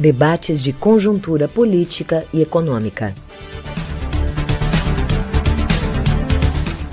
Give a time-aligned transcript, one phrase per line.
[0.00, 3.14] Debates de conjuntura política e econômica.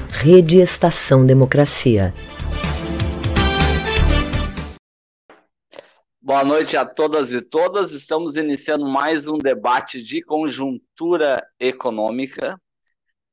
[0.10, 2.14] Rede Estação Democracia.
[6.22, 7.94] Boa noite a todas e todas.
[7.94, 12.60] Estamos iniciando mais um debate de conjuntura econômica.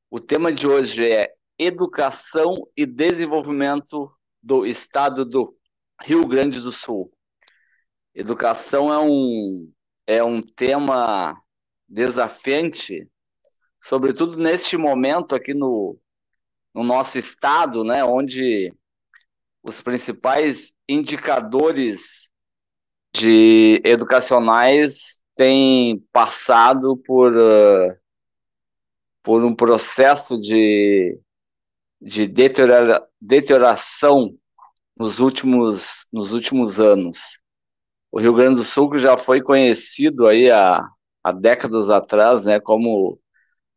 [0.09, 4.09] O tema de hoje é Educação e Desenvolvimento
[4.41, 5.53] do Estado do
[6.01, 7.11] Rio Grande do Sul.
[8.15, 9.73] Educação é um,
[10.07, 11.37] é um tema
[11.89, 13.09] desafiante,
[13.81, 15.99] sobretudo neste momento aqui no,
[16.73, 18.73] no nosso estado, né, onde
[19.63, 22.31] os principais indicadores
[23.13, 27.33] de educacionais têm passado por,
[29.23, 31.19] por um processo de,
[32.01, 34.37] de deteriora, deterioração
[34.97, 37.43] nos últimos, nos últimos anos.
[38.15, 40.89] O Rio Grande do Sul já foi conhecido aí há,
[41.21, 43.19] há décadas atrás, né, como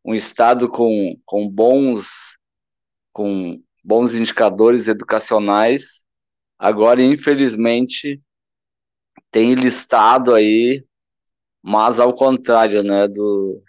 [0.04, 2.38] um estado com, com bons
[3.12, 6.04] com bons indicadores educacionais.
[6.56, 8.22] Agora, infelizmente,
[9.28, 10.86] tem listado aí,
[11.60, 13.60] mas ao contrário, né, do,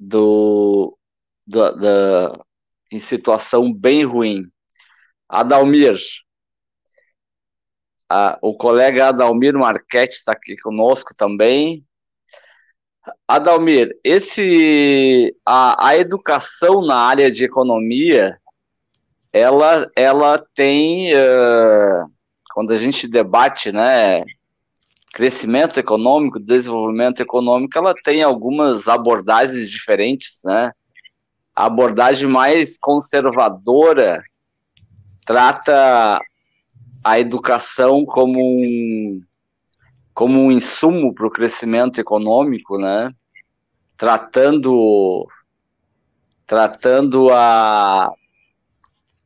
[0.00, 0.98] do
[1.46, 2.44] da, da
[2.90, 4.50] em situação bem ruim.
[5.28, 5.98] Adalmir,
[8.40, 11.84] o colega Adalmir Marchetti está aqui conosco também.
[13.26, 18.38] Adalmir, esse a, a educação na área de economia,
[19.32, 22.10] ela, ela tem uh,
[22.52, 24.22] quando a gente debate, né,
[25.12, 30.72] crescimento econômico, desenvolvimento econômico, ela tem algumas abordagens diferentes, né?
[31.54, 34.22] A abordagem mais conservadora
[35.26, 36.20] trata
[37.04, 39.18] a educação como um,
[40.14, 43.12] como um insumo para o crescimento econômico, né?
[43.96, 45.26] Tratando
[46.46, 48.12] tratando a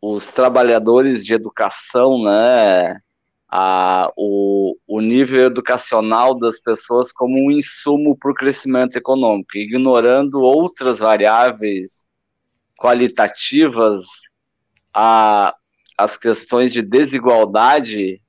[0.00, 3.00] os trabalhadores de educação, né?
[3.48, 10.40] a, o, o nível educacional das pessoas como um insumo para o crescimento econômico, ignorando
[10.40, 12.06] outras variáveis
[12.78, 14.04] qualitativas,
[14.92, 15.54] a,
[15.96, 18.20] as questões de desigualdade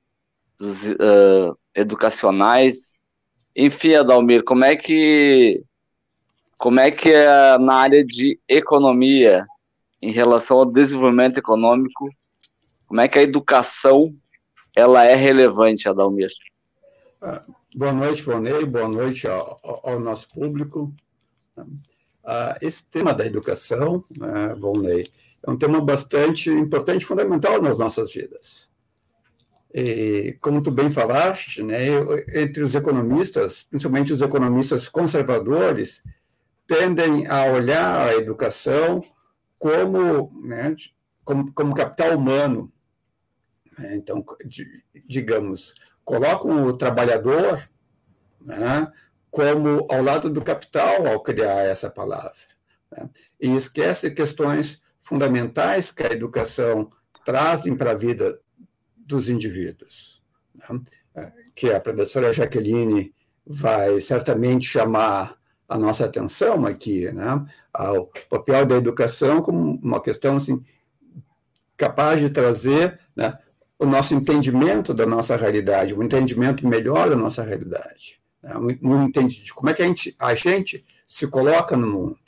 [0.58, 2.94] dos, uh, educacionais.
[3.56, 5.62] Enfim, Adalmir, como é que
[6.56, 9.46] como é que é na área de economia,
[10.02, 12.08] em relação ao desenvolvimento econômico,
[12.86, 14.12] como é que a educação
[14.74, 16.30] ela é relevante, Adalmir.
[17.20, 17.42] Ah,
[17.74, 20.92] boa noite, Vonei, boa noite ao, ao nosso público.
[22.24, 25.08] Ah, esse tema da educação, né, Vonei,
[25.46, 28.68] é um tema bastante importante, fundamental nas nossas vidas.
[29.72, 31.86] E, como tu bem falaste, né,
[32.34, 36.02] entre os economistas, principalmente os economistas conservadores,
[36.66, 39.02] tendem a olhar a educação
[39.58, 40.74] como, né,
[41.24, 42.72] como, como capital humano,
[43.78, 43.94] né?
[43.94, 44.24] Então,
[45.06, 45.72] digamos,
[46.04, 47.68] colocam o trabalhador
[48.40, 48.90] né,
[49.30, 52.36] como ao lado do capital ao criar essa palavra.
[52.90, 53.08] Né?
[53.40, 56.92] E esquece questões fundamentais que a educação
[57.24, 58.38] trazem para a vida
[58.94, 60.22] dos indivíduos.
[60.54, 60.80] Né?
[61.54, 63.14] Que a professora Jaqueline
[63.46, 65.36] vai certamente chamar
[65.66, 67.46] a nossa atenção aqui, né?
[67.72, 70.62] ao papel da educação como uma questão assim,
[71.74, 73.38] capaz de trazer né,
[73.78, 78.54] o nosso entendimento da nossa realidade, um entendimento melhor da nossa realidade, né?
[78.56, 82.27] um, um de como é que a gente, a gente se coloca no mundo.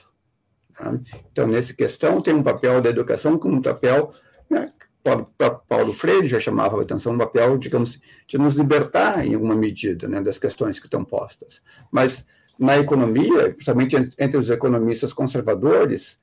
[0.83, 1.01] Né?
[1.31, 4.13] Então, nessa questão, tem um papel da educação como um papel,
[4.49, 4.73] né,
[5.03, 5.33] Paulo,
[5.69, 10.07] Paulo Freire já chamava a atenção, um papel, digamos, de nos libertar em alguma medida
[10.07, 11.63] né, das questões que estão postas.
[11.91, 12.27] Mas
[12.59, 16.19] na economia, principalmente entre os economistas conservadores,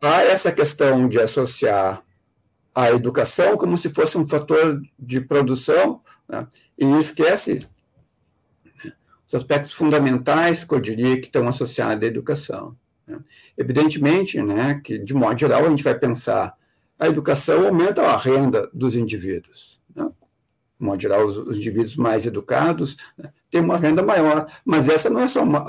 [0.00, 2.02] há essa questão de associar
[2.74, 6.46] a educação como se fosse um fator de produção né?
[6.76, 7.66] e esquece
[8.84, 8.92] né,
[9.26, 12.76] os aspectos fundamentais que eu diria que estão associados à educação.
[13.08, 13.18] Né?
[13.56, 16.56] Evidentemente, né, que de modo geral a gente vai pensar
[16.98, 19.80] a educação aumenta a renda dos indivíduos.
[19.94, 20.08] Né?
[20.78, 25.08] De modo geral, os, os indivíduos mais educados né, têm uma renda maior, mas essa
[25.08, 25.64] não é só uma,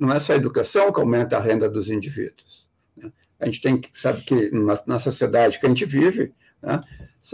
[0.00, 2.66] não é só a educação que aumenta a renda dos indivíduos.
[2.96, 3.12] Né?
[3.38, 6.34] A gente tem que sabe que na, na sociedade que a gente vive
[6.64, 6.82] né?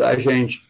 [0.01, 0.61] A gente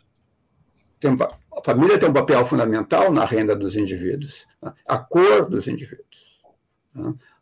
[1.01, 4.73] tem, a família tem um papel fundamental na renda dos indivíduos, né?
[4.87, 6.09] a cor dos indivíduos.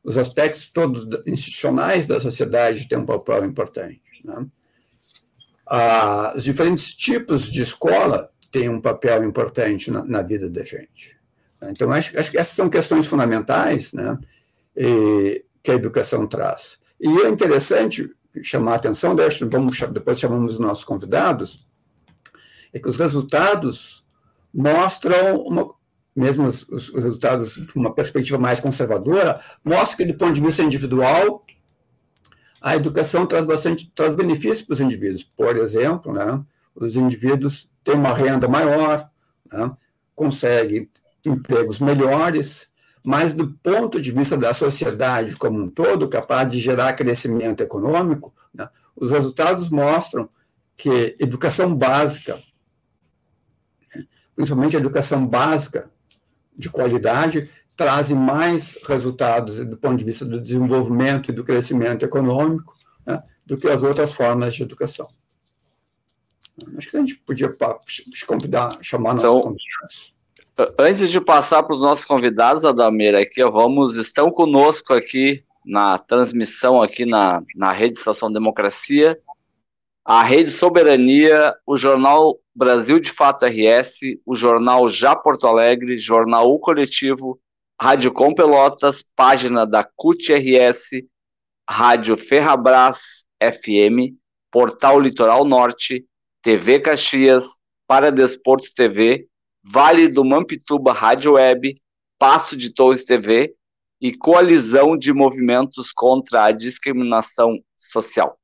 [0.05, 0.11] Né?
[0.11, 4.00] Os aspectos todos institucionais da sociedade têm um papel importante.
[4.25, 4.47] Né?
[5.67, 11.19] Ah, os diferentes tipos de escola têm um papel importante na, na vida da gente.
[11.62, 14.17] Então, acho, acho que essas são questões fundamentais né,
[14.75, 16.79] que a educação traz.
[17.00, 18.09] E é interessante
[18.43, 19.17] chamar a atenção,
[19.50, 21.67] vamos, depois chamamos os nossos convidados,
[22.73, 24.05] é que os resultados
[24.53, 25.75] mostram, uma,
[26.19, 30.62] mesmo os, os, resultados de uma perspectiva mais conservadora, mostram que, do ponto de vista
[30.62, 31.44] individual,
[32.61, 35.23] a educação traz bastante traz benefícios para os indivíduos.
[35.23, 36.43] Por exemplo, né,
[36.75, 39.09] os indivíduos têm uma renda maior,
[39.50, 39.70] né,
[40.15, 40.91] conseguem
[41.25, 42.67] empregos melhores,
[43.03, 48.35] mas do ponto de vista da sociedade como um todo, capaz de gerar crescimento econômico,
[48.53, 50.29] né, os resultados mostram
[50.76, 52.43] que educação básica,
[54.35, 55.91] principalmente a educação básica
[56.59, 62.77] de qualidade, trazem mais resultados do ponto de vista do desenvolvimento e do crescimento econômico
[63.07, 65.09] né, do que as outras formas de educação.
[66.77, 67.55] Acho que a gente podia
[68.27, 70.15] convidar, chamar nossos então, convidados.
[70.77, 76.83] Antes de passar para os nossos convidados, Adalmir, aqui vamos, estão conosco aqui na transmissão
[76.83, 79.17] aqui na, na Rede Estação Democracia,
[80.05, 86.51] a Rede Soberania, o Jornal Brasil de Fato RS, o Jornal Já Porto Alegre, Jornal
[86.51, 87.41] O Coletivo,
[87.81, 91.05] Rádio Com Pelotas, página da CUT RS,
[91.71, 94.19] Rádio Ferrabras FM,
[94.51, 96.05] Portal Litoral Norte,
[96.43, 97.55] TV Caxias,
[97.87, 99.29] Para Desporto TV,
[99.63, 101.77] Vale do Mampituba Rádio Web,
[102.19, 103.55] Passo de Torres TV
[104.01, 108.37] e Coalizão de Movimentos contra a Discriminação Social.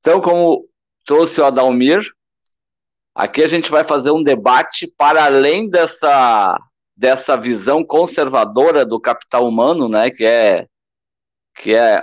[0.00, 0.68] Então, como
[1.04, 2.15] trouxe o Adalmir,
[3.16, 6.60] aqui a gente vai fazer um debate para além dessa
[6.94, 10.66] dessa visão conservadora do capital humano, né, que é
[11.54, 12.02] que é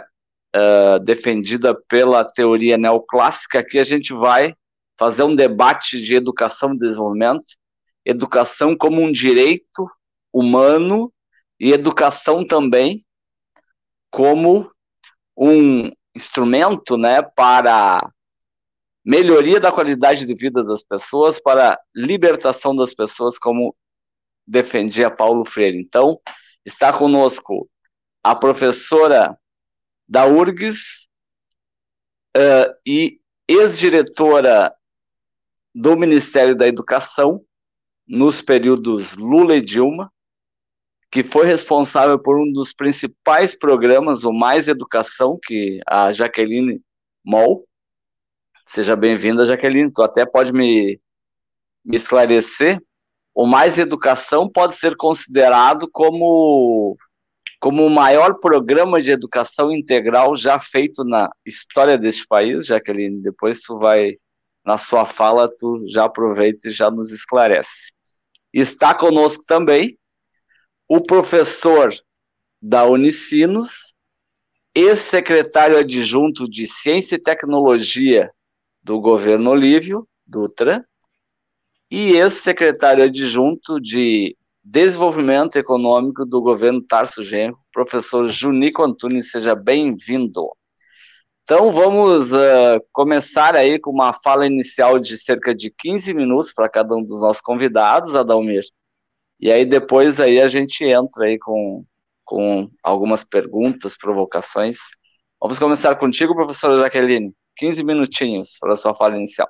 [0.55, 4.55] uh, defendida pela teoria neoclássica, aqui a gente vai
[4.97, 7.45] fazer um debate de educação e desenvolvimento,
[8.05, 9.87] educação como um direito
[10.31, 11.11] humano
[11.59, 13.03] e educação também
[14.11, 14.71] como
[15.35, 18.07] um instrumento, né, para
[19.05, 23.75] melhoria da qualidade de vida das pessoas, para libertação das pessoas, como
[24.47, 25.77] defendia Paulo Freire.
[25.77, 26.19] Então,
[26.65, 27.69] está conosco
[28.23, 29.37] a professora
[30.07, 31.07] da URGS
[32.37, 34.73] uh, e ex-diretora
[35.73, 37.43] do Ministério da Educação
[38.07, 40.11] nos períodos Lula e Dilma,
[41.11, 46.81] que foi responsável por um dos principais programas, o Mais Educação, que a Jaqueline
[47.23, 47.67] Moll.
[48.65, 49.91] Seja bem-vinda, Jaqueline.
[49.91, 50.99] Tu até pode me,
[51.85, 52.81] me esclarecer
[53.33, 56.95] o Mais Educação pode ser considerado como,
[57.59, 63.21] como o maior programa de educação integral já feito na história deste país, Jaqueline.
[63.21, 64.17] Depois tu vai,
[64.63, 67.91] na sua fala, tu já aproveita e já nos esclarece.
[68.53, 69.97] Está conosco também
[70.87, 71.91] o professor
[72.61, 73.95] da Unicinos,
[74.75, 78.31] ex-secretário adjunto de Ciência e Tecnologia
[78.83, 80.85] do governo Olívio Dutra,
[81.89, 90.49] e ex-secretário adjunto de Desenvolvimento Econômico do governo Tarso Genro, professor Junico Antunes, seja bem-vindo.
[91.43, 96.69] Então vamos uh, começar aí com uma fala inicial de cerca de 15 minutos para
[96.69, 98.63] cada um dos nossos convidados, Adalmir.
[99.39, 101.85] E aí depois aí a gente entra aí com,
[102.23, 104.77] com algumas perguntas, provocações.
[105.41, 107.33] Vamos começar contigo, professora Jaqueline.
[107.55, 109.49] 15 minutinhos para a sua fala inicial.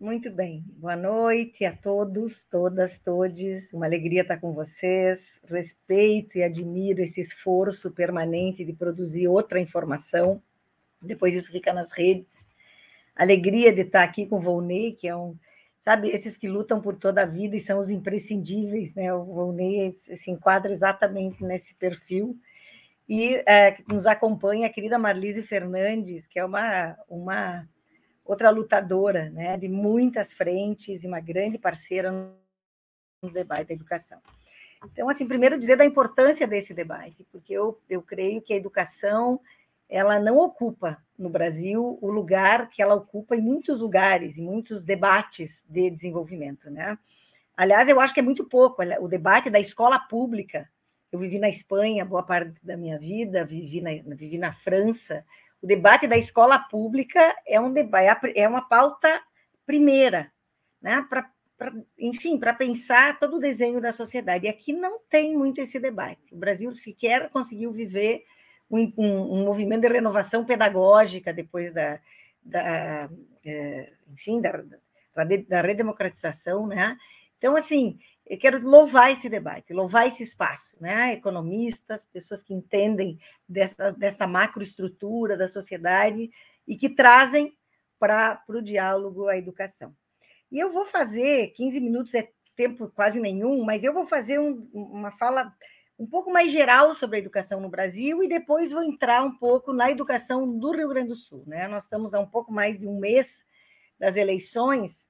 [0.00, 0.64] Muito bem.
[0.66, 3.70] Boa noite a todos, todas, todes.
[3.70, 5.20] Uma alegria estar com vocês.
[5.46, 10.42] Respeito e admiro esse esforço permanente de produzir outra informação.
[11.02, 12.32] Depois isso fica nas redes.
[13.14, 15.36] Alegria de estar aqui com o Volney, que é um,
[15.80, 19.12] sabe, esses que lutam por toda a vida e são os imprescindíveis, né?
[19.12, 22.38] O Volney se enquadra exatamente nesse perfil.
[23.12, 27.68] E é, nos acompanha a querida Marlise Fernandes, que é uma, uma
[28.24, 34.20] outra lutadora né, de muitas frentes e uma grande parceira no debate da educação.
[34.84, 39.40] Então, assim, primeiro dizer da importância desse debate, porque eu, eu creio que a educação
[39.88, 44.84] ela não ocupa no Brasil o lugar que ela ocupa em muitos lugares, em muitos
[44.84, 46.96] debates de desenvolvimento, né?
[47.56, 48.80] Aliás, eu acho que é muito pouco.
[49.00, 50.70] O debate da escola pública.
[51.12, 55.24] Eu vivi na Espanha boa parte da minha vida, vivi na, vivi na França,
[55.62, 59.20] o debate da escola pública é um debate, é uma pauta
[59.66, 60.32] primeira,
[60.80, 61.06] né?
[61.08, 61.30] Para
[61.98, 64.46] enfim, para pensar todo o desenho da sociedade.
[64.46, 66.32] E aqui não tem muito esse debate.
[66.32, 68.24] O Brasil sequer conseguiu viver
[68.70, 72.00] um, um, um movimento de renovação pedagógica depois da,
[72.42, 73.10] da
[73.44, 74.64] é, enfim, da,
[75.46, 76.96] da redemocratização, né?
[77.36, 77.98] Então, assim,
[78.30, 81.14] eu quero louvar esse debate, louvar esse espaço, né?
[81.14, 83.18] Economistas, pessoas que entendem
[83.48, 86.30] dessa, dessa macroestrutura da sociedade
[86.64, 87.52] e que trazem
[87.98, 89.92] para o diálogo a educação.
[90.48, 94.70] E eu vou fazer, 15 minutos é tempo quase nenhum, mas eu vou fazer um,
[94.72, 95.52] uma fala
[95.98, 99.72] um pouco mais geral sobre a educação no Brasil e depois vou entrar um pouco
[99.72, 101.42] na educação do Rio Grande do Sul.
[101.48, 101.66] Né?
[101.66, 103.44] Nós estamos há um pouco mais de um mês
[103.98, 105.09] das eleições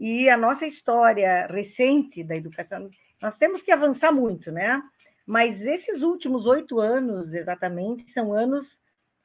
[0.00, 2.88] e a nossa história recente da educação,
[3.20, 4.82] nós temos que avançar muito, né?
[5.26, 8.80] Mas esses últimos oito anos, exatamente, são anos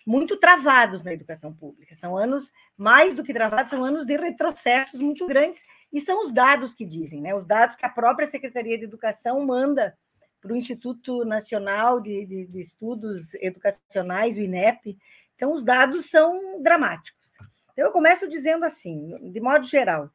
[0.05, 1.95] muito travados na educação pública.
[1.95, 5.63] São anos, mais do que travados, são anos de retrocessos muito grandes,
[5.93, 7.33] e são os dados que dizem, né?
[7.33, 9.97] Os dados que a própria Secretaria de Educação manda
[10.41, 14.97] para o Instituto Nacional de, de, de, Estudos Educacionais, o INEP.
[15.35, 17.31] Então, os dados são dramáticos.
[17.71, 20.11] Então, eu começo dizendo assim, de modo geral,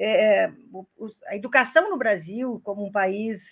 [0.00, 0.52] é, é
[1.26, 3.42] a educação no Brasil, como um país,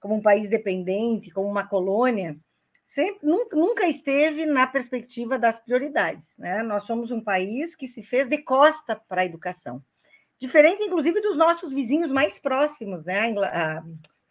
[0.00, 2.36] como um país dependente, como uma colônia,
[2.86, 6.26] sempre, nunca, nunca esteve na perspectiva das prioridades.
[6.38, 6.62] Né?
[6.62, 9.82] Nós somos um país que se fez de costa para a educação,
[10.38, 13.34] diferente, inclusive, dos nossos vizinhos mais próximos, né?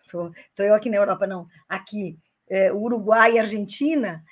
[0.05, 2.17] Estou eu aqui na Europa, não, aqui,
[2.48, 4.24] é, Uruguai e Argentina,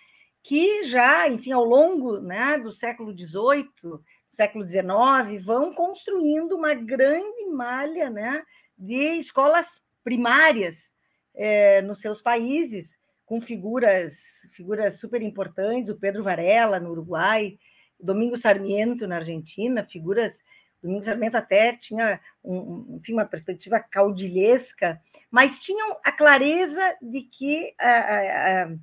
[0.43, 3.99] que já, enfim, ao longo né, do século XVIII,
[4.33, 8.43] século XIX, vão construindo uma grande malha né,
[8.77, 10.91] de escolas primárias
[11.35, 12.89] é, nos seus países,
[13.25, 14.17] com figuras,
[14.51, 17.57] figuras super importantes, o Pedro Varela, no Uruguai,
[17.99, 20.43] Domingo Sarmiento, na Argentina, figuras
[20.83, 27.73] Domingos Sarmento até tinha um, enfim, uma perspectiva caudilhesca, mas tinham a clareza de que,
[27.79, 28.75] a, a, a,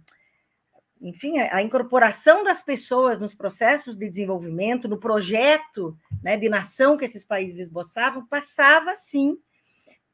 [1.01, 7.05] enfim, a, incorporação das pessoas nos processos de desenvolvimento, no projeto né, de nação que
[7.05, 9.39] esses países esboçavam, passava, sim,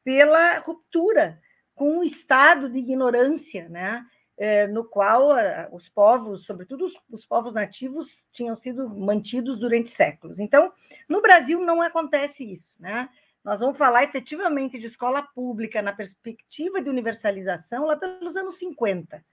[0.03, 1.39] pela ruptura
[1.75, 4.05] com o estado de ignorância, né?
[4.39, 5.29] É, no qual
[5.71, 10.37] os povos, sobretudo os, os, povos nativos, tinham sido mantidos durante séculos.
[10.37, 10.71] Então,
[11.09, 13.09] no Brasil não acontece isso, né?
[13.43, 19.23] Nós vamos falar efetivamente de escola pública na perspectiva de universalização lá pelos anos 50.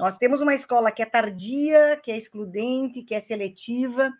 [0.00, 4.10] Nós temos uma escola que é tardia, que é excludente, que é seletiva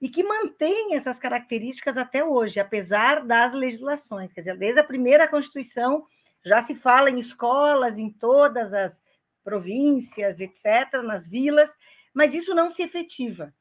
[0.00, 4.32] e que mantém essas características até hoje, apesar das legislações.
[4.32, 6.06] Quer dizer, desde a primeira Constituição
[6.42, 8.98] já se fala em escolas em todas as
[9.44, 11.70] províncias, etc., nas vilas,
[12.14, 13.52] mas isso não se efetiva.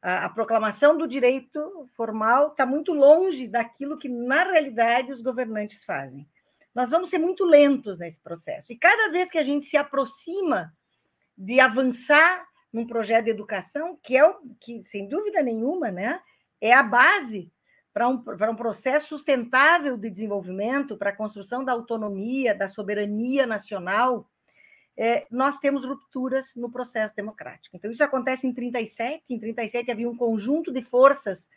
[0.00, 5.84] A, a proclamação do direito formal está muito longe daquilo que, na realidade, os governantes
[5.84, 6.24] fazem.
[6.72, 8.72] Nós vamos ser muito lentos nesse processo.
[8.72, 10.72] E cada vez que a gente se aproxima
[11.36, 16.20] de avançar num projeto de educação, que é o que, sem dúvida nenhuma, né,
[16.60, 17.50] é a base
[17.92, 23.46] para um, para um processo sustentável de desenvolvimento, para a construção da autonomia, da soberania
[23.46, 24.28] nacional,
[24.96, 27.76] é, nós temos rupturas no processo democrático.
[27.76, 29.24] Então, isso acontece em 37.
[29.28, 31.48] Em 37 havia um conjunto de forças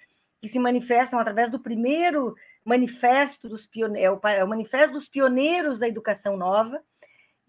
[0.41, 5.79] que se manifestam através do primeiro manifesto dos pioneiros, é, é o manifesto dos pioneiros
[5.79, 6.81] da educação nova.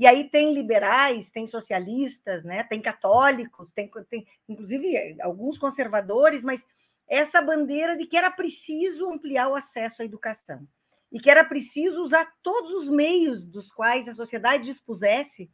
[0.00, 2.64] E aí tem liberais, tem socialistas, né?
[2.64, 6.66] tem católicos, tem, tem inclusive alguns conservadores, mas
[7.06, 10.66] essa bandeira de que era preciso ampliar o acesso à educação
[11.12, 15.50] e que era preciso usar todos os meios dos quais a sociedade dispusesse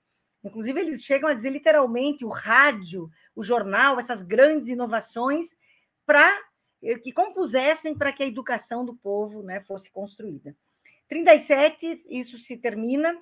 [0.47, 5.49] Inclusive, eles chegam a dizer literalmente o rádio, o jornal, essas grandes inovações,
[6.07, 6.41] para
[6.85, 10.57] eh, que compusessem para que a educação do povo né, fosse construída.
[11.09, 13.21] 37, isso se termina.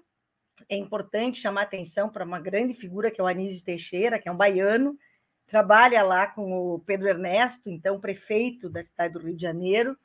[0.68, 4.32] É importante chamar atenção para uma grande figura que é o Anísio Teixeira, que é
[4.32, 4.96] um baiano,
[5.46, 9.96] trabalha lá com o Pedro Ernesto, então prefeito da cidade do Rio de Janeiro,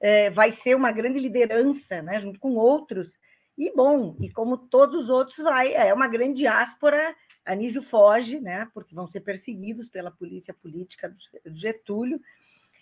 [0.00, 3.18] é, vai ser uma grande liderança, né, junto com outros,
[3.56, 7.14] e bom, e como todos os outros, vai, é uma grande diáspora.
[7.44, 11.08] Anísio foge, né, porque vão ser perseguidos pela polícia política
[11.44, 12.20] do Getúlio.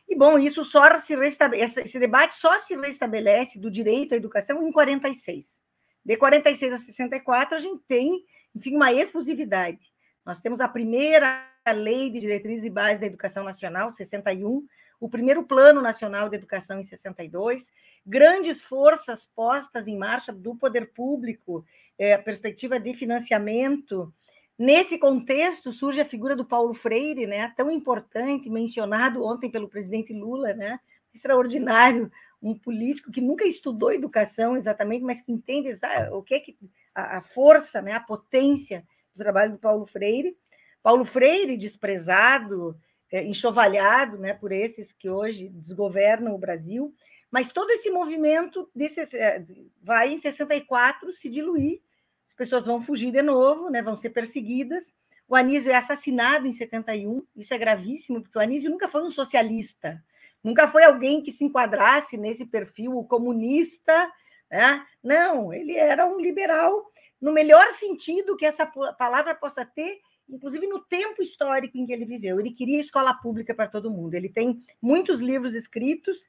[0.08, 4.72] E bom, isso só se esse debate só se restabelece do direito à educação em
[4.72, 5.61] 46.
[6.04, 9.92] De 46 a 64, a gente tem, enfim, uma efusividade.
[10.24, 14.66] Nós temos a primeira lei de diretrizes e bases da educação nacional, 61,
[15.00, 17.72] o primeiro Plano Nacional de Educação em 62,
[18.06, 21.64] grandes forças postas em marcha do poder público,
[21.98, 24.12] é, a perspectiva de financiamento.
[24.56, 30.12] Nesse contexto surge a figura do Paulo Freire, né, tão importante, mencionado ontem pelo presidente
[30.12, 30.78] Lula, né,
[31.12, 32.10] extraordinário,
[32.42, 35.78] um político que nunca estudou educação exatamente, mas que entende
[36.10, 36.58] o que é que
[36.94, 38.84] a, força, né, a potência
[39.14, 40.36] do trabalho do Paulo Freire.
[40.82, 42.76] Paulo Freire, desprezado,
[43.10, 46.92] é, enxovalhado né, por esses que hoje desgovernam o Brasil,
[47.30, 49.44] Mas todo esse movimento desse, é,
[49.82, 51.80] vai em 64 se diluir,
[52.26, 54.92] as pessoas vão fugir de novo, né, vão ser perseguidas.
[55.28, 59.10] O Anísio é assassinado em 71, isso é gravíssimo, porque o Anísio nunca foi um
[59.10, 60.02] socialista,
[60.42, 64.10] nunca foi alguém que se enquadrasse nesse perfil comunista.
[64.50, 64.84] Né?
[65.02, 70.80] Não, ele era um liberal, no melhor sentido que essa palavra possa ter, inclusive no
[70.80, 72.40] tempo histórico em que ele viveu.
[72.40, 74.14] Ele queria escola pública para todo mundo.
[74.14, 76.28] Ele tem muitos livros escritos,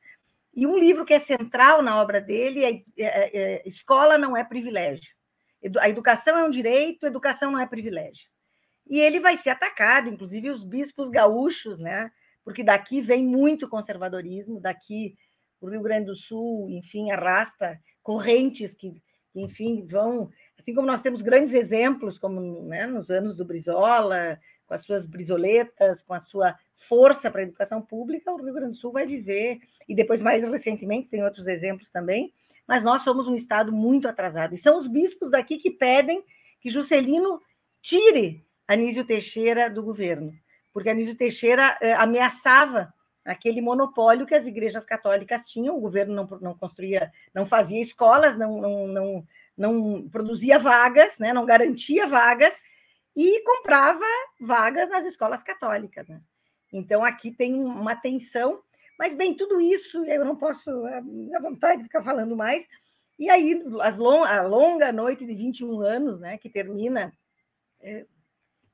[0.55, 4.43] e um livro que é central na obra dele é, é, é, Escola não é
[4.43, 5.15] privilégio.
[5.79, 8.29] A educação é um direito, educação não é privilégio.
[8.88, 12.12] E ele vai ser atacado, inclusive os bispos gaúchos, né?
[12.44, 15.16] Porque daqui vem muito conservadorismo, daqui
[15.62, 19.02] o Rio Grande do Sul, enfim, arrasta correntes que,
[19.34, 20.30] enfim, vão.
[20.60, 25.06] Assim como nós temos grandes exemplos, como né, nos anos do Brizola, com as suas
[25.06, 29.06] brisoletas, com a sua força para a educação pública, o Rio Grande do Sul vai
[29.06, 32.34] viver, e depois, mais recentemente, tem outros exemplos também,
[32.68, 34.54] mas nós somos um Estado muito atrasado.
[34.54, 36.24] E são os bispos daqui que pedem
[36.62, 37.42] que Juscelino
[37.82, 40.34] tire Anísio Teixeira do governo,
[40.74, 46.39] porque Anísio Teixeira eh, ameaçava aquele monopólio que as igrejas católicas tinham, o governo não,
[46.39, 49.27] não construía, não fazia escolas, não, não, não,
[49.58, 52.53] não produzia vagas, né, não garantia vagas,
[53.15, 54.06] e comprava
[54.42, 56.08] vagas nas escolas católicas.
[56.08, 56.20] Né?
[56.72, 58.62] Então, aqui tem uma tensão,
[58.98, 62.65] mas, bem, tudo isso eu não posso, à vontade de ficar falando mais.
[63.18, 67.13] E aí, as long, a longa noite de 21 anos, né, que termina,
[67.80, 68.06] é,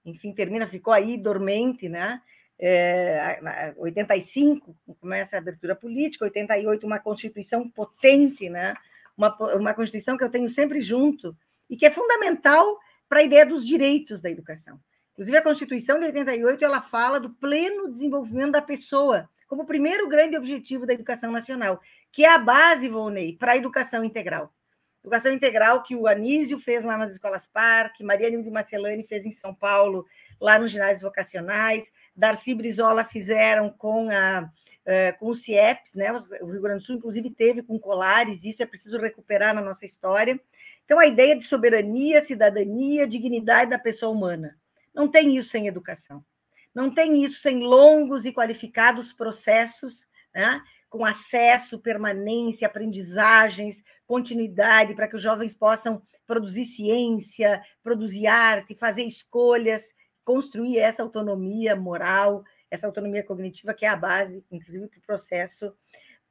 [0.06, 2.22] enfim, termina, ficou aí dormente, né?
[2.62, 8.76] É, 85 começa a abertura política, 88 uma constituição potente, né?
[9.18, 11.36] Uma, uma constituição que eu tenho sempre junto
[11.70, 14.80] e que é fundamental para a ideia dos direitos da educação.
[15.14, 20.38] Inclusive, a Constituição de 88 ela fala do pleno desenvolvimento da pessoa como primeiro grande
[20.38, 24.54] objetivo da educação nacional, que é a base, Volney, para a educação integral.
[25.02, 29.32] Educação integral que o Anísio fez lá nas escolas Parque, Maria Nilde Marcelani fez em
[29.32, 30.06] São Paulo,
[30.40, 34.50] lá nos ginásios vocacionais, Darcy Brizola fizeram com a
[34.92, 36.12] eh, com os CIEPs, né?
[36.42, 39.86] O Rio Grande do Sul, inclusive, teve com colares, isso é preciso recuperar na nossa
[39.86, 40.40] história.
[40.84, 44.58] Então, a ideia de soberania, cidadania, dignidade da pessoa humana.
[44.92, 46.26] Não tem isso sem educação.
[46.74, 50.60] Não tem isso sem longos e qualificados processos, né?
[50.90, 59.04] com acesso, permanência, aprendizagens, continuidade, para que os jovens possam produzir ciência, produzir arte, fazer
[59.04, 59.84] escolhas,
[60.26, 65.74] construir essa autonomia moral, essa autonomia cognitiva que é a base, inclusive, para o processo,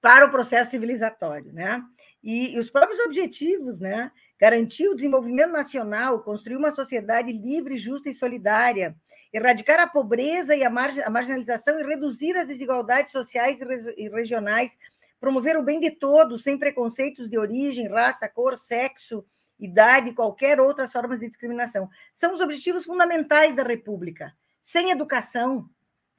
[0.00, 1.80] para o processo civilizatório, né?
[2.20, 4.10] E, e os próprios objetivos, né?
[4.40, 8.96] garantir o desenvolvimento nacional, construir uma sociedade livre, justa e solidária,
[9.32, 13.56] erradicar a pobreza e a, marginalização e reduzir as desigualdades sociais
[13.96, 14.72] e regionais,
[15.20, 19.24] promover o bem de todos, sem preconceitos de origem, raça, cor, sexo,
[19.58, 21.88] idade e qualquer outras formas de discriminação.
[22.14, 24.32] São os objetivos fundamentais da República.
[24.62, 25.68] Sem educação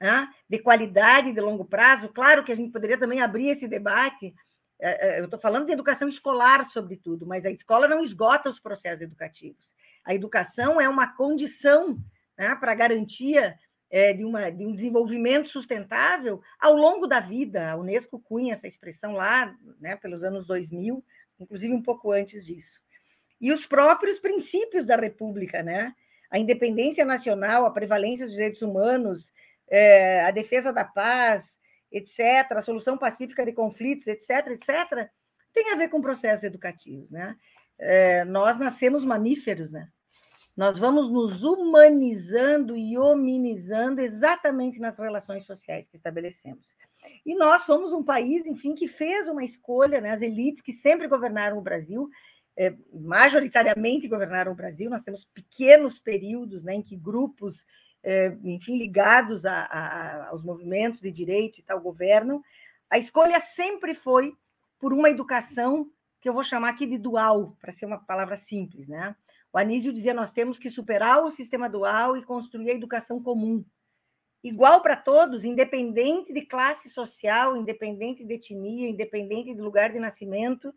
[0.00, 4.34] né, de qualidade de longo prazo, claro que a gente poderia também abrir esse debate
[4.80, 8.58] é, é, eu estou falando de educação escolar, sobretudo, mas a escola não esgota os
[8.58, 9.72] processos educativos.
[10.04, 11.98] A educação é uma condição
[12.36, 13.54] né, para a garantia
[13.90, 17.70] é, de, uma, de um desenvolvimento sustentável ao longo da vida.
[17.70, 21.04] A Unesco cunha essa expressão lá, né, pelos anos 2000,
[21.38, 22.80] inclusive um pouco antes disso.
[23.40, 25.94] E os próprios princípios da República, né?
[26.30, 29.32] a independência nacional, a prevalência dos direitos humanos,
[29.68, 31.58] é, a defesa da paz,
[31.90, 35.08] etc., a solução pacífica de conflitos, etc., etc.,
[35.52, 37.10] tem a ver com processos educativos.
[37.10, 37.36] Né?
[37.78, 39.88] É, nós nascemos mamíferos, né?
[40.56, 46.66] Nós vamos nos humanizando e hominizando exatamente nas relações sociais que estabelecemos.
[47.24, 50.10] E nós somos um país, enfim, que fez uma escolha, né?
[50.10, 52.08] as elites que sempre governaram o Brasil,
[52.56, 57.64] é, majoritariamente governaram o Brasil, nós temos pequenos períodos né, em que grupos
[58.02, 62.42] é, enfim, ligados a, a, aos movimentos de direito e tal governo,
[62.88, 64.34] a escolha sempre foi
[64.78, 68.88] por uma educação que eu vou chamar aqui de dual, para ser uma palavra simples,
[68.88, 69.14] né?
[69.52, 73.64] O Anísio dizia nós temos que superar o sistema dual e construir a educação comum,
[74.42, 80.72] igual para todos, independente de classe social, independente de etnia, independente de lugar de nascimento,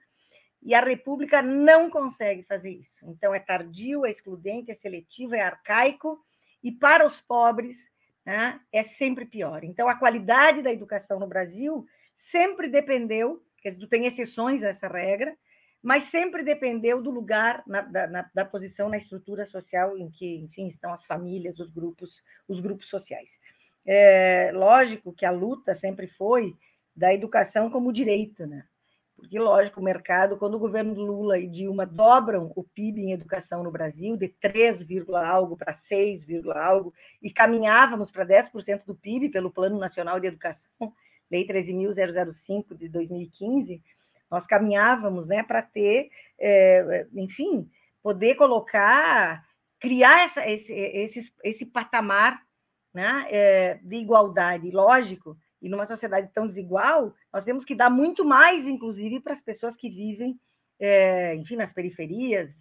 [0.62, 3.06] e a República não consegue fazer isso.
[3.06, 6.20] Então é tardio, é excludente, é seletivo, é arcaico
[6.64, 7.92] e para os pobres
[8.26, 9.64] né, é sempre pior.
[9.64, 14.88] Então, a qualidade da educação no Brasil sempre dependeu, quer dizer, tem exceções a essa
[14.88, 15.36] regra,
[15.84, 20.68] mas sempre dependeu do lugar, na, da, da, posição na estrutura social em que, enfim,
[20.68, 23.30] estão as famílias, os grupos, os grupos sociais.
[23.86, 26.56] É, lógico que a luta sempre foi
[26.96, 28.64] da educação como direito, né?
[29.24, 33.64] porque, lógico, o mercado, quando o governo Lula e Dilma dobram o PIB em educação
[33.64, 39.50] no Brasil, de 3, algo para 6, algo, e caminhávamos para 10% do PIB pelo
[39.50, 40.94] Plano Nacional de Educação,
[41.32, 43.82] Lei 13.005 de 2015,
[44.34, 47.70] nós caminhávamos né, para ter, é, enfim,
[48.02, 49.46] poder colocar,
[49.80, 52.42] criar essa, esse, esse, esse patamar
[52.92, 54.72] né, é, de igualdade.
[54.72, 59.42] Lógico, e numa sociedade tão desigual, nós temos que dar muito mais, inclusive, para as
[59.42, 60.40] pessoas que vivem,
[60.80, 62.52] é, enfim, nas periferias,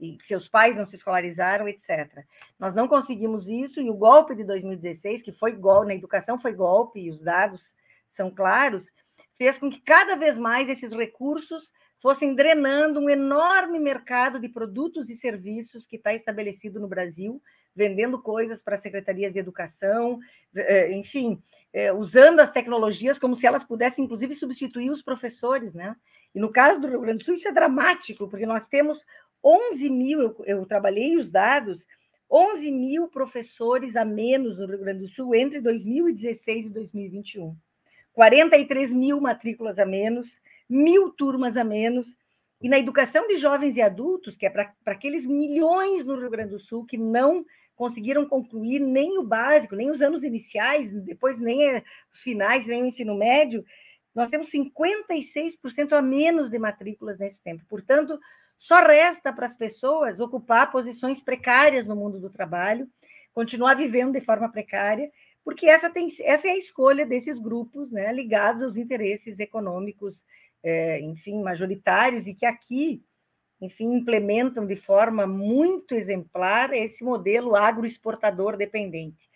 [0.00, 2.24] e seus pais não se escolarizaram, etc.
[2.58, 6.54] Nós não conseguimos isso, e o golpe de 2016, que foi golpe, na educação foi
[6.54, 7.74] golpe, e os dados
[8.08, 8.90] são claros,
[9.38, 11.72] fez com que cada vez mais esses recursos
[12.02, 17.40] fossem drenando um enorme mercado de produtos e serviços que está estabelecido no Brasil,
[17.74, 20.18] vendendo coisas para secretarias de educação,
[20.54, 21.40] é, enfim,
[21.72, 25.96] é, usando as tecnologias como se elas pudessem, inclusive, substituir os professores, né?
[26.34, 29.04] E no caso do Rio Grande do Sul, isso é dramático, porque nós temos
[29.42, 31.86] 11 mil, eu, eu trabalhei os dados,
[32.30, 37.56] 11 mil professores a menos no Rio Grande do Sul entre 2016 e 2021.
[38.18, 42.16] 43 mil matrículas a menos, mil turmas a menos.
[42.60, 46.50] E na educação de jovens e adultos, que é para aqueles milhões no Rio Grande
[46.50, 51.80] do Sul que não conseguiram concluir nem o básico, nem os anos iniciais, depois nem
[52.12, 53.64] os finais, nem o ensino médio,
[54.12, 57.62] nós temos 56% a menos de matrículas nesse tempo.
[57.68, 58.18] Portanto,
[58.58, 62.88] só resta para as pessoas ocupar posições precárias no mundo do trabalho,
[63.32, 65.08] continuar vivendo de forma precária,
[65.48, 70.22] porque essa, tem, essa é a escolha desses grupos né, ligados aos interesses econômicos,
[70.62, 73.02] é, enfim, majoritários, e que aqui
[73.58, 79.26] enfim, implementam de forma muito exemplar esse modelo agroexportador dependente.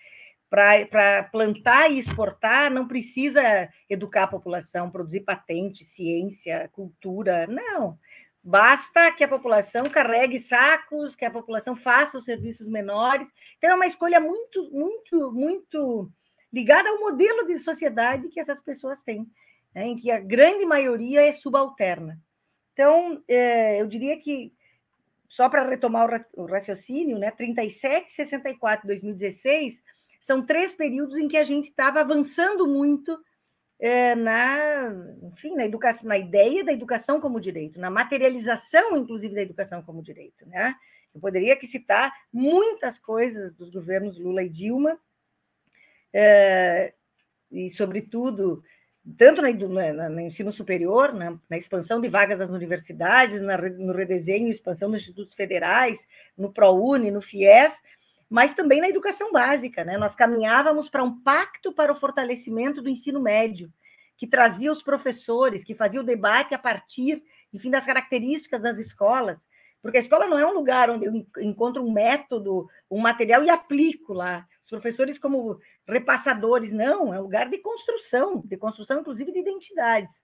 [0.50, 7.98] Para plantar e exportar, não precisa educar a população, produzir patente, ciência, cultura, não.
[8.44, 13.28] Basta que a população carregue sacos, que a população faça os serviços menores.
[13.56, 16.10] Então, é uma escolha muito, muito, muito
[16.52, 19.26] ligada ao modelo de sociedade que essas pessoas têm,
[19.74, 19.86] né?
[19.86, 22.20] em que a grande maioria é subalterna.
[22.72, 24.52] Então, é, eu diria que,
[25.28, 29.80] só para retomar o raciocínio, né, 37, 64 2016
[30.20, 33.18] são três períodos em que a gente estava avançando muito
[33.82, 39.42] é, na, enfim, na educação, na ideia da educação como direito, na materialização, inclusive, da
[39.42, 40.46] educação como direito.
[40.46, 40.72] Né?
[41.12, 44.96] Eu poderia aqui citar muitas coisas dos governos Lula e Dilma,
[46.12, 46.94] é,
[47.50, 48.62] e, sobretudo,
[49.18, 54.92] tanto no ensino superior, na, na, expansão de vagas nas universidades, na, no redesenho expansão
[54.92, 55.98] dos institutos federais,
[56.38, 57.74] no ProUni, no FIES,
[58.32, 59.84] mas também na educação básica.
[59.84, 59.98] Né?
[59.98, 63.70] Nós caminhávamos para um pacto para o fortalecimento do ensino médio,
[64.16, 69.44] que trazia os professores, que fazia o debate a partir, enfim, das características das escolas,
[69.82, 73.50] porque a escola não é um lugar onde eu encontro um método, um material e
[73.50, 79.40] aplico lá professores como repassadores, não, é um lugar de construção, de construção, inclusive, de
[79.40, 80.14] identidades.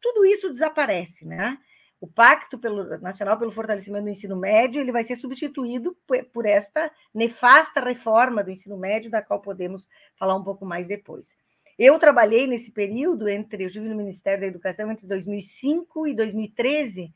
[0.00, 1.58] Tudo isso desaparece, né?
[2.00, 5.96] O Pacto pelo, Nacional pelo Fortalecimento do Ensino Médio ele vai ser substituído
[6.32, 11.34] por esta nefasta reforma do ensino médio, da qual podemos falar um pouco mais depois.
[11.78, 17.12] Eu trabalhei nesse período entre eu estive no Ministério da Educação entre 2005 e 2013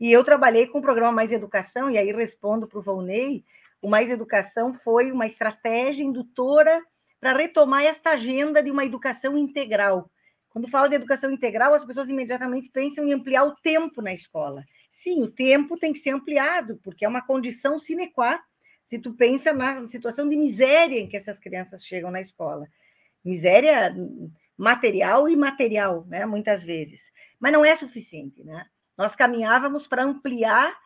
[0.00, 3.44] e eu trabalhei com o programa Mais Educação e aí respondo para o Volney
[3.82, 6.80] o Mais Educação foi uma estratégia indutora
[7.20, 10.10] para retomar esta agenda de uma educação integral.
[10.52, 14.64] Quando falo de educação integral, as pessoas imediatamente pensam em ampliar o tempo na escola.
[14.90, 18.38] Sim, o tempo tem que ser ampliado, porque é uma condição sine qua
[18.84, 22.68] se tu pensa na situação de miséria em que essas crianças chegam na escola.
[23.24, 23.96] Miséria
[24.56, 27.00] material e imaterial, né, muitas vezes.
[27.40, 28.66] Mas não é suficiente, né?
[28.96, 30.76] Nós caminhávamos para ampliar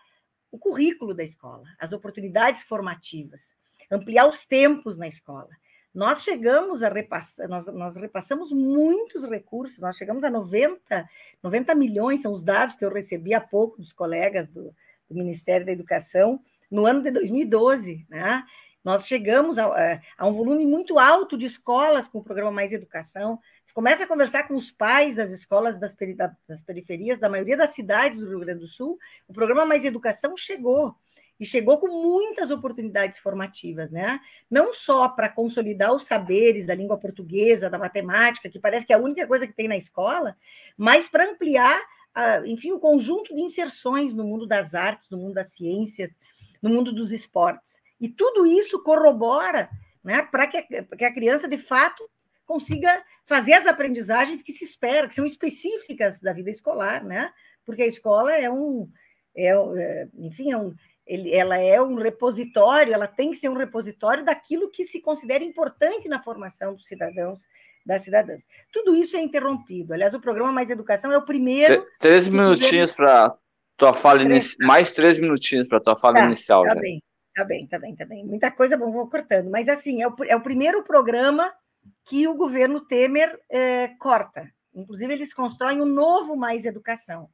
[0.51, 3.43] o currículo da escola, as oportunidades formativas,
[3.91, 5.51] ampliar os tempos na escola.
[5.97, 11.09] Nós chegamos a repassar, nós, nós repassamos muitos recursos, nós chegamos a 90,
[11.43, 14.75] 90 milhões, são os dados que eu recebi há pouco dos colegas do,
[15.09, 16.39] do Ministério da Educação,
[16.71, 18.45] no ano de 2012, né?
[18.85, 23.41] Nós chegamos a, a, um volume muito alto de escolas com o programa Mais Educação,
[23.73, 27.71] começa a conversar com os pais das escolas das, peri das periferias, da maioria das
[27.71, 30.95] cidades do Rio Grande do Sul, o programa Mais Educação chegou
[31.39, 34.21] e chegou com muitas oportunidades formativas, né?
[34.51, 38.97] Não só para consolidar os saberes da língua portuguesa, da matemática, que parece que é
[38.97, 40.37] a única coisa que tem na escola,
[40.77, 41.81] mas para ampliar,
[42.47, 46.11] enfim, o conjunto de inserções no mundo das artes, no mundo das ciências,
[46.63, 47.75] no mundo dos esportes.
[48.01, 49.69] E tudo isso corrobora
[50.03, 52.09] né, para que, que a criança, de fato,
[52.47, 57.33] consiga fazer as aprendizagens que se espera, que são específicas da vida escolar, né?
[57.67, 58.89] porque a escola é um,
[59.35, 60.73] é, é enfim, é um,
[61.07, 65.45] ele, ela é um repositório, ela tem que ser um repositório daquilo que se considera
[65.45, 67.39] importante na formação dos cidadãos,
[67.85, 68.43] das cidadãs.
[68.73, 69.95] Tudo isso é interrompido.
[69.95, 71.87] Aliás, o programa Mais Educação é o primeiro.
[72.01, 73.37] Três minutinhos para
[73.77, 74.67] tua fala inicial.
[74.67, 76.65] Mais três minutinhos para tua fala tá, inicial.
[76.65, 76.81] Tá já.
[76.81, 77.03] bem,
[77.35, 78.25] tá bem, tá bem, tá bem.
[78.25, 79.49] Muita coisa, bom, vou cortando.
[79.49, 81.53] Mas assim, é o, é o primeiro programa
[82.05, 84.51] que o governo Temer é, corta.
[84.75, 87.29] Inclusive, eles constroem um novo Mais Educação.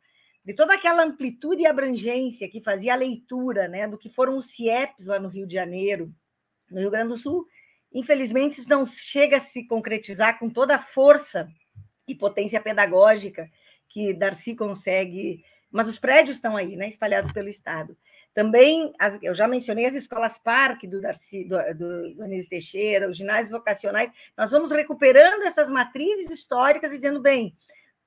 [0.44, 4.46] De toda aquela amplitude e abrangência que fazia a leitura né, do que foram os
[4.46, 6.12] CIEPs lá no Rio de Janeiro,
[6.70, 7.46] no Rio Grande do Sul,
[7.92, 11.48] infelizmente isso não chega a se concretizar com toda a força
[12.08, 13.48] e potência pedagógica
[13.88, 17.96] que Darcy consegue, mas os prédios estão aí, né, espalhados pelo Estado.
[18.34, 23.18] Também, eu já mencionei as escolas parque do Darcy, do, do, do Anísio Teixeira, os
[23.18, 27.54] ginásios vocacionais, nós vamos recuperando essas matrizes históricas, dizendo, bem,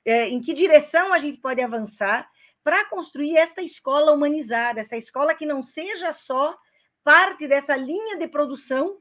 [0.05, 2.29] é, em que direção a gente pode avançar
[2.63, 6.57] para construir esta escola humanizada, essa escola que não seja só
[7.03, 8.97] parte dessa linha de produção,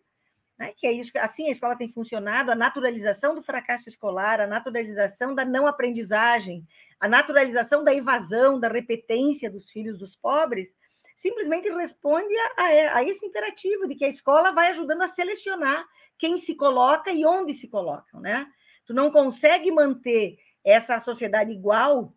[0.59, 4.47] né, que é isso, assim a escola tem funcionado, a naturalização do fracasso escolar, a
[4.47, 6.67] naturalização da não aprendizagem,
[7.01, 10.69] a naturalização da evasão, da repetência dos filhos dos pobres,
[11.17, 15.87] simplesmente responde a, a, esse imperativo de que a escola vai ajudando a selecionar
[16.19, 18.47] quem se coloca e onde se colocam, né?
[18.87, 22.13] Tu não consegue manter essa sociedade igual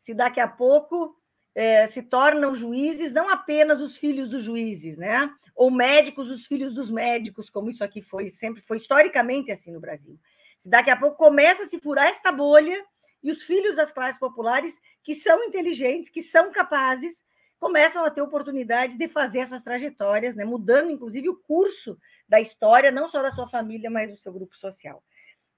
[0.00, 1.16] se daqui a pouco
[1.54, 5.30] é, se tornam juízes não apenas os filhos dos juízes, né?
[5.54, 9.80] Ou médicos os filhos dos médicos, como isso aqui foi sempre foi historicamente assim no
[9.80, 10.18] Brasil.
[10.58, 12.84] Se daqui a pouco começa a se furar esta bolha
[13.22, 17.22] e os filhos das classes populares que são inteligentes, que são capazes,
[17.62, 21.96] começam a ter oportunidades de fazer essas trajetórias, né, mudando inclusive o curso
[22.28, 25.02] da história, não só da sua família, mas do seu grupo social.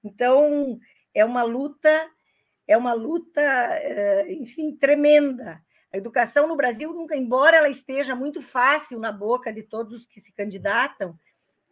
[0.03, 0.79] Então,
[1.15, 2.07] é uma luta,
[2.67, 5.61] é uma luta, eh, enfim, tremenda.
[5.93, 10.07] A educação no Brasil, nunca, embora ela esteja muito fácil na boca de todos os
[10.07, 11.17] que se candidatam,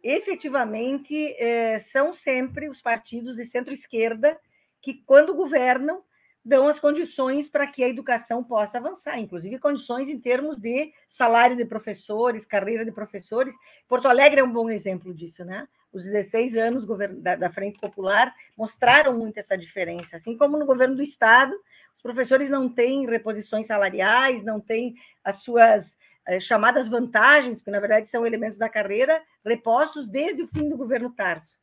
[0.01, 4.39] efetivamente eh, são sempre os partidos de centro-esquerda
[4.81, 6.03] que, quando governam,
[6.45, 11.55] dão as condições para que a educação possa avançar, inclusive condições em termos de salário
[11.55, 13.55] de professores, carreira de professores.
[13.87, 15.67] Porto Alegre é um bom exemplo disso, né?
[15.93, 16.85] Os 16 anos
[17.21, 21.53] da Frente Popular mostraram muito essa diferença, assim como no governo do Estado,
[21.95, 27.79] os professores não têm reposições salariais, não têm as suas eh, chamadas vantagens, que na
[27.79, 31.57] verdade são elementos da carreira, repostos desde o fim do governo Tarso.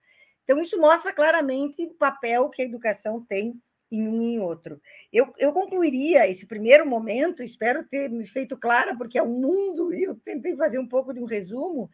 [0.45, 4.81] Então, isso mostra claramente o papel que a educação tem em um e em outro.
[5.13, 9.93] Eu, eu concluiria esse primeiro momento, espero ter me feito clara, porque é um mundo,
[9.93, 11.91] e eu tentei fazer um pouco de um resumo,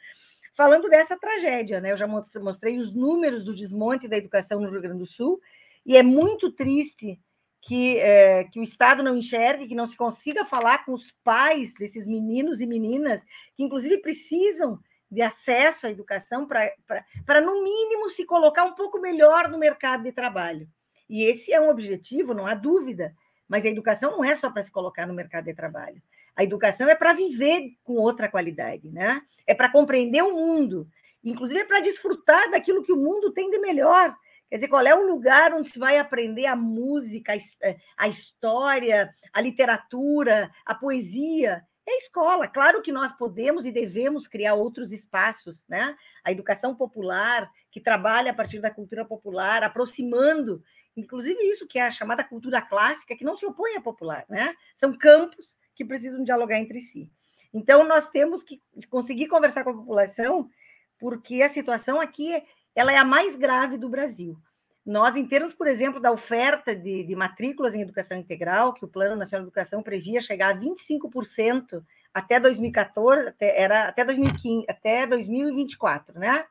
[0.56, 1.80] falando dessa tragédia.
[1.80, 1.92] Né?
[1.92, 5.40] Eu já mostrei os números do desmonte da educação no Rio Grande do Sul,
[5.84, 7.20] e é muito triste
[7.60, 11.74] que, é, que o Estado não enxergue, que não se consiga falar com os pais
[11.74, 13.22] desses meninos e meninas,
[13.54, 19.48] que inclusive precisam de acesso à educação para, no mínimo, se colocar um pouco melhor
[19.48, 20.68] no mercado de trabalho.
[21.08, 23.14] E esse é um objetivo, não há dúvida,
[23.48, 26.02] mas a educação não é só para se colocar no mercado de trabalho.
[26.36, 29.22] A educação é para viver com outra qualidade, né?
[29.46, 30.86] É para compreender o mundo,
[31.24, 34.14] inclusive é para desfrutar daquilo que o mundo tem de melhor.
[34.48, 37.32] Quer dizer, qual é o lugar onde se vai aprender a música,
[37.96, 41.64] a história, a literatura, a poesia?
[41.88, 42.48] É a escola.
[42.48, 45.96] Claro que nós podemos e devemos criar outros espaços, né?
[46.24, 50.62] A educação popular, que trabalha a partir da cultura popular, aproximando
[50.96, 54.54] inclusive isso que é a chamada cultura clássica, que não se opõe à popular, né?
[54.74, 57.10] São campos que precisam dialogar entre si.
[57.54, 58.60] Então, nós temos que
[58.90, 60.50] conseguir conversar com a população,
[60.98, 62.42] porque a situação aqui
[62.74, 64.36] ela é a mais grave do Brasil.
[64.84, 68.88] Nós, em termos, por exemplo, da oferta de, de matrículas em educação integral, que o
[68.88, 71.82] Plano Nacional de Educação previa chegar a 25%
[72.14, 76.46] até 2014, até, era até 2015, até 2024, né?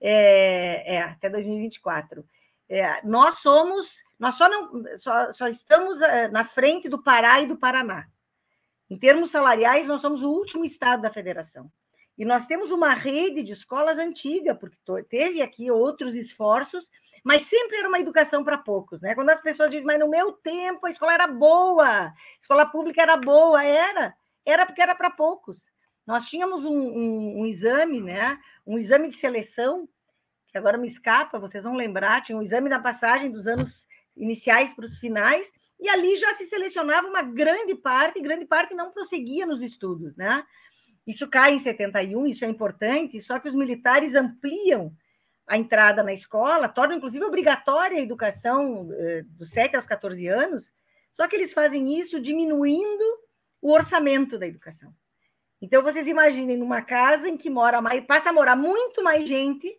[0.00, 2.24] É, é, até 2024.
[2.68, 7.46] É, nós somos, nós só, não, só, só estamos é, na frente do Pará e
[7.46, 8.06] do Paraná.
[8.88, 11.70] Em termos salariais, nós somos o último estado da federação.
[12.16, 14.76] E nós temos uma rede de escolas antiga, porque
[15.08, 16.88] teve aqui outros esforços,
[17.24, 19.14] mas sempre era uma educação para poucos, né?
[19.14, 23.02] Quando as pessoas dizem, mas no meu tempo a escola era boa, a escola pública
[23.02, 25.64] era boa, era, era porque era para poucos.
[26.06, 28.38] Nós tínhamos um, um, um, exame, né?
[28.66, 29.88] Um exame de seleção
[30.48, 34.72] que agora me escapa, vocês vão lembrar, tinha um exame na passagem dos anos iniciais
[34.72, 38.92] para os finais, e ali já se selecionava uma grande parte, e grande parte não
[38.92, 40.44] prosseguia nos estudos, né?
[41.06, 44.94] Isso cai em 71, isso é importante, só que os militares ampliam
[45.46, 50.72] a entrada na escola, tornam inclusive obrigatória a educação eh, dos 7 aos 14 anos,
[51.12, 53.04] Só que eles fazem isso diminuindo
[53.62, 54.92] o orçamento da educação.
[55.60, 59.72] Então, vocês imaginem numa casa em que mora mais, passa a morar muito mais gente,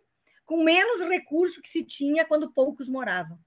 [0.46, 3.38] com menos recurso que se tinha quando poucos moravam.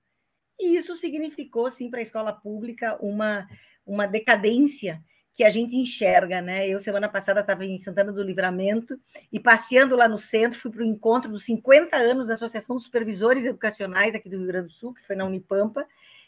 [0.59, 3.47] E isso significou, sim, para a escola pública uma,
[3.85, 5.01] uma decadência
[5.39, 6.67] que a gente enxerga, né?
[6.67, 8.99] Eu, semana passada, estava em Santana do Livramento
[9.31, 12.83] e passeando lá no centro, fui para o encontro dos 50 anos da Associação dos
[12.83, 15.87] Supervisores Educacionais aqui do Rio Grande do Sul, que foi na Unipampa,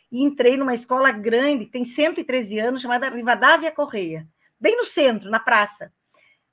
[0.09, 4.25] e entrei numa escola grande, tem 113 anos, chamada Rivadavia Correia,
[4.57, 5.91] bem no centro, na praça.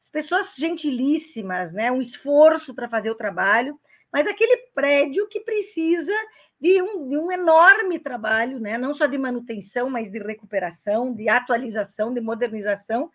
[0.02, 1.92] As pessoas gentilíssimas, né?
[1.92, 3.78] Um esforço para fazer o trabalho,
[4.12, 6.12] mas aquele prédio que precisa
[6.60, 8.76] de um, de um enorme trabalho, né?
[8.76, 13.10] não só de manutenção, mas de recuperação, de atualização, de modernização.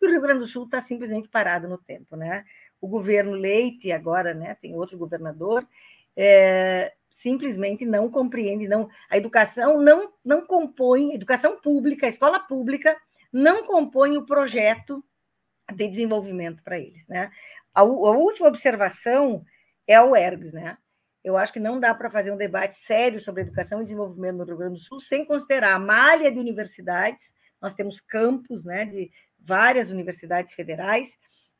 [0.00, 2.16] E o Rio Grande do Sul está simplesmente parado no tempo.
[2.16, 2.44] Né?
[2.80, 5.66] O governo Leite, agora né, tem outro governador,
[6.16, 12.96] é, simplesmente não compreende, não, a educação não, não compõe, educação pública, a escola pública,
[13.32, 15.04] não compõe o projeto
[15.74, 17.06] de desenvolvimento para eles.
[17.06, 17.30] Né?
[17.74, 19.44] A, a última observação
[19.86, 20.76] é o ERGS, né?
[21.28, 24.44] Eu acho que não dá para fazer um debate sério sobre educação e desenvolvimento no
[24.44, 27.34] Rio Grande do Sul sem considerar a malha de universidades.
[27.60, 31.18] Nós temos campos né, de várias universidades federais,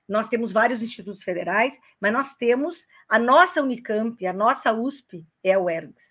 [0.08, 5.52] nós temos vários institutos federais, mas nós temos a nossa Unicamp, a nossa USP é
[5.52, 6.02] a UERGS.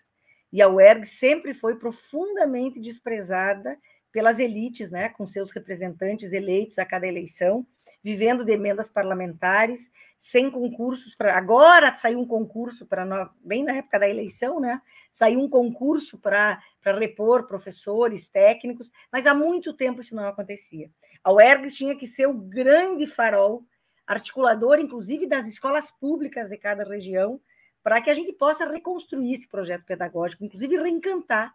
[0.53, 3.75] E a UERGS sempre foi profundamente desprezada
[4.11, 7.65] pelas elites, né, com seus representantes eleitos a cada eleição,
[8.03, 9.89] vivendo de emendas parlamentares,
[10.27, 11.37] sem concursos para.
[11.37, 14.81] Agora saiu um concurso para bem na época da eleição, né?
[15.13, 20.91] Saiu um concurso para repor professores, técnicos, mas há muito tempo isso não acontecia.
[21.23, 23.63] A UERGS tinha que ser o grande farol,
[24.05, 27.39] articulador, inclusive, das escolas públicas de cada região,
[27.81, 31.53] para que a gente possa reconstruir esse projeto pedagógico, inclusive reencantar,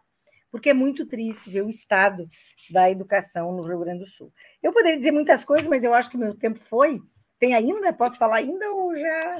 [0.49, 2.27] porque é muito triste ver o estado
[2.71, 4.33] da educação no Rio Grande do Sul.
[4.63, 6.99] Eu poderia dizer muitas coisas, mas eu acho que meu tempo foi.
[7.43, 7.91] Tem ainda?
[7.91, 9.39] Posso falar ainda ou já.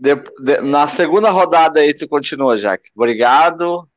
[0.00, 2.90] De, de, na segunda rodada aí tu continua, Jaque.
[2.96, 3.88] Obrigado.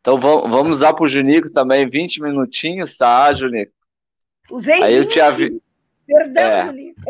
[0.00, 3.70] Então vamos, vamos dar para o Junico também 20 minutinhos, tá, Junico?
[4.50, 5.04] Usei aí 20.
[5.04, 5.62] eu te aviso.
[6.08, 6.66] Perdão, é.
[6.66, 7.00] Junico.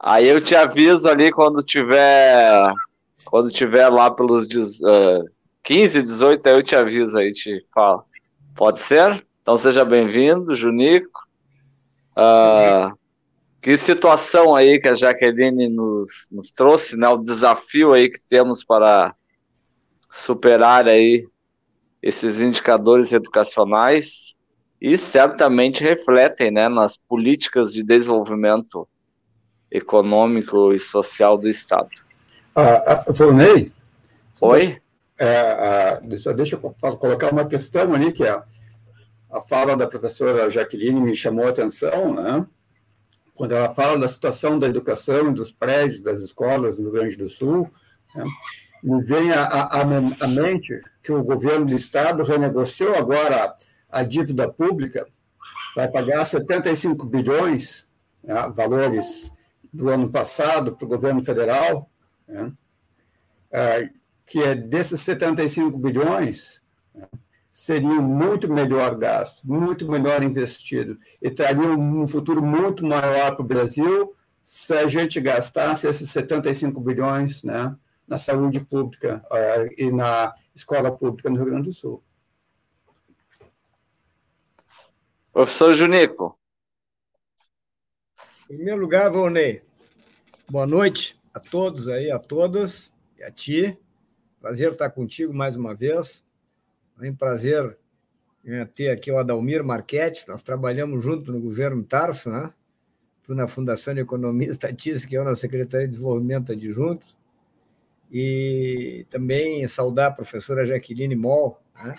[0.00, 2.72] Aí eu te aviso ali quando tiver
[3.26, 4.48] quando tiver lá pelos
[4.80, 5.24] uh,
[5.62, 8.04] 15, 18, aí eu te aviso aí, te falo.
[8.56, 9.24] Pode ser?
[9.40, 11.28] Então seja bem-vindo, Junico.
[12.16, 13.05] Uh,
[13.66, 17.08] que situação aí que a Jaqueline nos, nos trouxe, né?
[17.08, 19.12] O desafio aí que temos para
[20.08, 21.26] superar aí
[22.00, 24.36] esses indicadores educacionais
[24.80, 28.86] e certamente refletem, né, nas políticas de desenvolvimento
[29.68, 31.90] econômico e social do Estado.
[32.54, 33.72] Ah, ah, Fornei?
[34.42, 34.80] Oi?
[35.18, 38.40] É, ah, deixa, deixa eu colocar uma questão ali, que é
[39.28, 42.46] a fala da professora Jaqueline me chamou a atenção, né?
[43.36, 47.28] Quando ela fala da situação da educação dos prédios das escolas no Rio Grande do
[47.28, 47.70] Sul,
[48.14, 48.24] né,
[48.82, 53.56] me vem à mente que o governo do Estado renegociou agora
[53.90, 55.06] a, a dívida pública,
[55.74, 57.86] vai pagar 75 bilhões,
[58.24, 59.30] né, valores
[59.72, 61.90] do ano passado para o governo federal,
[62.26, 62.52] né,
[63.52, 63.90] é,
[64.24, 66.62] que é desses 75 bilhões,
[66.94, 67.06] né,
[67.56, 73.48] seriam muito melhor gastos, muito melhor investido e trariam um futuro muito maior para o
[73.48, 77.74] Brasil se a gente gastasse esses 75 bilhões né,
[78.06, 82.04] na saúde pública uh, e na escola pública no Rio Grande do Sul.
[85.32, 86.38] Professor Junico.
[88.50, 89.62] Em primeiro lugar, Volney,
[90.46, 93.78] boa noite a todos aí, a todas e a ti.
[94.42, 96.25] Prazer estar contigo mais uma vez.
[97.00, 97.76] É um prazer
[98.44, 102.52] é, ter aqui o Adalmir Marchetti, nós trabalhamos junto no governo Tarso, né?
[103.22, 107.08] Tu na Fundação de Economia e Estatística, eu na Secretaria de Desenvolvimento Adjunto,
[108.10, 111.96] e também saudar a professora Jaqueline Moll, né?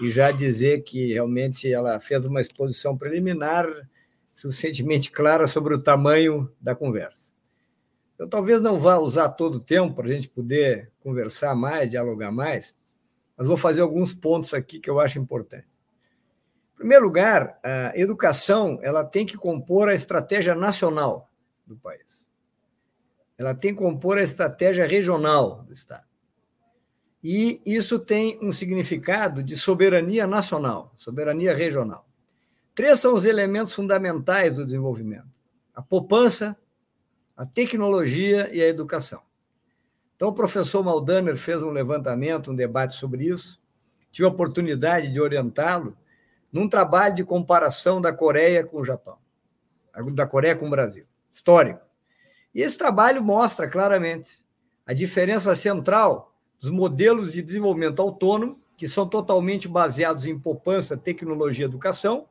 [0.00, 3.66] e já dizer que realmente ela fez uma exposição preliminar
[4.34, 7.32] suficientemente clara sobre o tamanho da conversa.
[8.16, 12.30] Eu talvez não vá usar todo o tempo para a gente poder conversar mais, dialogar
[12.30, 12.77] mais,
[13.38, 15.68] mas vou fazer alguns pontos aqui que eu acho importante.
[16.74, 21.30] Em primeiro lugar, a educação ela tem que compor a estratégia nacional
[21.64, 22.28] do país.
[23.36, 26.06] Ela tem que compor a estratégia regional do Estado.
[27.22, 32.08] E isso tem um significado de soberania nacional, soberania regional.
[32.74, 35.28] Três são os elementos fundamentais do desenvolvimento:
[35.74, 36.56] a poupança,
[37.36, 39.27] a tecnologia e a educação.
[40.18, 43.60] Então, o professor Maldaner fez um levantamento, um debate sobre isso.
[44.10, 45.96] Tive a oportunidade de orientá-lo
[46.52, 49.16] num trabalho de comparação da Coreia com o Japão,
[50.12, 51.80] da Coreia com o Brasil, histórico.
[52.52, 54.40] E esse trabalho mostra claramente
[54.84, 61.66] a diferença central dos modelos de desenvolvimento autônomo, que são totalmente baseados em poupança, tecnologia
[61.66, 62.26] educação,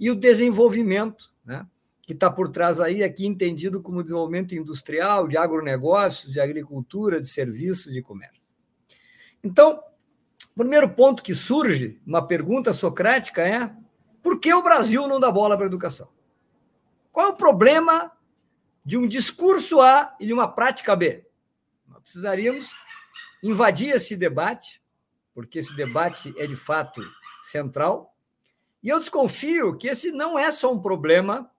[0.00, 1.64] e o desenvolvimento, né,
[2.02, 7.28] que está por trás aí, aqui entendido como desenvolvimento industrial, de agronegócios, de agricultura, de
[7.28, 8.42] serviços, de comércio.
[9.42, 9.82] Então,
[10.54, 13.72] o primeiro ponto que surge, uma pergunta socrática é:
[14.22, 16.08] por que o Brasil não dá bola para a educação?
[17.12, 18.10] Qual é o problema
[18.84, 21.24] de um discurso A e de uma prática B?
[21.86, 22.74] Nós precisaríamos
[23.42, 24.82] invadir esse debate,
[25.34, 27.00] porque esse debate é de fato
[27.42, 28.14] central.
[28.82, 31.51] E eu desconfio que esse não é só um problema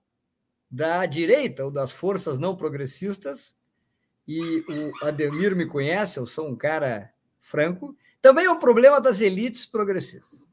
[0.74, 3.56] da direita ou das forças não progressistas,
[4.28, 9.22] e o Ademir me conhece, eu sou um cara franco, também é um problema das
[9.22, 10.48] elites progressistas.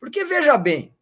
[0.00, 0.96] Porque, veja bem,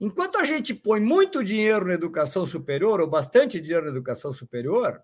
[0.00, 5.00] enquanto a gente põe muito dinheiro na educação superior, ou bastante dinheiro na educação superior,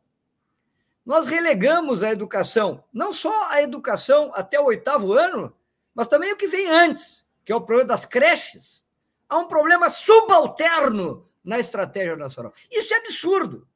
[1.04, 5.54] nós relegamos a educação, não só a educação até o oitavo ano,
[5.94, 8.84] mas também o que vem antes, que é o problema das creches,
[9.28, 12.52] a um problema subalterno na estratégia nacional.
[12.68, 13.68] Isso é absurdo.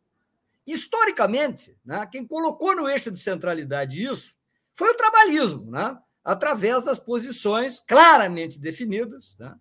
[0.67, 4.35] Historicamente, né, quem colocou no eixo de centralidade isso
[4.75, 9.55] foi o trabalhismo, né, através das posições claramente definidas né,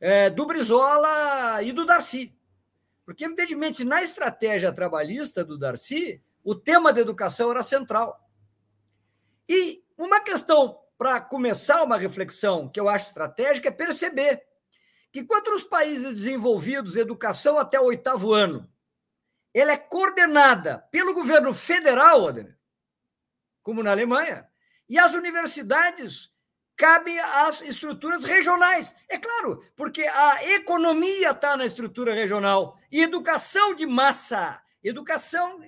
[0.00, 2.34] é, do Brizola e do Darcy.
[3.04, 8.18] Porque, evidentemente, na estratégia trabalhista do Darcy, o tema da educação era central.
[9.46, 14.42] E uma questão para começar uma reflexão que eu acho estratégica é perceber
[15.14, 18.68] que quando nos países desenvolvidos, educação até o oitavo ano,
[19.54, 22.26] ela é coordenada pelo governo federal,
[23.62, 24.44] como na Alemanha,
[24.88, 26.32] e as universidades
[26.76, 28.92] cabem às estruturas regionais.
[29.08, 35.62] É claro, porque a economia está na estrutura regional e educação de massa, educação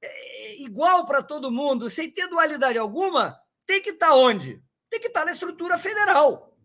[0.00, 4.62] é, igual para todo mundo, sem ter dualidade alguma, tem que estar tá onde?
[4.88, 6.55] Tem que estar tá na estrutura federal.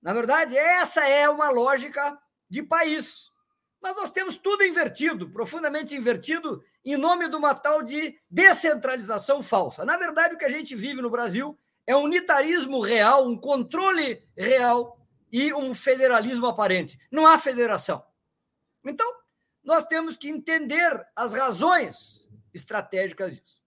[0.00, 2.18] Na verdade, essa é uma lógica
[2.48, 3.30] de país.
[3.80, 9.84] Mas nós temos tudo invertido, profundamente invertido, em nome de uma tal de descentralização falsa.
[9.84, 14.22] Na verdade, o que a gente vive no Brasil é um unitarismo real, um controle
[14.36, 14.98] real
[15.30, 16.98] e um federalismo aparente.
[17.10, 18.04] Não há federação.
[18.84, 19.10] Então,
[19.62, 23.58] nós temos que entender as razões estratégicas disso.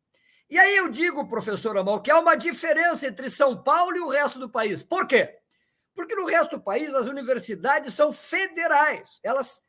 [0.50, 4.10] E aí eu digo, professor Amal, que há uma diferença entre São Paulo e o
[4.10, 4.84] resto do país.
[4.84, 5.41] Por quê?
[5.96, 9.20] Porque no resto do país as universidades são federais.
[9.24, 9.62] Elas,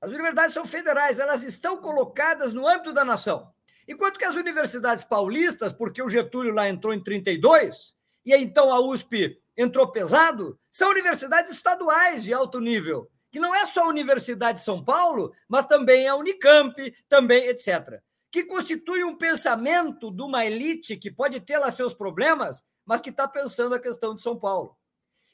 [0.00, 3.52] as universidades são federais, elas estão colocadas no âmbito da nação.
[3.86, 7.94] Enquanto que as universidades paulistas, porque o Getúlio lá entrou em 32,
[8.24, 13.66] e então a USP entrou pesado, são universidades estaduais de alto nível, que não é
[13.66, 18.00] só a Universidade de São Paulo, mas também a Unicamp, também etc.
[18.30, 23.10] Que constitui um pensamento de uma elite que pode ter lá seus problemas, mas que
[23.10, 24.77] está pensando a questão de São Paulo.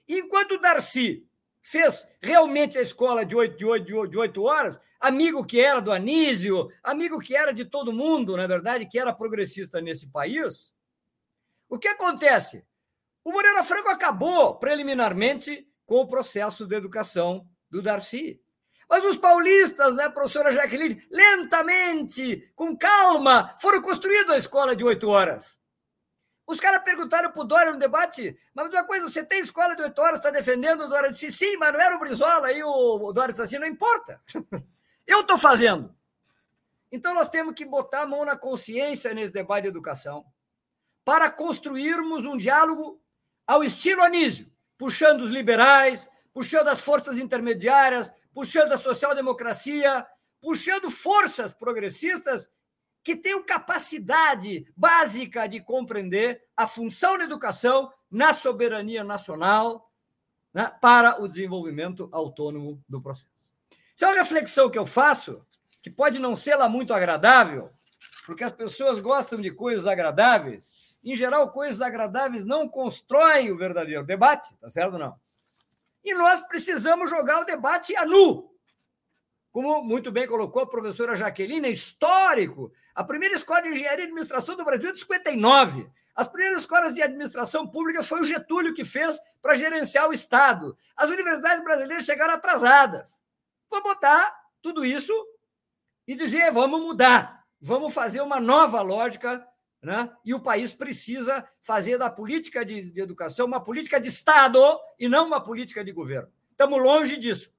[0.08, 1.26] Enquanto Darcy
[1.62, 5.90] fez realmente a escola de oito, de, oito, de oito horas, amigo que era do
[5.90, 10.72] Anísio, amigo que era de todo mundo, na verdade, que era progressista nesse país,
[11.68, 12.64] o que acontece?
[13.24, 18.40] O Moreira Franco acabou preliminarmente com o processo de educação do Darcy.
[18.88, 25.08] Mas os paulistas, né, professora Jaqueline, lentamente, com calma, foram construindo a escola de oito
[25.08, 25.58] horas.
[26.46, 29.82] Os caras perguntaram para o Dória no debate, mas uma coisa, você tem escola de
[29.82, 31.10] oito horas, está defendendo o Dória?
[31.10, 32.52] Disse, sim, mas não era o Brizola.
[32.52, 34.20] E o Dória disse assim, não importa.
[35.06, 35.94] Eu estou fazendo.
[36.92, 40.24] Então nós temos que botar a mão na consciência nesse debate de educação
[41.04, 43.00] para construirmos um diálogo
[43.46, 50.06] ao estilo Anísio, puxando os liberais, puxando as forças intermediárias, puxando a social-democracia,
[50.40, 52.50] puxando forças progressistas
[53.04, 59.90] que tenham capacidade básica de compreender a função da educação na soberania nacional
[60.54, 63.28] né, para o desenvolvimento autônomo do processo.
[63.94, 65.44] Isso é uma reflexão que eu faço,
[65.82, 67.70] que pode não ser lá muito agradável,
[68.24, 70.72] porque as pessoas gostam de coisas agradáveis.
[71.04, 75.14] Em geral, coisas agradáveis não constroem o verdadeiro debate, tá certo ou não?
[76.02, 78.50] E nós precisamos jogar o debate a nu,
[79.54, 82.72] como muito bem colocou a professora Jaqueline, é histórico.
[82.92, 85.88] A primeira escola de engenharia e administração do Brasil é de 59.
[86.12, 90.76] As primeiras escolas de administração pública foi o Getúlio que fez para gerenciar o Estado.
[90.96, 93.16] As universidades brasileiras chegaram atrasadas.
[93.70, 95.12] Vou botar tudo isso
[96.04, 99.46] e dizer: vamos mudar, vamos fazer uma nova lógica,
[99.80, 100.10] né?
[100.24, 104.58] e o país precisa fazer da política de, de educação uma política de Estado
[104.98, 106.28] e não uma política de governo.
[106.50, 107.52] Estamos longe disso.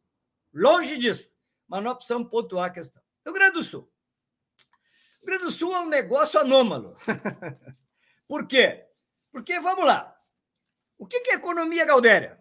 [0.53, 1.33] Longe disso.
[1.67, 3.01] Mas nós precisamos pontuar a questão.
[3.25, 3.91] Rio Grande do Sul.
[5.19, 6.95] Rio Grande do Sul é um negócio anômalo.
[8.27, 8.85] Por quê?
[9.31, 10.15] Porque, vamos lá,
[10.97, 12.39] o que é economia gaudéria?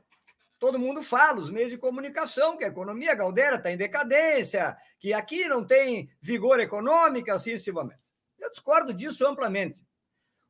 [0.59, 5.12] Todo mundo fala, os meios de comunicação, que a economia gaudéria está em decadência, que
[5.12, 8.01] aqui não tem vigor econômico, assim sucessivamente.
[8.39, 9.85] Eu discordo disso amplamente.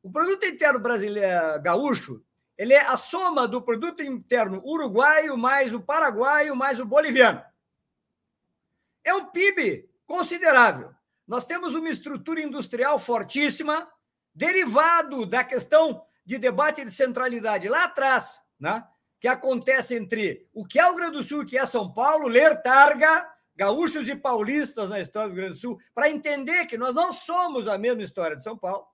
[0.01, 2.23] O produto interno brasileiro gaúcho,
[2.57, 7.43] ele é a soma do produto interno uruguaio mais o paraguaio mais o boliviano.
[9.05, 10.93] É um PIB considerável.
[11.27, 13.87] Nós temos uma estrutura industrial fortíssima,
[14.33, 18.85] derivado da questão de debate de centralidade lá atrás, né?
[19.19, 21.65] que acontece entre o que é o Rio Grande do Sul e o que é
[21.65, 26.09] São Paulo, ler targa, gaúchos e paulistas na história do Rio Grande do Sul, para
[26.09, 28.85] entender que nós não somos a mesma história de São Paulo.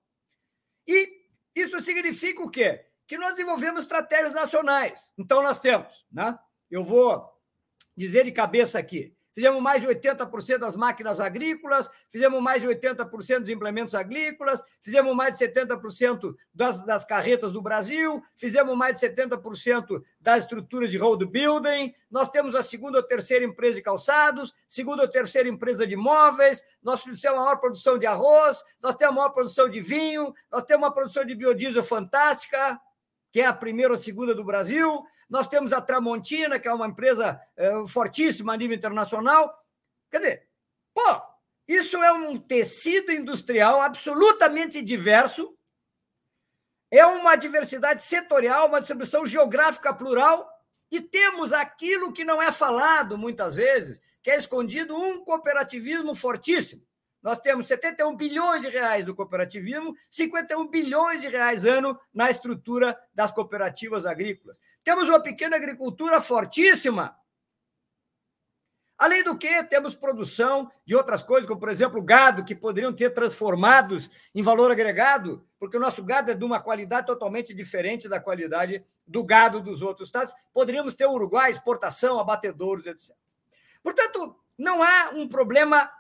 [0.88, 1.22] E
[1.56, 2.86] isso significa o quê?
[3.08, 5.12] Que nós desenvolvemos estratégias nacionais.
[5.18, 6.38] Então, nós temos, né?
[6.70, 7.30] eu vou
[7.96, 13.40] dizer de cabeça aqui, fizemos mais de 80% das máquinas agrícolas, fizemos mais de 80%
[13.40, 19.08] dos implementos agrícolas, fizemos mais de 70% das, das carretas do Brasil, fizemos mais de
[19.08, 24.54] 70% das estruturas de road building, nós temos a segunda ou terceira empresa de calçados,
[24.68, 29.14] segunda ou terceira empresa de móveis, nós temos a maior produção de arroz, nós temos
[29.14, 32.80] a maior produção de vinho, nós temos uma produção de biodiesel fantástica,
[33.32, 35.04] que é a primeira ou segunda do Brasil.
[35.30, 39.58] Nós temos a Tramontina, que é uma empresa é, fortíssima a nível internacional.
[40.10, 40.48] Quer dizer,
[40.94, 41.22] pô,
[41.68, 45.58] isso é um tecido industrial absolutamente diverso,
[46.92, 50.50] é uma diversidade setorial, uma distribuição geográfica plural,
[50.92, 56.86] e temos aquilo que não é falado muitas vezes, que é escondido um cooperativismo fortíssimo.
[57.22, 62.98] Nós temos 71 bilhões de reais do cooperativismo, 51 bilhões de reais ano na estrutura
[63.14, 64.60] das cooperativas agrícolas.
[64.84, 67.16] Temos uma pequena agricultura fortíssima.
[68.98, 73.12] Além do que, temos produção de outras coisas, como, por exemplo, gado, que poderiam ter
[73.12, 78.20] transformados em valor agregado, porque o nosso gado é de uma qualidade totalmente diferente da
[78.20, 80.34] qualidade do gado dos outros estados.
[80.54, 83.16] Poderíamos ter Uruguai, exportação, abatedouros, etc.
[83.82, 85.92] Portanto, não há um problema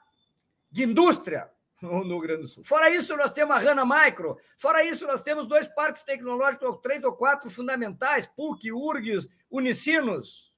[0.72, 1.50] de indústria
[1.82, 2.64] no Rio Grande do Sul.
[2.64, 4.38] Fora isso, nós temos a Rana Micro.
[4.58, 10.54] Fora isso, nós temos dois parques tecnológicos, três ou quatro fundamentais, PUC, URGS, Unicinos.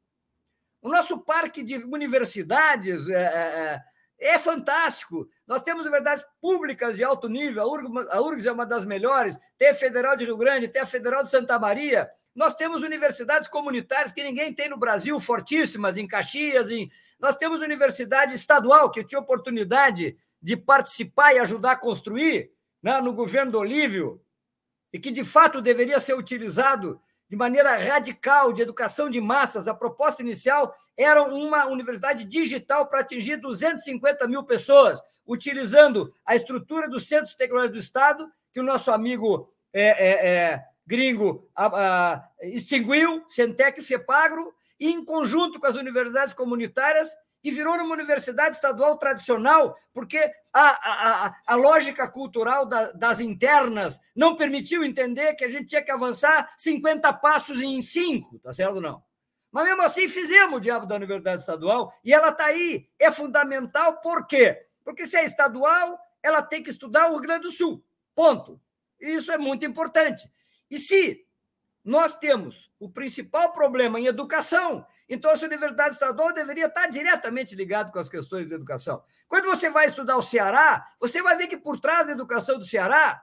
[0.81, 3.79] O nosso parque de universidades é, é,
[4.19, 5.29] é, é fantástico.
[5.47, 7.63] Nós temos universidades públicas de alto nível.
[8.11, 9.39] A URGS é uma das melhores.
[9.57, 12.11] Tem a Federal de Rio Grande, tem a Federal de Santa Maria.
[12.35, 16.71] Nós temos universidades comunitárias que ninguém tem no Brasil, fortíssimas, em Caxias.
[16.71, 16.91] Em...
[17.19, 22.99] Nós temos universidade estadual, que eu tinha oportunidade de participar e ajudar a construir né,
[22.99, 24.21] no governo do Olívio,
[24.91, 29.67] e que de fato deveria ser utilizado de maneira radical de educação de massas.
[29.67, 36.87] A proposta inicial era uma universidade digital para atingir 250 mil pessoas, utilizando a estrutura
[36.89, 41.65] do Centro Tecnológico do Estado, que o nosso amigo é, é, é, gringo a,
[42.13, 47.09] a, extinguiu, Centec e FEPAGRO, e em conjunto com as universidades comunitárias,
[47.43, 53.99] e virou uma universidade estadual tradicional, porque a, a, a lógica cultural da, das internas
[54.15, 58.79] não permitiu entender que a gente tinha que avançar 50 passos em cinco, tá certo
[58.79, 59.03] não?
[59.51, 62.87] Mas mesmo assim fizemos o diabo da universidade estadual e ela está aí.
[62.97, 64.65] É fundamental, por quê?
[64.83, 67.83] Porque se é estadual, ela tem que estudar o Rio Grande do Sul.
[68.15, 68.59] Ponto.
[68.99, 70.27] Isso é muito importante.
[70.69, 71.25] E se
[71.83, 77.91] nós temos o principal problema em educação, então essa universidade estadual deveria estar diretamente ligada
[77.91, 79.03] com as questões de educação.
[79.27, 82.65] Quando você vai estudar o Ceará, você vai ver que por trás da educação do
[82.65, 83.21] Ceará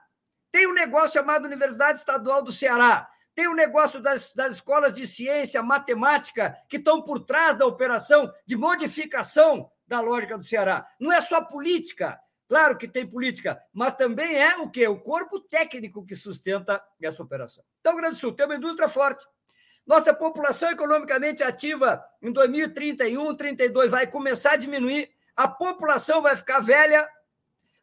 [0.51, 5.07] tem um negócio chamado Universidade Estadual do Ceará, tem um negócio das, das escolas de
[5.07, 10.85] ciência, matemática, que estão por trás da operação de modificação da lógica do Ceará.
[10.99, 12.19] Não é só política,
[12.51, 14.85] Claro que tem política, mas também é o quê?
[14.85, 17.63] O corpo técnico que sustenta essa operação.
[17.79, 19.25] Então, Grande Sul tem uma indústria forte.
[19.87, 26.59] Nossa população economicamente ativa em 2031, 32 vai começar a diminuir, a população vai ficar
[26.59, 27.07] velha.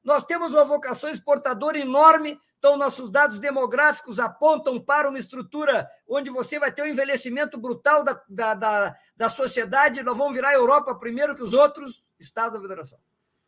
[0.04, 6.28] Nós temos uma vocação exportadora enorme, então nossos dados demográficos apontam para uma estrutura onde
[6.28, 10.02] você vai ter um envelhecimento brutal da, da, da, da sociedade.
[10.02, 12.98] Nós vamos virar a Europa primeiro que os outros estados da federação.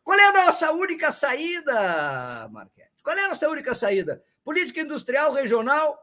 [0.03, 2.91] Qual é a nossa única saída, Marquete?
[3.03, 4.23] Qual é a nossa única saída?
[4.43, 5.97] Política industrial regional,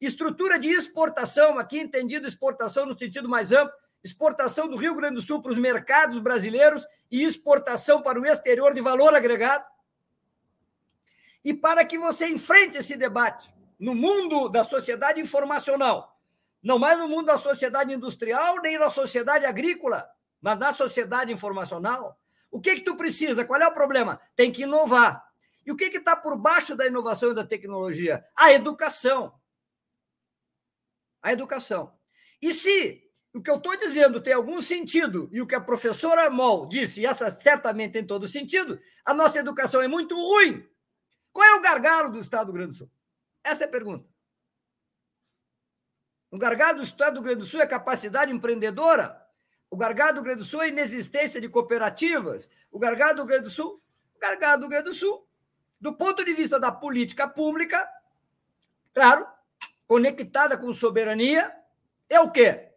[0.00, 5.22] estrutura de exportação, aqui entendido exportação no sentido mais amplo, exportação do Rio Grande do
[5.22, 9.64] Sul para os mercados brasileiros e exportação para o exterior de valor agregado.
[11.42, 16.18] E para que você enfrente esse debate no mundo da sociedade informacional,
[16.62, 20.08] não mais no mundo da sociedade industrial, nem na sociedade agrícola,
[20.40, 22.18] mas na sociedade informacional.
[22.54, 23.44] O que que tu precisa?
[23.44, 24.20] Qual é o problema?
[24.36, 25.28] Tem que inovar.
[25.66, 28.24] E o que está por baixo da inovação e da tecnologia?
[28.36, 29.34] A educação.
[31.20, 31.98] A educação.
[32.40, 36.30] E se o que eu estou dizendo tem algum sentido, e o que a professora
[36.30, 40.64] Moll disse, e essa certamente tem todo sentido, a nossa educação é muito ruim.
[41.32, 42.90] Qual é o gargalo do Estado do Rio Grande do Sul?
[43.42, 44.08] Essa é a pergunta.
[46.30, 49.23] O gargalo do Estado do Rio Grande do Sul é capacidade empreendedora?
[49.70, 52.48] O gargalo do Grande do Sul é inexistência de cooperativas?
[52.70, 53.82] O gargalo do Grande do Sul?
[54.14, 55.26] O gargalo do Grande do Sul,
[55.80, 57.88] do ponto de vista da política pública,
[58.92, 59.26] claro,
[59.86, 61.54] conectada com soberania,
[62.08, 62.70] é o quê?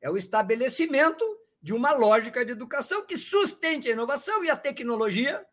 [0.00, 1.24] É o estabelecimento
[1.60, 5.44] de uma lógica de educação que sustente a inovação e a tecnologia,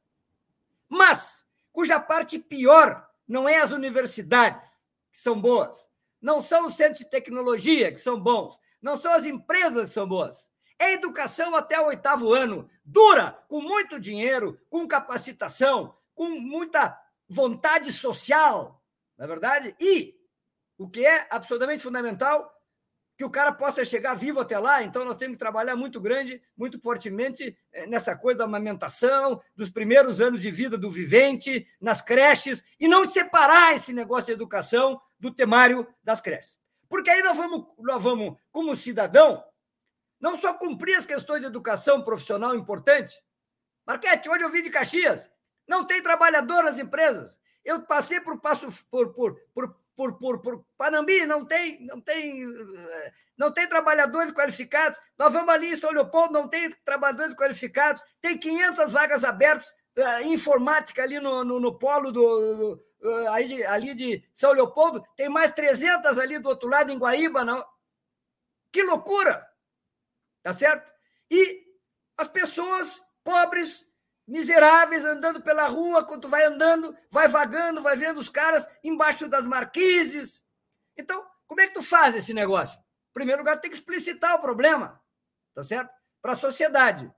[0.88, 4.70] mas cuja parte pior não é as universidades,
[5.12, 5.88] que são boas,
[6.22, 10.08] não são os centros de tecnologia, que são bons, não são as empresas que são
[10.08, 10.38] boas.
[10.92, 18.84] Educação até o oitavo ano, dura, com muito dinheiro, com capacitação, com muita vontade social,
[19.18, 19.76] na é verdade?
[19.80, 20.16] E,
[20.78, 22.54] o que é absolutamente fundamental,
[23.18, 24.84] que o cara possa chegar vivo até lá.
[24.84, 29.70] Então, nós temos que trabalhar muito grande, muito fortemente eh, nessa coisa da amamentação, dos
[29.70, 35.00] primeiros anos de vida do vivente, nas creches, e não separar esse negócio de educação
[35.20, 36.58] do temário das creches.
[36.90, 39.44] Porque aí nós vamos, nós vamos como cidadão,
[40.24, 43.22] não só cumprir as questões de educação profissional importante.
[43.86, 45.30] Marquete, hoje eu vi de Caxias,
[45.68, 47.38] não tem trabalhador nas empresas.
[47.66, 52.44] Eu passei por, passo, por, por, por por, por, por Panambi, não tem, não tem,
[53.38, 54.98] não tem trabalhadores qualificados.
[55.16, 58.02] Nós vamos ali em São Leopoldo, não tem trabalhadores qualificados.
[58.20, 63.94] Tem 500 vagas abertas uh, informática ali no, no, no polo do, uh, aí, ali
[63.94, 65.04] de São Leopoldo.
[65.16, 67.46] Tem mais 300 ali do outro lado, em Guaíba.
[67.46, 67.64] Não.
[68.72, 69.53] Que loucura!
[70.44, 70.92] Tá certo?
[71.32, 71.64] E
[72.18, 73.88] as pessoas pobres
[74.28, 79.28] miseráveis andando pela rua, quando tu vai andando, vai vagando, vai vendo os caras embaixo
[79.28, 80.44] das marquises.
[80.98, 82.78] Então, como é que tu faz esse negócio?
[82.78, 85.02] Em primeiro lugar, tem que explicitar o problema,
[85.54, 85.92] tá certo?
[86.22, 87.12] Para a sociedade.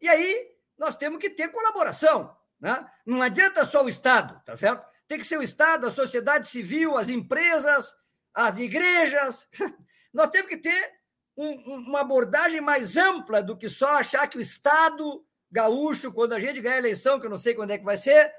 [0.00, 2.90] E aí, nós temos que ter colaboração, né?
[3.06, 4.86] Não adianta só o Estado, tá certo?
[5.06, 7.94] Tem que ser o Estado, a sociedade civil, as empresas,
[8.32, 9.48] as igrejas.
[10.12, 10.99] Nós temos que ter
[11.40, 16.38] um, uma abordagem mais ampla do que só achar que o Estado gaúcho, quando a
[16.38, 18.32] gente ganhar a eleição, que eu não sei quando é que vai ser.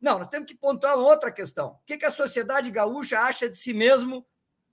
[0.00, 1.68] Não, nós temos que pontuar uma outra questão.
[1.68, 4.24] O que, que a sociedade gaúcha acha de si mesmo?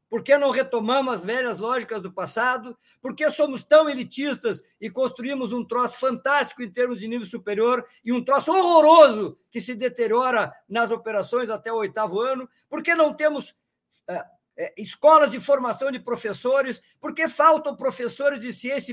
[0.10, 2.78] Por que não retomamos as velhas lógicas do passado?
[3.02, 7.88] Por que somos tão elitistas e construímos um troço fantástico em termos de nível superior
[8.04, 12.48] e um troço horroroso que se deteriora nas operações até o oitavo ano?
[12.70, 13.56] Por que não temos
[14.10, 14.26] eh,
[14.58, 18.92] é, escolas de formação de professores, porque faltam professores de ciência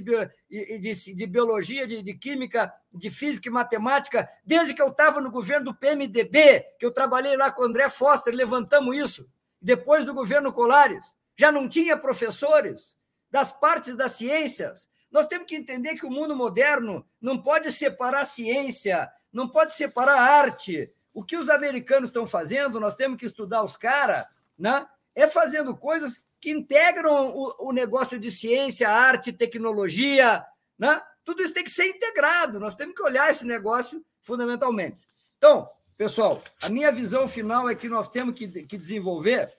[0.50, 5.20] e de, de biologia, de, de, química, de física e matemática, desde que eu estava
[5.20, 9.28] no governo do PMDB, que eu trabalhei lá com o André Foster, levantamos isso.
[9.61, 12.96] Depois do governo Colares, já não tinha professores
[13.30, 14.88] das partes das ciências.
[15.11, 20.20] Nós temos que entender que o mundo moderno não pode separar ciência, não pode separar
[20.20, 20.92] arte.
[21.12, 24.26] O que os americanos estão fazendo, nós temos que estudar os caras,
[24.59, 24.86] né?
[25.14, 30.44] É fazendo coisas que integram o, o negócio de ciência, arte, tecnologia,
[30.78, 31.02] né?
[31.24, 32.61] Tudo isso tem que ser integrado.
[32.61, 35.06] Nós temos que olhar esse negócio fundamentalmente.
[35.36, 39.52] Então, pessoal, a minha visão final é que nós temos que, que desenvolver.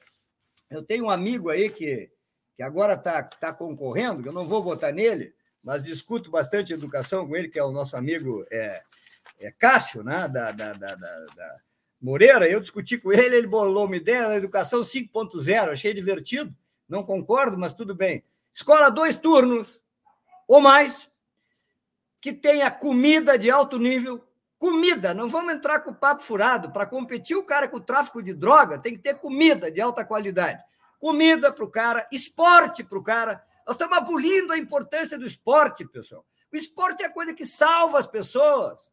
[0.69, 2.09] Eu tenho um amigo aí que,
[2.55, 5.33] que agora está tá concorrendo, que eu não vou votar nele,
[5.63, 8.81] mas discuto bastante educação com ele, que é o nosso amigo é,
[9.39, 10.27] é Cássio, né?
[10.27, 11.59] da, da, da, da
[12.01, 16.55] Moreira, eu discuti com ele, ele bolou uma ideia da educação 5.0, achei divertido,
[16.87, 18.23] não concordo, mas tudo bem.
[18.53, 19.79] Escola dois turnos
[20.47, 21.11] ou mais,
[22.21, 24.23] que tenha comida de alto nível,
[24.57, 28.21] comida, não vamos entrar com o papo furado, para competir o cara com o tráfico
[28.23, 30.61] de droga, tem que ter comida de alta qualidade.
[30.99, 33.43] Comida para o cara, esporte para o cara.
[33.65, 36.25] Nós estamos abolindo a importância do esporte, pessoal.
[36.51, 38.89] O esporte é a coisa que salva as pessoas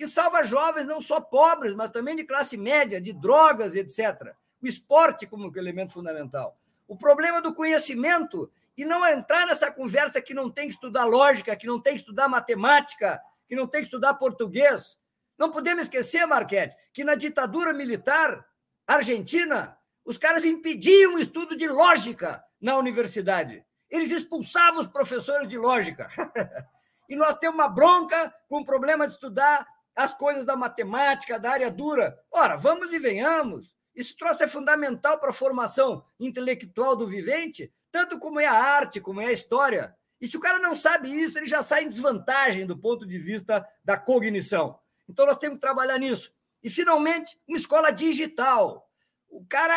[0.00, 4.32] que salva jovens não só pobres, mas também de classe média, de drogas, etc.
[4.62, 6.58] O esporte como elemento fundamental.
[6.88, 11.54] O problema do conhecimento e não entrar nessa conversa que não tem que estudar lógica,
[11.54, 14.98] que não tem que estudar matemática, que não tem que estudar português.
[15.36, 18.42] Não podemos esquecer, Marquete, que na ditadura militar
[18.86, 23.62] argentina, os caras impediam o estudo de lógica na universidade.
[23.90, 26.08] Eles expulsavam os professores de lógica.
[27.06, 31.50] e nós temos uma bronca com o problema de estudar as coisas da matemática, da
[31.50, 32.18] área dura.
[32.30, 33.74] Ora, vamos e venhamos.
[33.94, 39.00] Isso troço é fundamental para a formação intelectual do vivente, tanto como é a arte,
[39.00, 39.94] como é a história.
[40.20, 43.18] E se o cara não sabe isso, ele já sai em desvantagem do ponto de
[43.18, 44.78] vista da cognição.
[45.08, 46.32] Então nós temos que trabalhar nisso.
[46.62, 48.86] E, finalmente, uma escola digital.
[49.28, 49.74] O cara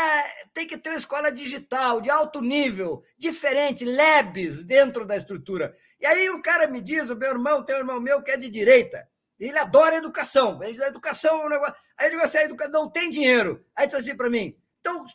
[0.54, 5.76] tem que ter uma escola digital, de alto nível, diferente, labs dentro da estrutura.
[6.00, 8.38] E aí o cara me diz, o meu irmão, tem um irmão meu que é
[8.38, 9.08] de direita.
[9.48, 10.62] Ele adora educação.
[10.62, 11.76] Ele diz, a educação é um negócio.
[11.98, 13.66] Aí ele diz assim, a educação não tem dinheiro.
[13.76, 15.06] Aí diz assim para mim, então,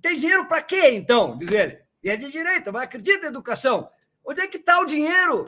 [0.00, 1.36] tem dinheiro para quê, então?
[1.38, 1.82] Diz ele.
[2.02, 3.90] E é de direita, mas acredita em educação.
[4.24, 5.44] Onde é que está o dinheiro?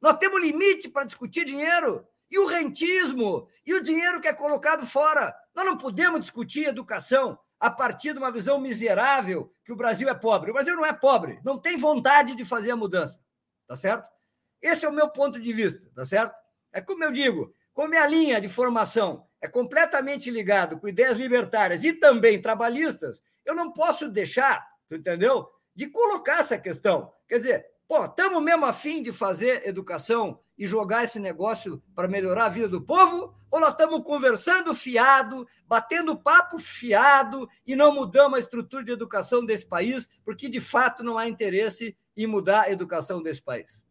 [0.00, 2.06] Nós temos limite para discutir dinheiro.
[2.30, 3.48] E o rentismo?
[3.64, 5.34] E o dinheiro que é colocado fora?
[5.54, 10.14] Nós não podemos discutir educação a partir de uma visão miserável que o Brasil é
[10.14, 10.50] pobre.
[10.50, 13.20] O Brasil não é pobre, não tem vontade de fazer a mudança.
[13.66, 14.08] Tá certo?
[14.60, 16.34] Esse é o meu ponto de vista, tá certo?
[16.72, 21.84] É como eu digo, como minha linha de formação é completamente ligado com ideias libertárias
[21.84, 25.48] e também trabalhistas, eu não posso deixar, entendeu?
[25.74, 27.12] De colocar essa questão.
[27.28, 32.46] Quer dizer, pô, estamos mesmo afim de fazer educação e jogar esse negócio para melhorar
[32.46, 33.34] a vida do povo?
[33.50, 39.44] Ou nós estamos conversando fiado, batendo papo fiado e não mudamos a estrutura de educação
[39.44, 43.87] desse país, porque de fato não há interesse em mudar a educação desse país?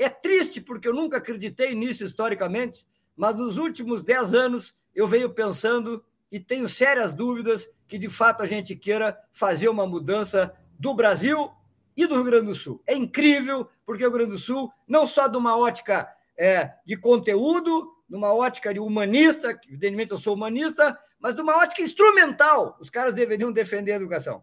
[0.00, 5.28] É triste, porque eu nunca acreditei nisso historicamente, mas nos últimos dez anos eu venho
[5.28, 10.94] pensando e tenho sérias dúvidas que de fato a gente queira fazer uma mudança do
[10.94, 11.52] Brasil
[11.94, 12.82] e do Rio Grande do Sul.
[12.86, 16.96] É incrível, porque o Rio Grande do Sul, não só de uma ótica é, de
[16.96, 22.78] conteúdo, numa ótica de humanista, que evidentemente eu sou humanista, mas de uma ótica instrumental.
[22.80, 24.42] Os caras deveriam defender a educação.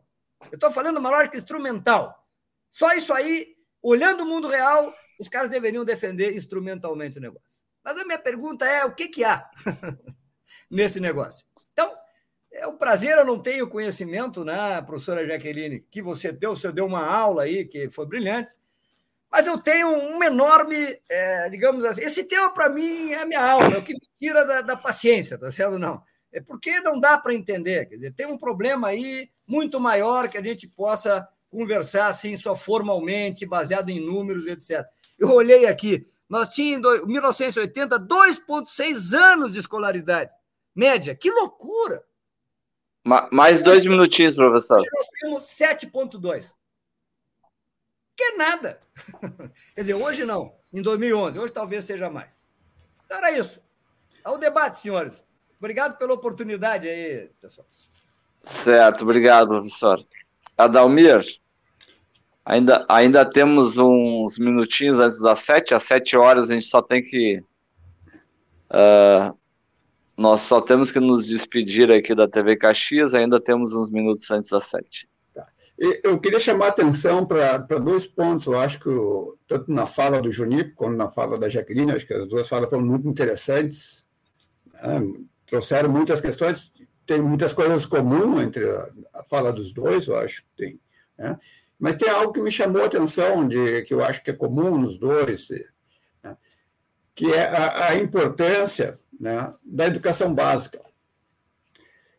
[0.51, 2.15] Eu estou falando de uma ótica instrumental.
[2.69, 7.51] Só isso aí, olhando o mundo real, os caras deveriam defender instrumentalmente o negócio.
[7.83, 9.49] Mas a minha pergunta é: o que, que há
[10.69, 11.45] nesse negócio?
[11.73, 11.93] Então,
[12.51, 16.85] é um prazer, eu não tenho conhecimento, né, professora Jaqueline, que você deu, você deu
[16.85, 18.53] uma aula aí que foi brilhante,
[19.31, 23.43] mas eu tenho um enorme, é, digamos assim, esse tema para mim é a minha
[23.43, 25.77] aula, é o que me tira da, da paciência, tá certo?
[25.77, 26.01] Não.
[26.31, 30.37] É porque não dá para entender, quer dizer, tem um problema aí muito maior que
[30.37, 34.85] a gente possa conversar assim só formalmente, baseado em números, etc.
[35.17, 40.31] Eu olhei aqui, nós tínhamos em 1980 2,6 anos de escolaridade
[40.77, 41.15] média.
[41.15, 42.03] Que loucura!
[43.31, 44.77] Mais dois minutinhos, professor.
[44.77, 46.53] Nós temos 7,2.
[48.15, 48.81] Que é nada.
[49.73, 51.39] Quer dizer, hoje não, em 2011.
[51.39, 52.33] Hoje talvez seja mais.
[53.05, 53.61] Então era isso.
[54.23, 55.25] Ao debate, senhores.
[55.57, 57.65] Obrigado pela oportunidade aí, pessoal.
[58.43, 60.05] Certo, obrigado, professor.
[60.57, 61.21] Adalmir,
[62.47, 65.75] ainda, ainda temos uns minutinhos antes das sete.
[65.75, 67.43] Às sete horas a gente só tem que
[68.71, 69.37] uh,
[70.15, 74.49] nós só temos que nos despedir aqui da TV Caxias, ainda temos uns minutos antes
[74.49, 75.07] das sete.
[75.33, 75.45] Tá.
[76.03, 78.47] Eu queria chamar a atenção para dois pontos.
[78.47, 78.89] Eu acho que,
[79.47, 82.69] tanto na fala do Junico como na fala da Jaqueline, acho que as duas falas
[82.69, 84.05] foram muito interessantes.
[84.73, 85.01] Né?
[85.45, 86.71] Trouxeram muitas questões,
[87.05, 90.79] tem muitas coisas comuns entre a, a fala dos dois, eu acho que tem.
[91.17, 91.37] Né?
[91.79, 94.77] Mas tem algo que me chamou a atenção, de, que eu acho que é comum
[94.77, 95.47] nos dois,
[96.23, 96.35] né?
[97.13, 100.81] que é a, a importância né, da educação básica.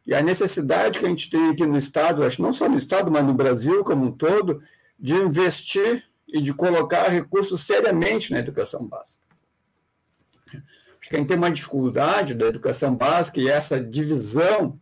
[0.06, 3.11] E a necessidade que a gente tem aqui no Estado, acho não só no Estado,
[3.11, 4.62] mas no Brasil como um todo,
[4.98, 9.22] de investir e de colocar recursos seriamente na educação básica.
[11.00, 14.80] Acho que a gente tem uma dificuldade da educação básica e essa divisão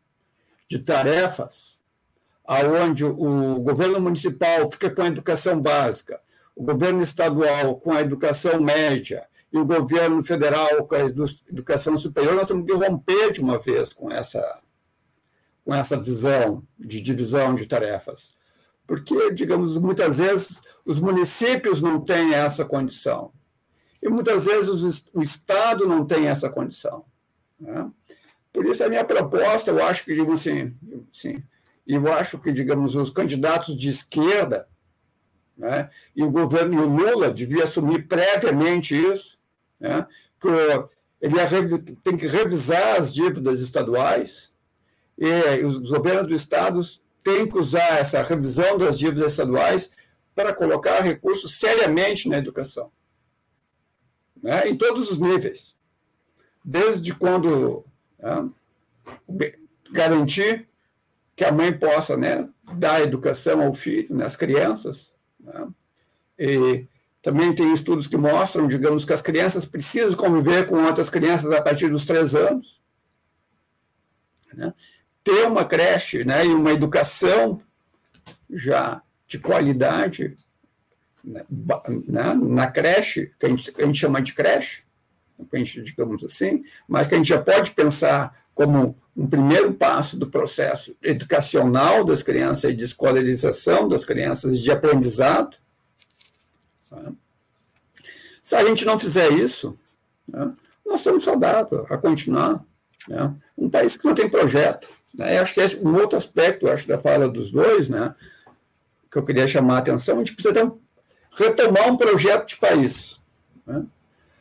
[0.69, 1.76] de tarefas,
[2.47, 6.21] aonde o governo municipal fica com a educação básica,
[6.55, 12.35] o governo estadual com a educação média e o governo federal com a educação superior,
[12.35, 14.63] nós temos que romper de uma vez com essa,
[15.65, 18.31] com essa visão de divisão de tarefas.
[18.87, 23.33] Porque, digamos, muitas vezes os municípios não têm essa condição.
[24.01, 27.05] E muitas vezes o Estado não tem essa condição.
[27.59, 27.91] Né?
[28.53, 30.75] Por isso, a minha proposta, eu acho que, digamos assim,
[31.13, 31.43] sim,
[31.95, 34.69] eu acho que, digamos, os candidatos de esquerda,
[35.57, 39.37] né, e o governo e o Lula devia assumir previamente isso,
[39.81, 40.07] né?
[40.41, 40.49] que
[41.21, 44.53] ele tem que revisar as dívidas estaduais
[45.19, 49.91] e os governos dos estados têm que usar essa revisão das dívidas estaduais
[50.35, 52.91] para colocar recursos seriamente na educação,
[54.43, 54.69] né?
[54.69, 55.75] em todos os níveis,
[56.63, 57.85] desde quando
[58.19, 58.51] né,
[59.91, 60.69] garantir
[61.37, 65.69] que a mãe possa né, dar educação ao filho, né, às crianças, né,
[66.39, 66.87] e
[67.23, 71.61] também tem estudos que mostram, digamos, que as crianças precisam conviver com outras crianças a
[71.61, 72.81] partir dos três anos.
[74.55, 74.73] Né?
[75.27, 77.61] ter uma creche né, e uma educação
[78.49, 80.37] já de qualidade
[81.25, 81.45] né,
[82.07, 84.85] né, na creche, que a gente, a gente chama de creche,
[85.85, 90.95] digamos assim, mas que a gente já pode pensar como um primeiro passo do processo
[91.03, 95.57] educacional das crianças e de escolarização das crianças, de aprendizado.
[96.91, 97.13] Tá?
[98.43, 99.77] Se a gente não fizer isso,
[100.29, 100.53] né,
[100.85, 102.63] nós estamos fadados a continuar.
[103.09, 103.35] Né?
[103.57, 104.89] Um país que não tem projeto.
[105.15, 105.39] Né?
[105.39, 108.15] acho que é um outro aspecto acho, da fala dos dois, né,
[109.11, 110.79] que eu queria chamar a atenção, a gente precisa um,
[111.33, 113.19] retomar um projeto de país.
[113.67, 113.83] Né?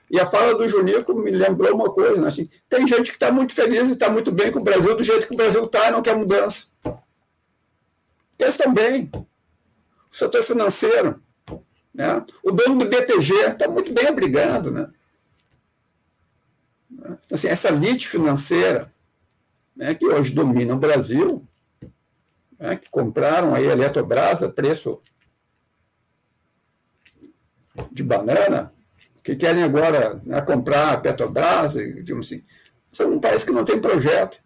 [0.09, 2.27] E a fala do Junico me lembrou uma coisa, né?
[2.27, 5.03] assim, tem gente que está muito feliz e está muito bem com o Brasil do
[5.03, 6.65] jeito que o Brasil está e não quer mudança.
[8.37, 9.09] Eles também.
[9.13, 11.21] O setor financeiro.
[11.93, 12.23] Né?
[12.43, 14.69] O dono do BTG está muito bem obrigado.
[14.69, 14.89] Né?
[17.31, 18.93] Assim, essa elite financeira
[19.75, 21.45] né, que hoje domina o Brasil,
[22.57, 25.01] né, que compraram aí a Eletrobras a preço
[27.91, 28.73] de banana,
[29.25, 32.43] que querem agora né, comprar a Petrobras, digamos assim,
[32.91, 34.39] são um país que não tem projeto.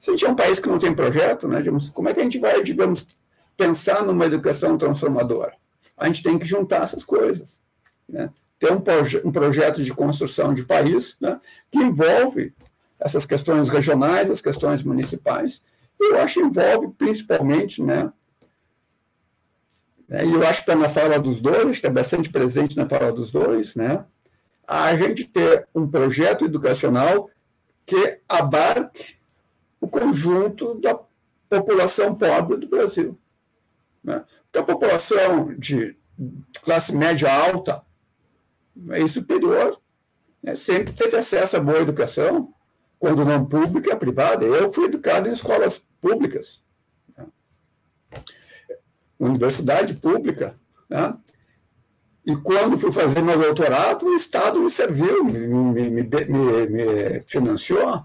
[0.00, 2.20] Se a gente é um país que não tem projeto, né, digamos, como é que
[2.20, 3.06] a gente vai, digamos,
[3.54, 5.52] pensar numa educação transformadora?
[5.94, 7.60] A gente tem que juntar essas coisas.
[8.08, 8.30] Né?
[8.58, 11.38] Ter um, proje um projeto de construção de país né,
[11.70, 12.54] que envolve
[12.98, 15.60] essas questões regionais, as questões municipais,
[16.00, 18.10] e eu acho que envolve principalmente né,
[20.08, 23.30] e eu acho que está na fala dos dois, está bastante presente na fala dos
[23.30, 24.04] dois, né?
[24.66, 27.30] a gente ter um projeto educacional
[27.84, 29.16] que abarque
[29.80, 30.98] o conjunto da
[31.48, 33.16] população pobre do Brasil.
[34.02, 34.24] Né?
[34.44, 35.96] Porque a população de
[36.62, 37.82] classe média alta
[38.96, 39.80] e superior
[40.42, 42.52] né, sempre teve acesso a boa educação,
[42.98, 44.44] quando não pública, privada.
[44.44, 46.60] Eu fui educado em escolas públicas
[49.26, 50.54] universidade pública.
[50.88, 51.14] Né?
[52.24, 58.04] E quando fui fazer meu doutorado, o Estado me serviu, me, me, me, me financiou.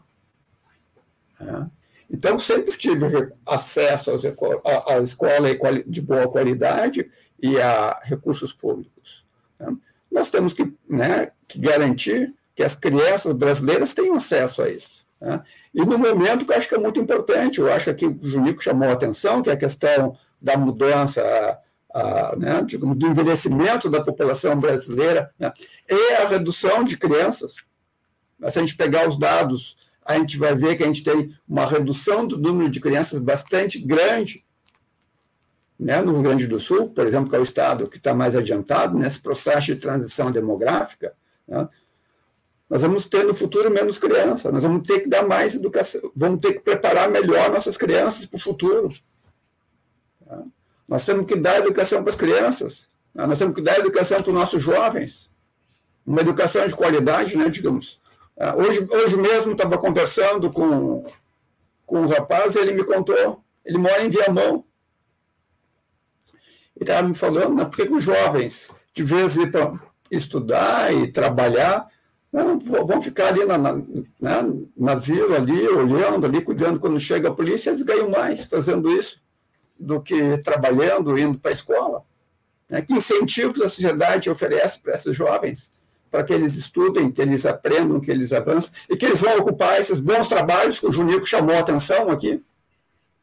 [1.39, 1.69] Né?
[2.09, 5.47] Então, sempre tive acesso à escola
[5.87, 7.09] de boa qualidade
[7.41, 9.23] e a recursos públicos.
[9.59, 9.75] Né?
[10.11, 15.05] Nós temos que, né, que garantir que as crianças brasileiras tenham acesso a isso.
[15.21, 15.41] Né?
[15.73, 18.61] E no momento que eu acho que é muito importante, eu acho que o Junico
[18.61, 21.21] chamou a atenção, que é a questão da mudança,
[21.93, 25.51] a, né, digamos, do envelhecimento da população brasileira, né,
[25.89, 27.55] e a redução de crianças.
[28.49, 31.65] Se a gente pegar os dados, a gente vai ver que a gente tem uma
[31.65, 34.43] redução do número de crianças bastante grande
[35.81, 38.35] né, no Rio Grande do Sul, por exemplo, que é o estado que está mais
[38.35, 41.13] adiantado nesse processo de transição demográfica.
[41.47, 41.67] Né,
[42.69, 46.39] nós vamos ter no futuro menos crianças, nós vamos ter que dar mais educação, vamos
[46.39, 48.89] ter que preparar melhor nossas crianças para o futuro.
[50.91, 53.25] Nós temos que dar educação para as crianças, né?
[53.25, 55.31] nós temos que dar educação para os nossos jovens,
[56.05, 58.01] uma educação de qualidade, né, digamos.
[58.35, 61.09] É, hoje, hoje mesmo estava conversando com,
[61.85, 64.65] com um rapaz, ele me contou, ele mora em Viamão.
[66.75, 69.81] Ele estava me falando, né, por que os jovens, de vez em quando,
[70.11, 71.87] estudar e trabalhar,
[72.33, 73.73] não, vão ficar ali na, na,
[74.19, 76.81] na, né, na vila, ali, olhando, ali, cuidando.
[76.81, 79.20] Quando chega a polícia, eles ganham mais fazendo isso
[79.81, 82.03] do que trabalhando, indo para a escola.
[82.69, 82.81] Né?
[82.81, 85.71] Que incentivos a sociedade oferece para esses jovens,
[86.09, 89.79] para que eles estudem, que eles aprendam, que eles avancem, e que eles vão ocupar
[89.79, 92.43] esses bons trabalhos que o Junico chamou a atenção aqui,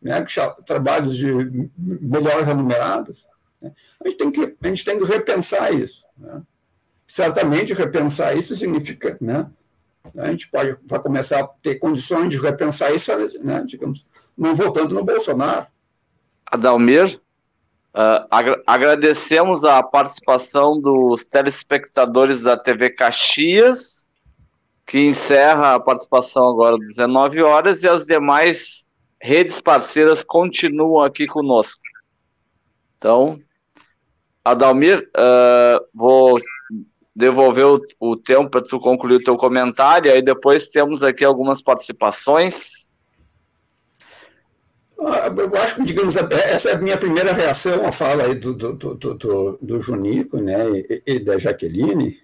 [0.03, 0.25] né?
[0.67, 3.27] trabalhos de melhor remunerados.
[3.61, 3.73] Né?
[4.05, 6.05] A, gente tem que, a gente tem que repensar isso.
[6.17, 6.43] Né?
[7.07, 9.51] Certamente, repensar isso significa né?
[10.17, 14.07] a gente pode vai começar a ter condições de repensar isso, né, digamos,
[14.37, 15.67] não voltando no Bolsonaro,
[16.51, 17.21] Adalmir.
[17.95, 24.07] Uh, agra agradecemos a participação dos telespectadores da TV Caxias,
[24.87, 28.87] que encerra a participação agora às 19 horas, e as demais
[29.21, 31.83] redes parceiras continuam aqui conosco.
[32.97, 33.41] Então,
[34.45, 36.39] Adalmir, uh, vou
[37.15, 41.61] devolver o, o tempo para tu concluir o teu comentário, aí depois temos aqui algumas
[41.61, 42.88] participações.
[45.01, 48.53] Ah, eu acho que, digamos, essa é a minha primeira reação à fala aí do,
[48.53, 52.19] do, do, do, do Junico né, e, e da Jaqueline,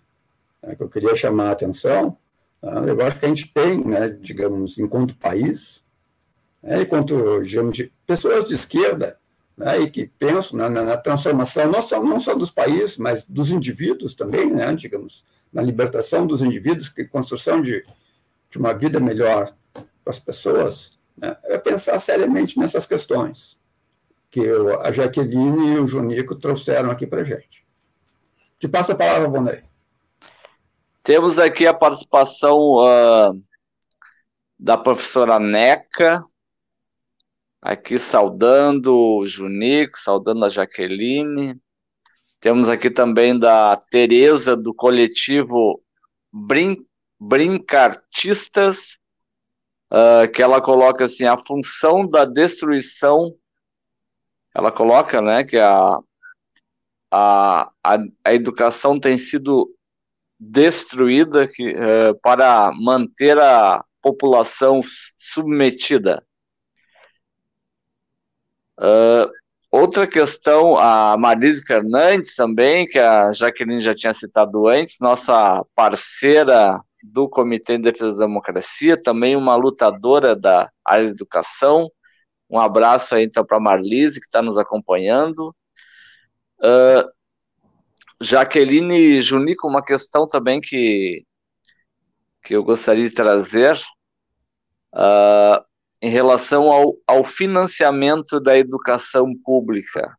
[0.61, 2.19] né, que eu queria chamar a atenção.
[2.61, 2.83] Tá?
[2.85, 5.85] Eu acho que a gente tem, né, digamos, enquanto país,
[6.61, 9.19] né, enquanto, digamos, de pessoas de esquerda,
[9.57, 13.53] né, e que pensam na, na, transformação não só, não só dos países, mas dos
[13.53, 17.85] indivíduos também, né, digamos, na libertação dos indivíduos, que construção de,
[18.51, 23.59] de uma vida melhor para as pessoas, né, é pensar seriamente nessas questões
[24.31, 24.41] que
[24.83, 27.65] a Jaqueline e o Junico trouxeram aqui para gente.
[28.59, 29.63] Te passo a palavra, Bonei.
[31.05, 33.41] Temos aqui a participação uh,
[34.59, 36.21] da professora Neca,
[37.63, 41.61] aqui saudando o Junico, saudando a Jaqueline.
[42.41, 45.81] Temos aqui também da Tereza, do coletivo
[46.33, 46.85] Brin
[47.21, 48.99] Brincartistas,
[49.95, 53.33] uh, que ela coloca assim, a função da destruição,
[54.53, 55.99] ela coloca, né, que a,
[57.11, 59.71] a, a, a educação tem sido
[60.39, 64.81] destruída que, uh, para manter a população
[65.17, 66.25] submetida.
[68.79, 69.31] Uh,
[69.71, 76.81] outra questão, a Marise Fernandes também, que a Jaqueline já tinha citado antes, nossa parceira
[77.05, 81.91] do Comitê de Defesa da Democracia, também uma lutadora da área de educação.
[82.49, 85.55] Um abraço aí então para Marlise, que está nos acompanhando.
[86.61, 87.07] Uh,
[88.21, 91.25] Jaqueline Junico, uma questão também que,
[92.43, 93.77] que eu gostaria de trazer.
[94.95, 95.63] Uh,
[96.01, 100.17] em relação ao, ao financiamento da educação pública.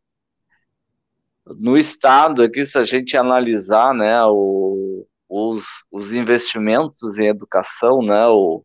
[1.46, 4.85] No Estado, aqui, se a gente analisar né, o,
[5.28, 8.64] os, os investimentos em educação, né, o,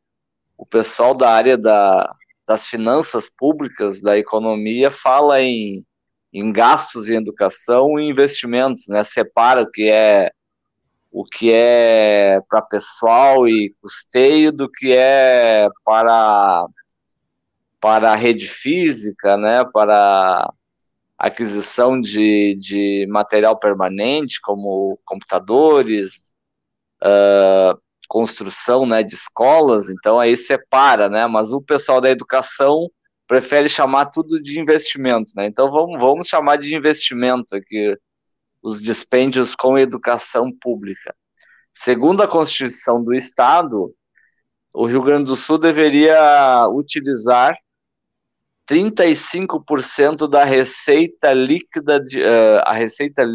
[0.57, 2.12] o pessoal da área da,
[2.45, 5.84] das finanças públicas, da economia, fala em,
[6.34, 10.32] em gastos em educação e investimentos, né, separa o que é
[11.14, 16.66] o que é para pessoal e custeio do que é para
[17.82, 20.53] para a rede física, né, para
[21.18, 26.31] aquisição de, de material permanente, como computadores,
[27.04, 32.89] uh, construção né, de escolas, então aí separa, né, mas o pessoal da educação
[33.28, 37.97] prefere chamar tudo de investimento, né, então vamos, vamos chamar de investimento aqui
[38.62, 41.16] os dispêndios com educação pública.
[41.74, 43.93] Segundo a Constituição do Estado,
[44.74, 47.56] o Rio Grande do Sul deveria utilizar
[48.70, 53.26] 35% da receita líquida de, uh, a receita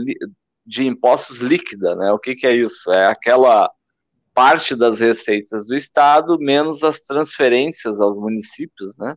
[0.66, 2.12] de impostos líquida, né?
[2.12, 2.92] O que, que é isso?
[2.92, 3.70] É aquela
[4.34, 9.16] parte das receitas do estado menos as transferências aos municípios, né?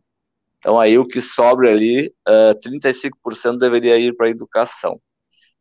[0.58, 5.00] Então aí o que sobra ali, uh, eh, 35% deveria ir para a educação.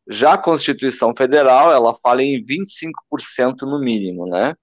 [0.10, 4.56] Já a Constituição Federal, ela fala em 25% no mínimo, né?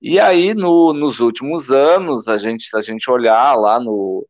[0.00, 4.26] E aí, no, nos últimos anos, a gente, se a gente olhar lá no,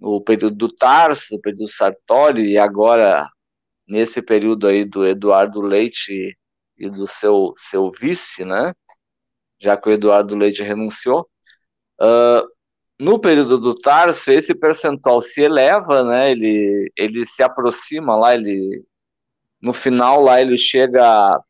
[0.00, 3.28] no período do Tarso, no período do Sartori, e agora
[3.86, 6.36] nesse período aí do Eduardo Leite
[6.78, 8.74] e do seu, seu vice, né?
[9.60, 11.28] Já que o Eduardo Leite renunciou.
[12.00, 12.46] Uh,
[12.98, 16.30] no período do Tarso, esse percentual se eleva, né?
[16.30, 18.84] Ele, ele se aproxima lá, ele
[19.62, 21.40] no final lá ele chega a,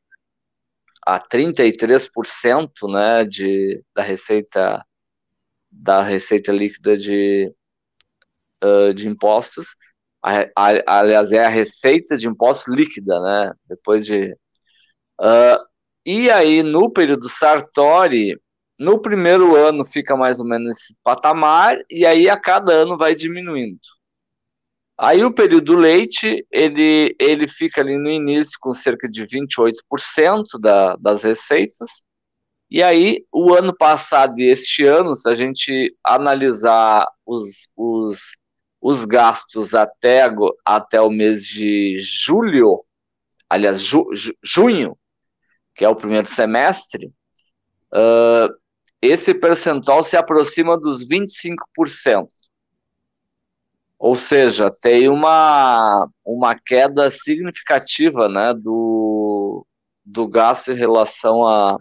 [1.07, 4.85] a 33%, né, de, da receita
[5.74, 7.51] da receita líquida de,
[8.62, 9.74] uh, de impostos.
[10.23, 13.53] A, a, aliás, é a receita de impostos líquida, né?
[13.68, 14.33] Depois de.
[15.20, 15.59] Uh,
[16.07, 18.37] e aí, no período Sartori,
[18.79, 23.14] no primeiro ano fica mais ou menos esse patamar, e aí a cada ano vai
[23.14, 23.79] diminuindo.
[24.99, 30.97] Aí o período leite, ele, ele fica ali no início com cerca de 28% da,
[30.97, 32.05] das receitas,
[32.70, 38.33] e aí o ano passado e este ano, se a gente analisar os, os
[38.83, 40.28] os gastos até,
[40.64, 42.85] até o mês de julho,
[43.49, 44.99] aliás, ju, ju, junho,
[45.72, 47.07] que é o primeiro semestre,
[47.95, 48.53] uh,
[49.01, 52.26] esse percentual se aproxima dos 25%.
[54.01, 59.64] Ou seja, tem uma, uma queda significativa né, do,
[60.05, 61.76] do gasto em relação a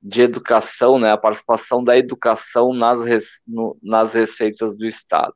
[0.00, 3.00] de educação, né, a participação da educação nas,
[3.44, 5.34] no, nas receitas do Estado.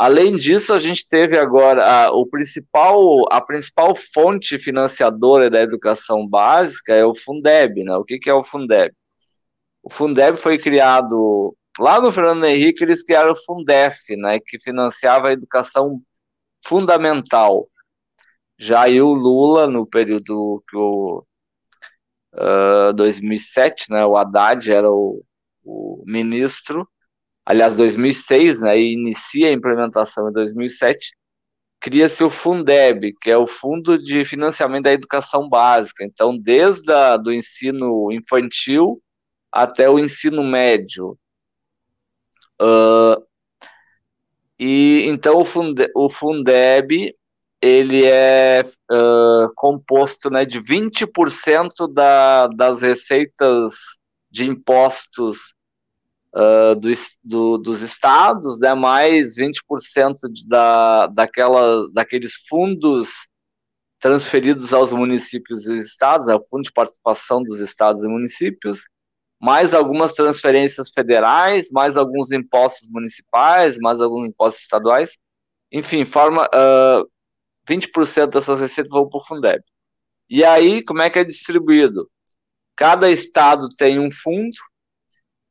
[0.00, 6.26] Além disso, a gente teve agora a, o principal, a principal fonte financiadora da educação
[6.26, 7.94] básica é o Fundeb, né?
[7.98, 8.94] O que, que é o Fundeb?
[9.82, 14.40] O Fundeb foi criado lá no Fernando Henrique, eles criaram o Fundef, né?
[14.40, 16.00] Que financiava a educação
[16.66, 17.68] fundamental.
[18.58, 21.22] Já aí o Lula, no período que o
[22.36, 24.06] uh, 2007, né?
[24.06, 25.22] O Haddad era o,
[25.62, 26.88] o ministro
[27.50, 31.16] aliás, 2006, né, e inicia a implementação em 2007,
[31.80, 36.04] cria-se o Fundeb, que é o Fundo de Financiamento da Educação Básica.
[36.04, 39.02] Então, desde a, do ensino infantil
[39.50, 41.18] até o ensino médio.
[42.62, 43.20] Uh,
[44.56, 47.12] então o, Funde, o Fundeb
[47.60, 53.72] ele é uh, composto né, de 20% da, das receitas
[54.30, 55.54] de impostos
[56.34, 56.88] uh, do,
[57.22, 63.28] do, dos estados, né, mais 20% de, da, daquela, daqueles fundos
[63.98, 68.84] transferidos aos municípios e estados, é o Fundo de Participação dos Estados e Municípios,
[69.38, 75.18] mais algumas transferências federais, mais alguns impostos municipais, mais alguns impostos estaduais,
[75.72, 77.08] enfim, forma uh,
[77.68, 79.62] 20% dessas receitas vão para o Fundeb.
[80.28, 82.10] E aí, como é que é distribuído?
[82.76, 84.56] Cada estado tem um fundo,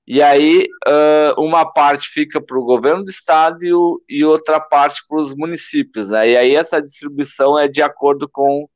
[0.10, 4.60] e aí uh, uma parte fica para o governo do estado e, o, e outra
[4.60, 6.10] parte para os municípios.
[6.10, 6.32] Né?
[6.32, 8.68] E aí essa distribuição é de acordo com,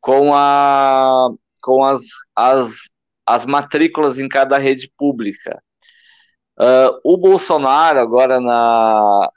[0.00, 1.28] com, a,
[1.62, 2.04] com as,
[2.34, 2.88] as,
[3.26, 5.62] as matrículas em cada rede pública.
[6.58, 9.28] Uh, o Bolsonaro, agora na,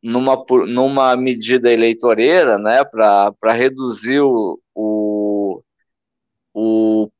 [0.00, 5.60] numa, numa medida eleitoreira, né, para reduzir o, o,
[6.54, 7.10] o,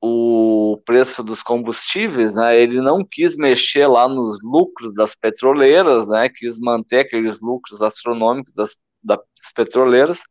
[0.00, 6.28] o preço dos combustíveis, né, ele não quis mexer lá nos lucros das petroleiras, né,
[6.28, 9.20] quis manter aqueles lucros astronômicos das, das
[9.54, 10.24] petroleiras.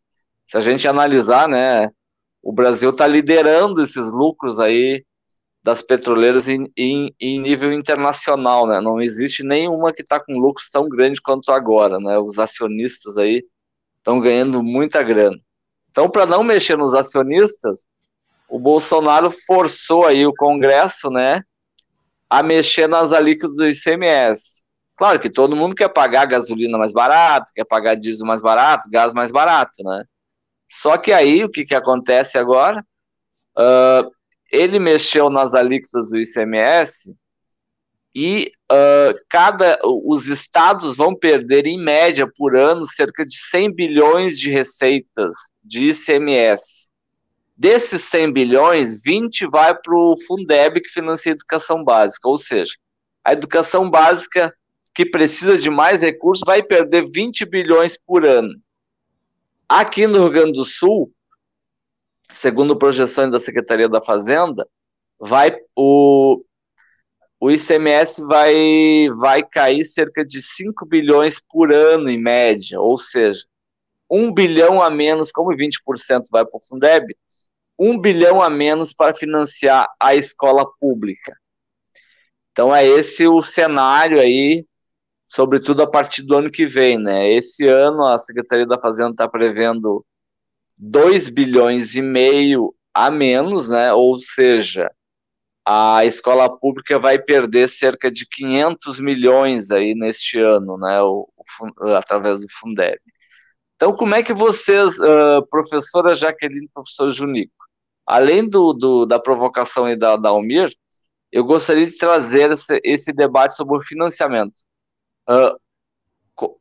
[0.46, 1.90] Se a gente analisar, né,
[2.44, 5.02] o Brasil está liderando esses lucros aí
[5.64, 8.82] das petroleiras em, em, em, nível internacional, né?
[8.82, 12.18] Não existe nenhuma que está com lucros tão grande quanto agora, né?
[12.18, 13.42] Os acionistas aí
[13.98, 15.38] estão ganhando muita grana.
[15.90, 17.88] Então, para não mexer nos acionistas,
[18.50, 21.44] o Bolsonaro forçou aí o Congresso, né,
[22.30, 24.64] a mexer nas alíquotas do ICMS.
[24.96, 29.14] Claro que todo mundo quer pagar gasolina mais barato, quer pagar diesel mais barato, gás
[29.14, 30.04] mais barato, né?
[30.68, 32.86] Só que aí o que, que acontece agora?
[33.58, 34.12] Uh,
[34.52, 37.16] ele mexeu nas alíquotas do ICMS
[38.14, 44.38] e uh, cada os estados vão perder em média por ano cerca de 100 bilhões
[44.38, 46.89] de receitas de ICMS.
[47.60, 52.72] Desses 100 bilhões, 20 vai para o Fundeb que financia a educação básica, ou seja,
[53.22, 54.56] a educação básica
[54.96, 58.56] que precisa de mais recursos vai perder 20 bilhões por ano.
[59.68, 61.12] Aqui no Rio Grande do Sul,
[62.32, 64.66] segundo projeções da Secretaria da Fazenda,
[65.20, 66.42] vai o,
[67.42, 73.44] o ICMS vai, vai cair cerca de 5 bilhões por ano, em média, ou seja,
[74.10, 77.14] 1 bilhão a menos, como 20% vai para o Fundeb,
[77.80, 81.34] 1 bilhão a menos para financiar a escola pública.
[82.52, 84.66] Então é esse o cenário aí,
[85.26, 87.32] sobretudo a partir do ano que vem, né?
[87.32, 90.06] Esse ano a Secretaria da Fazenda está prevendo
[90.78, 93.94] 2 bilhões e meio a menos, né?
[93.94, 94.92] Ou seja,
[95.66, 101.02] a escola pública vai perder cerca de 500 milhões aí neste ano, né?
[101.02, 101.30] O,
[101.82, 103.00] o, através do Fundeb.
[103.76, 107.54] Então, como é que vocês, uh, professora Jaqueline professor Junico,
[108.10, 110.74] além do, do, da provocação aí da, da Almir,
[111.32, 114.56] eu gostaria de trazer esse, esse debate sobre o financiamento.
[115.30, 115.56] Uh,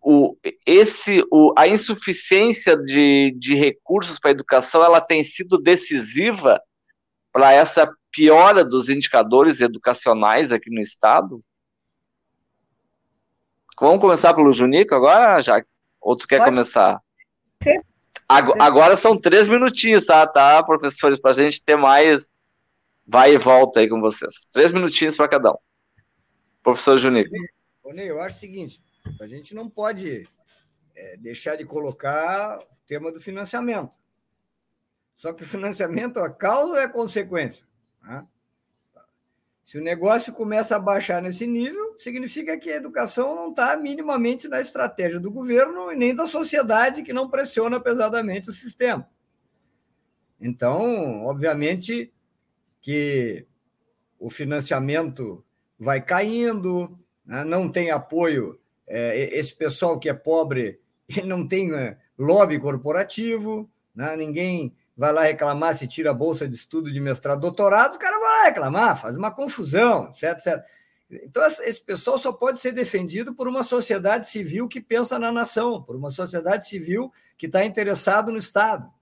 [0.02, 6.60] o, esse, o, a insuficiência de, de recursos para a educação ela tem sido decisiva
[7.32, 11.42] para essa piora dos indicadores educacionais aqui no estado?
[13.80, 15.64] Vamos começar pelo Junico agora, já?
[15.98, 16.50] Ou tu quer Pode.
[16.50, 17.00] começar?
[17.62, 17.80] Sim.
[18.28, 22.28] Agora, agora são três minutinhos, tá, tá professores, para a gente ter mais
[23.06, 24.46] vai e volta aí com vocês.
[24.52, 25.58] Três minutinhos para cada um.
[26.62, 27.34] Professor Junico.
[27.96, 28.82] eu acho o seguinte,
[29.18, 30.28] a gente não pode
[30.94, 33.96] é, deixar de colocar o tema do financiamento.
[35.16, 37.64] Só que o financiamento, a causa é a consequência.
[38.02, 38.26] Né?
[39.68, 44.48] Se o negócio começa a baixar nesse nível, significa que a educação não está minimamente
[44.48, 49.06] na estratégia do governo e nem da sociedade que não pressiona pesadamente o sistema.
[50.40, 52.10] Então, obviamente
[52.80, 53.46] que
[54.18, 55.44] o financiamento
[55.78, 57.44] vai caindo, né?
[57.44, 60.80] não tem apoio é, esse pessoal que é pobre
[61.14, 64.16] ele não tem é, lobby corporativo, né?
[64.16, 68.18] ninguém vai lá reclamar se tira a bolsa de estudo de mestrado, doutorado, o cara
[68.18, 70.64] vai lá reclamar, faz uma confusão, etc, etc.
[71.08, 75.80] Então, esse pessoal só pode ser defendido por uma sociedade civil que pensa na nação,
[75.80, 78.92] por uma sociedade civil que está interessado no Estado.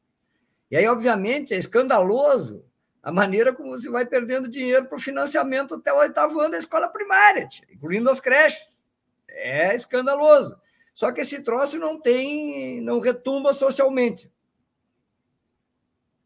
[0.71, 2.63] E aí, obviamente, é escandaloso
[3.03, 6.59] a maneira como você vai perdendo dinheiro para o financiamento até o oitavo ano da
[6.59, 8.85] escola primária, incluindo as creches.
[9.29, 10.57] É escandaloso.
[10.93, 14.31] Só que esse troço não tem, não retumba socialmente.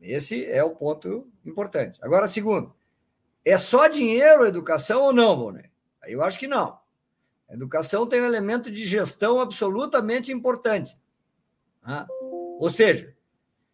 [0.01, 1.98] Esse é o ponto importante.
[2.02, 2.74] Agora, segundo,
[3.44, 5.70] é só dinheiro a educação ou não, Volney?
[6.06, 6.78] Eu acho que não.
[7.48, 10.97] A educação tem um elemento de gestão absolutamente importante.
[11.82, 12.06] Tá?
[12.59, 13.14] Ou seja,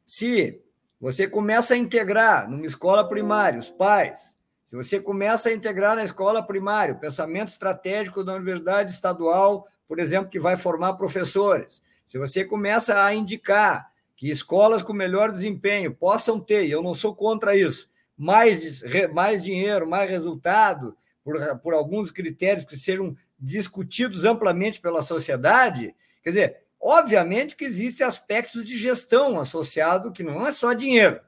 [0.04, 0.60] se
[1.00, 6.02] você começa a integrar numa escola primária os pais, se você começa a integrar na
[6.02, 12.18] escola primária o pensamento estratégico da universidade estadual, por exemplo, que vai formar professores, se
[12.18, 17.14] você começa a indicar que escolas com melhor desempenho possam ter, e eu não sou
[17.14, 18.82] contra isso, mais,
[19.12, 26.30] mais dinheiro, mais resultado, por, por alguns critérios que sejam discutidos amplamente pela sociedade, quer
[26.30, 31.20] dizer, obviamente que existem aspectos de gestão associado que não é só dinheiro,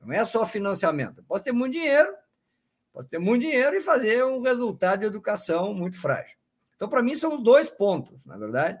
[0.00, 1.24] não é só financiamento.
[1.24, 2.14] Posso ter muito dinheiro,
[2.92, 6.36] posso ter muito dinheiro e fazer um resultado de educação muito frágil.
[6.76, 8.78] Então, para mim, são os dois pontos, na é verdade.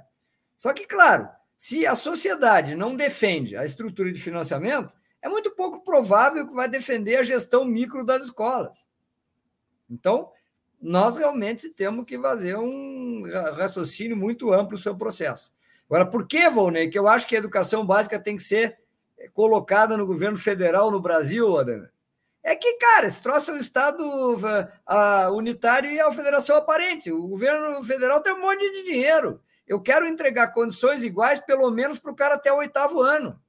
[0.56, 1.28] Só que, claro,
[1.60, 6.66] se a sociedade não defende a estrutura de financiamento, é muito pouco provável que vai
[6.66, 8.78] defender a gestão micro das escolas.
[9.90, 10.32] Então,
[10.80, 13.24] nós realmente temos que fazer um
[13.58, 15.52] raciocínio muito amplo sobre o processo.
[15.84, 18.78] Agora, por que, Volney, que eu acho que a educação básica tem que ser
[19.34, 21.90] colocada no governo federal no Brasil, Ademir?
[22.42, 24.02] É que, cara, esse troço é o Estado
[25.34, 27.12] unitário e a federação aparente.
[27.12, 29.42] O governo federal tem um monte de dinheiro.
[29.70, 33.40] Eu quero entregar condições iguais, pelo menos, para o cara até o oitavo ano.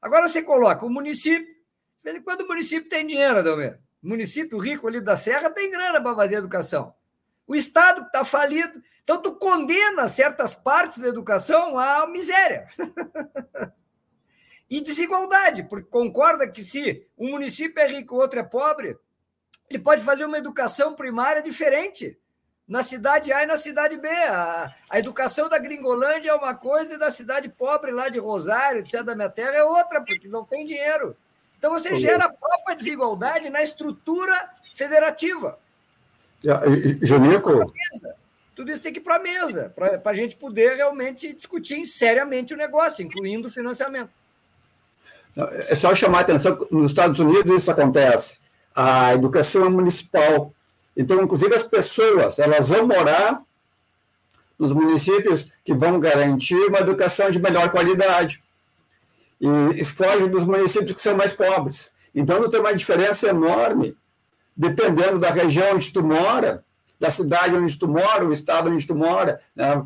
[0.00, 1.52] Agora você coloca o município.
[2.22, 3.80] Quando o município tem dinheiro, Adalmer?
[4.00, 6.94] O município rico ali da Serra tem grana para fazer educação.
[7.48, 8.80] O Estado está falido.
[9.02, 12.68] Então, tu condena certas partes da educação à miséria.
[14.70, 18.96] e desigualdade, porque concorda que se um município é rico e o outro é pobre,
[19.68, 22.16] ele pode fazer uma educação primária diferente
[22.66, 24.08] na cidade A e na cidade B.
[24.08, 28.80] A, a educação da Gringolândia é uma coisa e da cidade pobre lá de Rosário,
[28.80, 31.16] etc., da minha terra, é outra, porque não tem dinheiro.
[31.58, 35.58] Então você gera a própria desigualdade na estrutura federativa.
[37.00, 37.72] Junico?
[38.54, 42.54] Tudo isso tem que ir para a mesa, para a gente poder realmente discutir seriamente
[42.54, 44.10] o negócio, incluindo o financiamento.
[45.68, 48.38] É só chamar a atenção, nos Estados Unidos isso acontece.
[48.74, 50.54] A educação é municipal,
[50.96, 53.42] então, inclusive, as pessoas elas vão morar
[54.58, 58.42] nos municípios que vão garantir uma educação de melhor qualidade.
[59.40, 61.90] E foge dos municípios que são mais pobres.
[62.14, 63.96] Então, tem uma diferença enorme,
[64.56, 66.64] dependendo da região onde tu mora,
[66.98, 69.40] da cidade onde tu mora, o estado onde tu mora.
[69.54, 69.84] Né?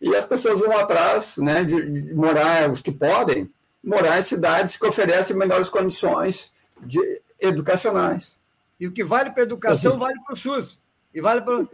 [0.00, 3.50] E as pessoas vão atrás né, de, de morar, os que podem,
[3.84, 8.35] morar em cidades que oferecem melhores condições de, educacionais.
[8.78, 10.80] E o que vale para a educação vale para o SUS.
[11.14, 11.66] E vale para.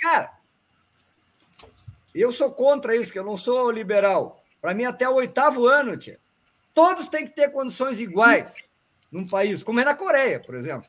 [0.00, 0.32] Cara,
[2.14, 4.42] eu sou contra isso, que eu não sou liberal.
[4.60, 6.18] Para mim, até o oitavo ano, tia,
[6.72, 8.54] todos têm que ter condições iguais
[9.10, 10.88] num país, como é na Coreia, por exemplo.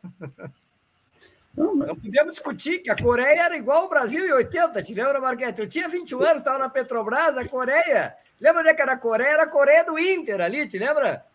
[1.56, 1.88] Não, mas...
[1.88, 5.62] não podemos discutir que a Coreia era igual ao Brasil em 80, te lembra, Marquete?
[5.62, 8.16] Eu tinha 21 anos, estava na Petrobras, a Coreia.
[8.42, 9.30] Lembra onde é que era a Coreia?
[9.30, 11.26] Era a Coreia do Inter ali, te lembra?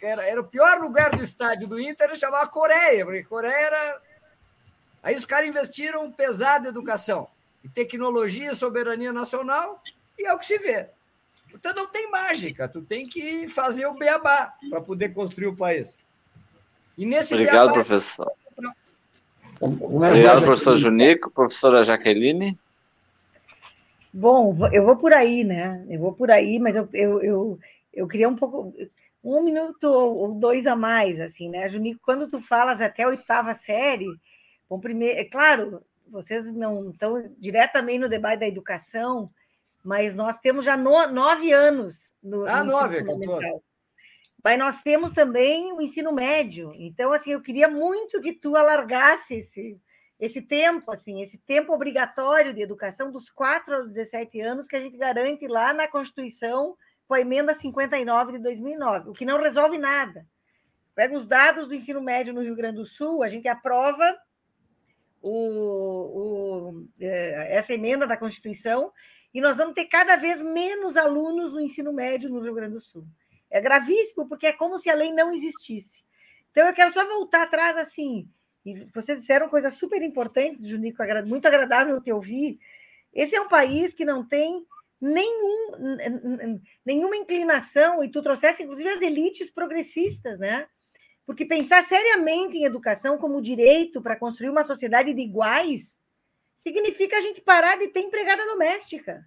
[0.00, 4.00] Era, era o pior lugar do estádio do Inter, ele chamava Coreia, porque Coreia era.
[5.02, 7.28] Aí os caras investiram pesado em educação,
[7.62, 9.82] em tecnologia, soberania nacional,
[10.18, 10.88] e é o que se vê.
[11.52, 15.98] Então não tem mágica, tu tem que fazer o beabá para poder construir o país.
[16.96, 18.32] E nesse Obrigado, beabá, professor.
[19.60, 22.58] Obrigado, professor Junico, professora Jaqueline.
[24.12, 25.84] Bom, eu vou por aí, né?
[25.88, 27.58] Eu vou por aí, mas eu, eu, eu,
[27.92, 28.72] eu queria um pouco
[29.24, 32.00] um minuto ou dois a mais, assim, né, Junico?
[32.04, 34.08] Quando tu falas até a oitava série,
[34.68, 39.30] bom, primeiro, é claro, vocês não estão diretamente no debate da educação,
[39.82, 43.62] mas nós temos já no, nove anos no, ah, no nove, fundamental.
[44.42, 46.72] Mas nós temos também o ensino médio.
[46.74, 49.80] Então, assim, eu queria muito que tu alargasse esse,
[50.20, 54.80] esse tempo, assim, esse tempo obrigatório de educação dos 4 aos 17 anos que a
[54.80, 59.78] gente garante lá na Constituição com a emenda 59 de 2009, o que não resolve
[59.78, 60.26] nada.
[60.94, 64.16] Pega os dados do ensino médio no Rio Grande do Sul, a gente aprova
[65.20, 68.92] o, o, é, essa emenda da Constituição
[69.32, 72.80] e nós vamos ter cada vez menos alunos no ensino médio no Rio Grande do
[72.80, 73.04] Sul.
[73.50, 76.04] É gravíssimo, porque é como se a lei não existisse.
[76.50, 78.28] Então, eu quero só voltar atrás assim.
[78.64, 82.60] E vocês disseram coisas super importantes, Junico, muito agradável te ouvir.
[83.12, 84.64] Esse é um país que não tem
[85.04, 90.66] nenhum, nenhuma inclinação, e tu trouxesse, inclusive, as elites progressistas, né?
[91.26, 95.94] Porque pensar seriamente em educação como direito para construir uma sociedade de iguais
[96.58, 99.26] significa a gente parar de ter empregada doméstica.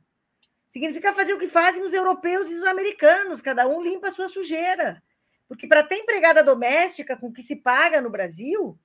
[0.69, 4.29] Significa fazer o que fazem os europeus e os americanos, cada um limpa a sua
[4.29, 5.01] sujeira.
[5.47, 8.77] Porque para ter empregada doméstica com o que se paga no Brasil,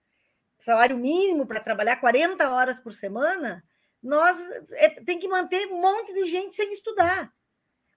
[0.60, 3.64] salário mínimo para trabalhar 40 horas por semana,
[4.02, 4.38] nós
[4.72, 7.32] é, tem que manter um monte de gente sem estudar.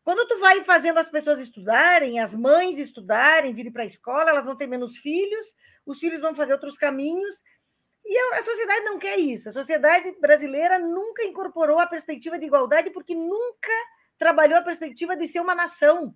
[0.04, 4.46] Quando tu vai fazendo as pessoas estudarem, as mães estudarem, virem para a escola, elas
[4.46, 5.48] vão ter menos filhos,
[5.84, 7.36] os filhos vão fazer outros caminhos,
[8.06, 9.50] e a sociedade não quer isso.
[9.50, 13.72] A sociedade brasileira nunca incorporou a perspectiva de igualdade porque nunca
[14.18, 16.14] trabalhou a perspectiva de ser uma nação.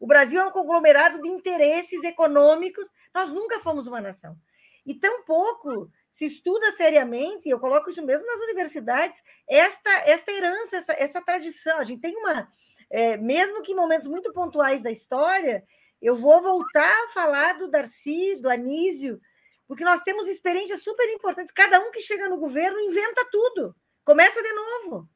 [0.00, 4.36] O Brasil é um conglomerado de interesses econômicos, nós nunca fomos uma nação.
[4.84, 5.88] E tão pouco
[6.18, 11.78] se estuda seriamente, eu coloco isso mesmo nas universidades, esta, esta herança, essa, essa tradição.
[11.78, 12.52] A gente tem uma,
[12.90, 15.62] é, mesmo que em momentos muito pontuais da história,
[16.02, 19.20] eu vou voltar a falar do Darcy, do Anísio,
[19.68, 21.54] porque nós temos experiências super importantes.
[21.54, 23.72] Cada um que chega no governo inventa tudo,
[24.04, 25.08] começa de novo.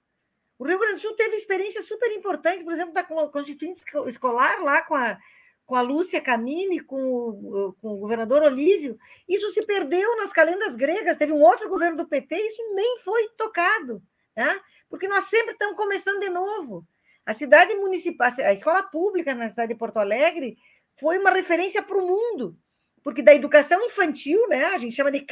[0.57, 4.83] O Rio Grande do Sul teve experiências super importantes, por exemplo, da Constituinte Escolar, lá
[4.83, 5.19] com a,
[5.67, 8.99] com a Lúcia Camini, com o, com o governador Olívio.
[9.29, 11.17] Isso se perdeu nas calendas gregas.
[11.17, 14.03] Teve um outro governo do PT, isso nem foi tocado,
[14.37, 14.61] né?
[14.89, 16.87] porque nós sempre estamos começando de novo.
[17.25, 20.57] A cidade municipal, a escola pública na cidade de Porto Alegre
[20.99, 22.57] foi uma referência para o mundo
[23.03, 25.27] porque da educação infantil, né, a gente chama de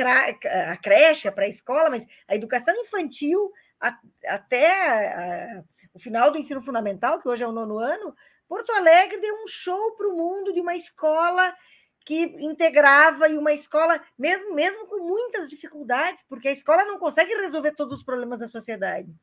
[0.45, 3.97] a creche a escola, mas a educação infantil a,
[4.27, 5.63] até a,
[5.95, 8.15] o final do ensino fundamental, que hoje é o nono ano,
[8.51, 11.55] Porto Alegre deu um show para o mundo de uma escola
[12.05, 17.33] que integrava e uma escola, mesmo, mesmo com muitas dificuldades, porque a escola não consegue
[17.33, 19.15] resolver todos os problemas da sociedade,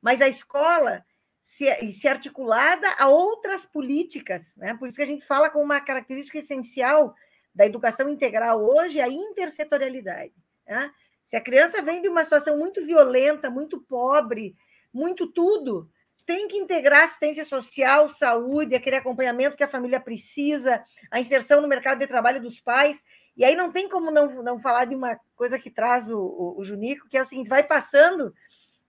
[0.00, 1.04] mas a escola
[1.44, 4.76] se, se articulada a outras políticas, né?
[4.78, 7.16] por isso que a gente fala com uma característica essencial
[7.52, 10.34] da educação integral hoje é a intersetorialidade.
[10.64, 10.92] Né?
[11.26, 14.54] Se a criança vem de uma situação muito violenta, muito pobre,
[14.94, 15.90] muito tudo,
[16.28, 21.66] tem que integrar assistência social, saúde, aquele acompanhamento que a família precisa, a inserção no
[21.66, 22.98] mercado de trabalho dos pais.
[23.34, 26.60] E aí não tem como não, não falar de uma coisa que traz o, o,
[26.60, 28.34] o Junico, que é o seguinte: vai passando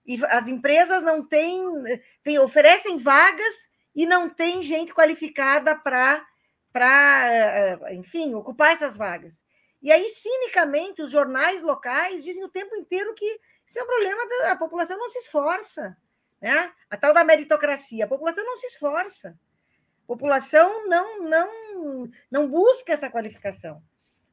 [0.04, 1.64] e as empresas não têm,
[2.22, 3.54] têm oferecem vagas
[3.96, 6.22] e não tem gente qualificada para
[6.72, 9.34] para, eh, enfim, ocupar essas vagas.
[9.82, 13.26] E aí, cinicamente, os jornais locais dizem o tempo inteiro que
[13.66, 15.96] isso é um problema da população não se esforça.
[16.40, 16.72] Né?
[16.88, 19.38] A tal da meritocracia, a população não se esforça.
[20.04, 23.82] A população não, não, não busca essa qualificação.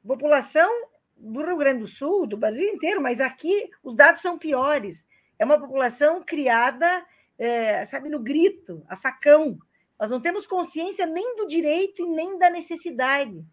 [0.04, 0.70] A população
[1.16, 5.04] do Rio Grande do Sul, do Brasil inteiro, mas aqui os dados são piores.
[5.38, 7.06] É uma população criada,
[7.38, 9.58] é, sabe, no grito, a facão.
[10.00, 13.44] Nós não temos consciência nem do direito e nem da necessidade.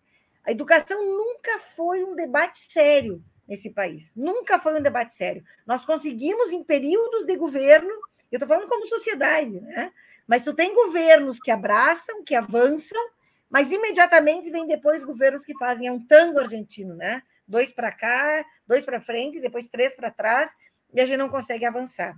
[0.45, 4.13] A educação nunca foi um debate sério nesse país.
[4.15, 5.43] Nunca foi um debate sério.
[5.67, 7.95] Nós conseguimos, em períodos de governo,
[8.35, 9.93] eu estou falando como sociedade, né?
[10.27, 13.03] Mas tu tem governos que abraçam, que avançam,
[13.49, 17.23] mas imediatamente vem depois governos que fazem é um tango argentino, né?
[17.47, 20.51] Dois para cá, dois para frente, depois três para trás,
[20.93, 22.17] e a gente não consegue avançar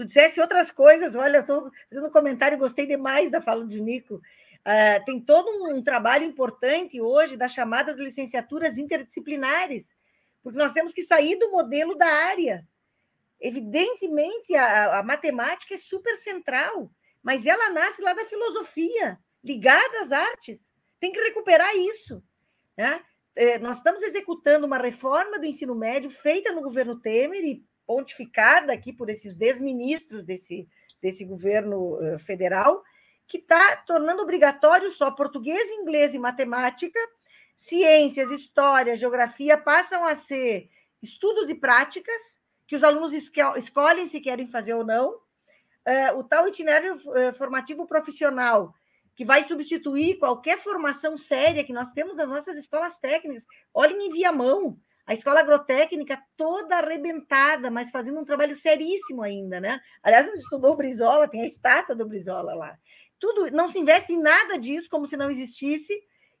[0.00, 3.76] tu dissesse outras coisas, olha, eu estou fazendo um comentário, gostei demais da fala do
[3.76, 4.14] Nico.
[4.14, 9.86] Uh, tem todo um, um, trabalho importante hoje das chamadas licenciaturas interdisciplinares,
[10.42, 12.66] porque nós temos que sair do modelo da área.
[13.40, 16.90] Evidentemente, a, a matemática é super central,
[17.22, 20.60] mas ela nasce lá da filosofia, ligada às artes.
[20.98, 22.22] Tem que recuperar isso.
[22.76, 23.02] Né?
[23.34, 28.72] É, nós estamos executando uma reforma do ensino médio feita no governo Temer e pontificada
[28.72, 30.68] aqui por esses desministros desse,
[31.02, 32.84] desse governo federal,
[33.26, 36.98] que está tornando obrigatório só português, inglês e matemática,
[37.56, 40.68] ciências, história, geografia passam a ser
[41.02, 42.22] estudos e práticas,
[42.70, 45.18] que os alunos escolhem se querem fazer ou não.
[46.14, 47.00] o tal itinerário
[47.34, 48.72] formativo profissional,
[49.16, 53.44] que vai substituir qualquer formação séria que nós temos nas nossas escolas técnicas.
[53.74, 59.80] Olhem em Viamão, a escola agrotécnica toda arrebentada, mas fazendo um trabalho seríssimo ainda, né?
[60.00, 62.78] Aliás, gente estudou o Brizola, tem a estátua do Brizola lá.
[63.18, 65.92] Tudo, não se investe em nada disso como se não existisse,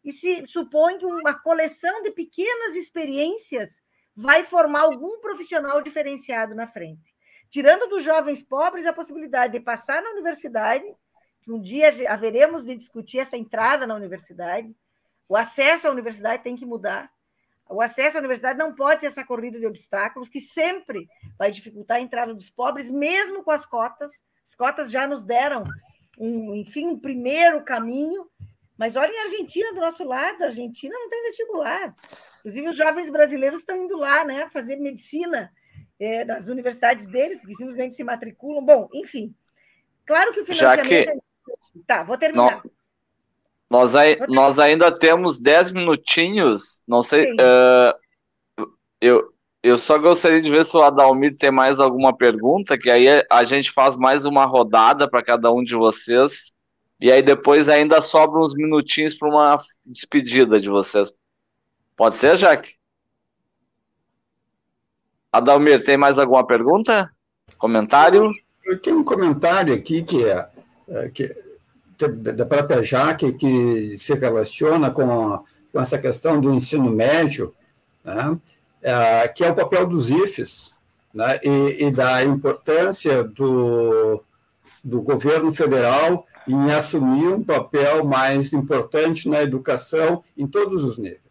[0.04, 3.79] e se supõe uma coleção de pequenas experiências
[4.20, 7.14] vai formar algum profissional diferenciado na frente.
[7.48, 10.84] Tirando dos jovens pobres a possibilidade de passar na universidade,
[11.42, 14.74] que um dia haveremos de discutir essa entrada na universidade,
[15.28, 17.10] o acesso à universidade tem que mudar
[17.70, 21.98] o acesso à universidade não pode ser essa corrida de obstáculos que sempre vai dificultar
[21.98, 24.10] a entrada dos pobres, mesmo com as cotas.
[24.48, 25.62] As cotas já nos deram,
[26.18, 28.28] um, enfim, um primeiro caminho.
[28.76, 30.42] Mas olhem a Argentina do nosso lado.
[30.42, 31.94] A Argentina não tem vestibular.
[32.40, 35.52] Inclusive, os jovens brasileiros estão indo lá né, fazer medicina
[35.98, 38.64] é, nas universidades deles, porque simplesmente se matriculam.
[38.64, 39.34] Bom, enfim.
[40.04, 40.88] Claro que o financiamento.
[40.88, 41.10] Já que...
[41.10, 41.16] É
[41.86, 42.62] tá, vou terminar.
[42.62, 42.70] Não
[43.70, 47.32] nós, aí, nós ainda temos 10 minutinhos, não sei.
[47.34, 48.66] Uh,
[49.00, 53.06] eu, eu só gostaria de ver se o Adalmir tem mais alguma pergunta, que aí
[53.30, 56.52] a gente faz mais uma rodada para cada um de vocês.
[57.00, 59.56] E aí depois ainda sobra uns minutinhos para uma
[59.86, 61.14] despedida de vocês.
[62.00, 62.76] Pode ser, Jaque?
[65.30, 67.06] Adalmir, tem mais alguma pergunta?
[67.58, 68.30] Comentário?
[68.64, 70.48] Eu tenho um comentário aqui que é,
[70.88, 71.28] é que,
[72.32, 77.54] da própria Jaque, que se relaciona com, a, com essa questão do ensino médio,
[78.02, 78.40] né?
[78.80, 80.72] é, que é o papel dos IFES
[81.12, 81.38] né?
[81.42, 84.24] e, e da importância do,
[84.82, 91.29] do governo federal em assumir um papel mais importante na educação em todos os níveis.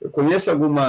[0.00, 0.84] Eu conheço alguma,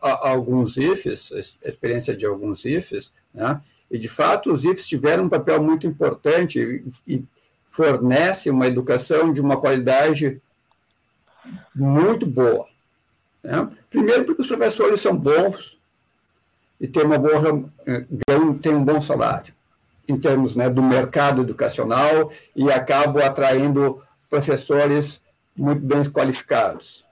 [0.00, 3.60] alguns IFES, a experiência de alguns IFES, né?
[3.90, 7.24] e de fato os IFES tiveram um papel muito importante e
[7.70, 10.42] fornecem uma educação de uma qualidade
[11.74, 12.66] muito boa.
[13.42, 13.68] Né?
[13.88, 15.78] Primeiro porque os professores são bons
[16.80, 18.04] e têm, uma boa, eh,
[18.60, 19.54] têm um bom salário
[20.08, 25.20] em termos né, do mercado educacional e acabam atraindo professores
[25.56, 27.04] muito bem qualificados.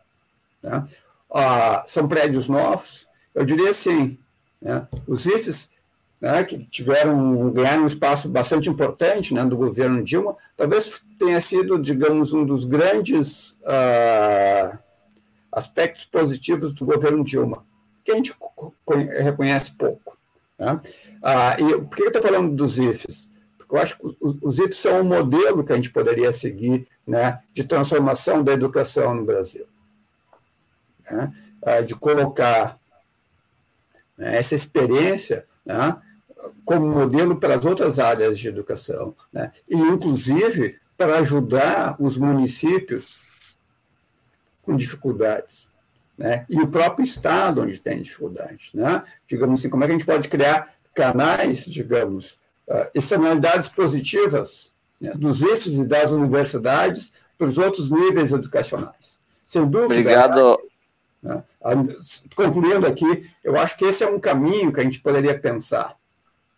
[0.63, 0.85] Né?
[1.33, 4.19] Ah, são prédios novos, eu diria assim,
[4.61, 5.69] né, os IFES,
[6.21, 11.79] né, que tiveram, ganharam um espaço bastante importante né, do governo Dilma, talvez tenha sido,
[11.79, 14.79] digamos, um dos grandes ah,
[15.53, 17.65] aspectos positivos do governo Dilma,
[18.03, 18.35] que a gente
[19.23, 20.17] reconhece pouco.
[20.59, 20.81] Né?
[21.23, 23.29] Ah, e por que eu estou falando dos IFES?
[23.59, 27.41] Porque eu acho que os IFES são um modelo que a gente poderia seguir né,
[27.53, 29.67] de transformação da educação no Brasil.
[31.11, 31.33] Né?
[31.63, 32.79] Ah, de colocar
[34.17, 35.97] né, essa experiência né,
[36.65, 39.53] como modelo para as outras áreas de educação, né?
[39.69, 43.19] e inclusive para ajudar os municípios
[44.63, 45.67] com dificuldades
[46.17, 46.47] né?
[46.49, 48.73] e o próprio Estado onde tem dificuldades.
[48.73, 49.03] Né?
[49.29, 54.71] Digamos assim, como é que a gente pode criar canais, digamos, uh, externalidades positivas
[55.01, 59.17] né, dos IFES e das universidades para os outros níveis educacionais.
[59.47, 60.01] Sem dúvida.
[60.01, 60.59] Obrigado.
[61.27, 61.43] Né?
[62.37, 65.97] Concluindo aqui, eu acho que esse é um caminho que a gente poderia pensar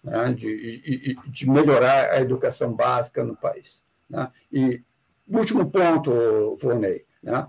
[0.05, 3.83] né, de, de, melhorar a educação básica no país.
[4.11, 4.31] Né?
[4.53, 4.83] E
[5.27, 7.49] último ponto, Flonei, né?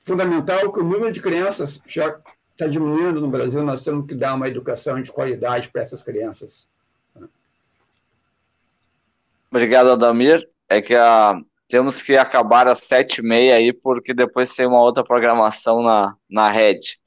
[0.00, 2.18] fundamental que o número de crianças já
[2.50, 6.68] está diminuindo no Brasil, nós temos que dar uma educação de qualidade para essas crianças.
[9.50, 10.48] Obrigado, Adamir.
[10.68, 11.40] É que a, ah,
[11.74, 16.14] temos que acabar às sete e meia aí, porque depois tem uma outra programação na,
[16.30, 16.98] na rede.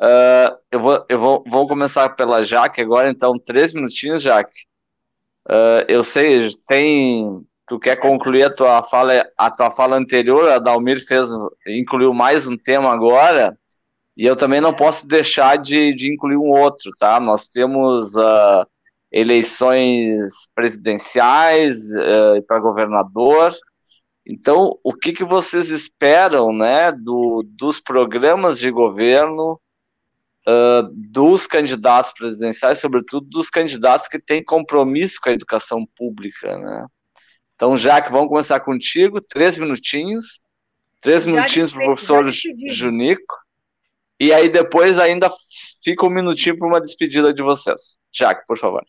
[0.00, 4.60] Uh, eu vou, eu vou, vou começar pela Jaque agora, então, três minutinhos, Jaque.
[5.46, 10.58] Uh, eu sei, tem tu quer concluir a tua fala, a tua fala anterior, a
[10.58, 11.28] Dalmir fez,
[11.66, 13.58] incluiu mais um tema agora,
[14.16, 17.20] e eu também não posso deixar de, de incluir um outro, tá?
[17.20, 18.66] Nós temos uh,
[19.12, 21.90] eleições presidenciais
[22.46, 23.52] para governador,
[24.28, 29.58] então, o que, que vocês esperam, né, do, dos programas de governo,
[30.46, 36.86] uh, dos candidatos presidenciais, sobretudo dos candidatos que têm compromisso com a educação pública, né?
[37.54, 40.40] Então, Jaque, vamos começar contigo, três minutinhos,
[41.00, 42.30] três já minutinhos para o professor
[42.68, 43.34] Junico,
[44.20, 45.30] e aí depois ainda
[45.82, 47.98] fica um minutinho para uma despedida de vocês.
[48.12, 48.84] Jaque, por favor.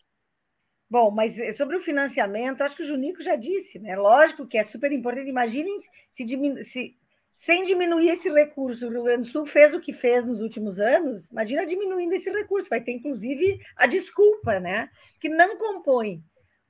[0.90, 3.94] Bom, mas sobre o financiamento, acho que o Junico já disse, né?
[3.96, 5.28] Lógico que é super importante.
[5.28, 5.78] Imaginem
[6.12, 6.96] se, diminu se
[7.32, 10.78] sem diminuir esse recurso, o Rio Grande do Sul fez o que fez nos últimos
[10.78, 14.90] anos, imagina diminuindo esse recurso, vai ter inclusive a desculpa, né?
[15.20, 16.22] Que não compõe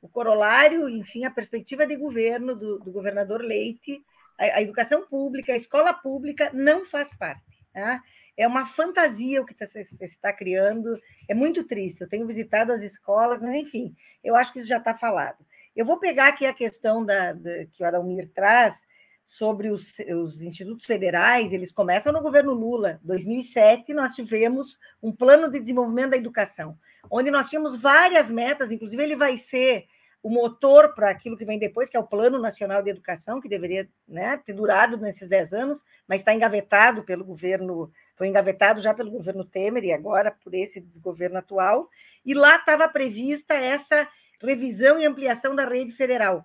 [0.02, 4.00] o corolário, enfim, a perspectiva de governo do, do governador Leite,
[4.38, 7.42] a, a, educação pública, a escola pública não faz parte.
[7.72, 8.02] Tá?
[8.40, 10.98] É uma fantasia o que tá, se está criando,
[11.28, 12.00] é muito triste.
[12.00, 13.94] Eu tenho visitado as escolas, mas enfim,
[14.24, 15.44] eu acho que isso já está falado.
[15.76, 18.74] Eu vou pegar aqui a questão da, da que o Adalmir traz
[19.28, 19.92] sobre os,
[20.24, 22.98] os, institutos federais, eles começam no governo Lula.
[23.04, 26.78] Em 2007, nós tivemos um plano de desenvolvimento da educação,
[27.10, 29.84] onde nós tínhamos várias metas, inclusive ele vai ser
[30.22, 33.48] o motor para aquilo que vem depois, que é o Plano Nacional de Educação, que
[33.48, 38.92] deveria né, ter durado nesses 10 anos, mas está engavetado pelo governo, foi engavetado já
[38.92, 41.88] pelo governo Temer e agora por esse desgoverno atual.
[42.24, 44.06] E lá estava prevista essa
[44.42, 46.44] revisão e ampliação da rede federal,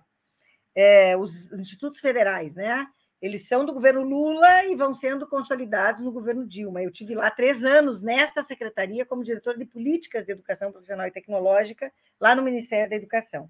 [0.74, 2.86] é, os institutos federais, né?
[3.20, 6.82] Eles são do governo Lula e vão sendo consolidados no governo Dilma.
[6.82, 11.10] Eu tive lá três anos nesta secretaria como diretor de políticas de educação profissional e
[11.10, 11.90] tecnológica
[12.20, 13.48] lá no Ministério da Educação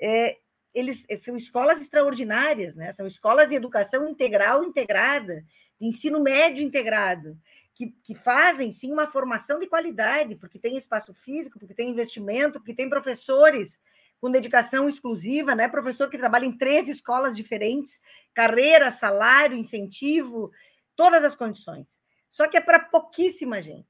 [0.00, 0.38] é,
[0.74, 2.92] eles é, são escolas extraordinárias, né?
[2.92, 5.44] São escolas de educação integral integrada,
[5.80, 7.38] de ensino médio integrado,
[7.74, 12.58] que, que fazem sim uma formação de qualidade, porque tem espaço físico, porque tem investimento,
[12.58, 13.80] porque tem professores
[14.20, 15.68] com dedicação exclusiva, né?
[15.68, 18.00] Professor que trabalha em três escolas diferentes,
[18.32, 20.50] carreira, salário, incentivo,
[20.96, 21.88] todas as condições.
[22.32, 23.86] Só que é para pouquíssima gente.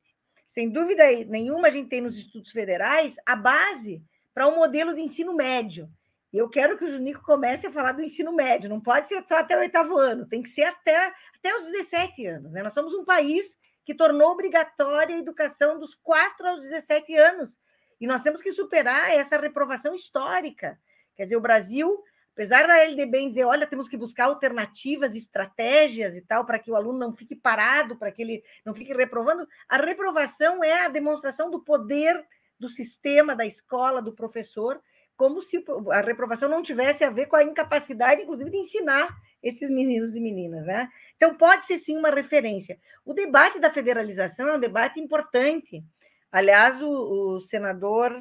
[0.50, 4.02] Sem dúvida nenhuma, a gente tem nos institutos federais a base
[4.34, 5.88] para um modelo de ensino médio.
[6.32, 8.68] E eu quero que o Junico comece a falar do ensino médio.
[8.68, 12.26] Não pode ser só até o oitavo ano, tem que ser até, até os 17
[12.26, 12.50] anos.
[12.50, 12.60] Né?
[12.60, 17.56] Nós somos um país que tornou obrigatória a educação dos 4 aos 17 anos.
[18.00, 20.76] E nós temos que superar essa reprovação histórica.
[21.14, 22.02] Quer dizer, o Brasil,
[22.32, 26.74] apesar da LDB dizer, olha, temos que buscar alternativas, estratégias e tal, para que o
[26.74, 31.48] aluno não fique parado, para que ele não fique reprovando, a reprovação é a demonstração
[31.48, 32.26] do poder
[32.58, 34.80] do sistema, da escola, do professor,
[35.16, 35.62] como se
[35.92, 39.08] a reprovação não tivesse a ver com a incapacidade, inclusive, de ensinar
[39.42, 40.88] esses meninos e meninas, né?
[41.16, 42.78] Então, pode ser sim uma referência.
[43.04, 45.84] O debate da federalização é um debate importante.
[46.32, 46.88] Aliás, o,
[47.36, 48.20] o senador,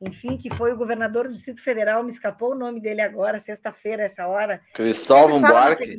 [0.00, 4.04] enfim, que foi o governador do Distrito Federal, me escapou o nome dele agora, sexta-feira,
[4.04, 4.62] essa hora.
[4.72, 5.94] Cristóvão Buarque.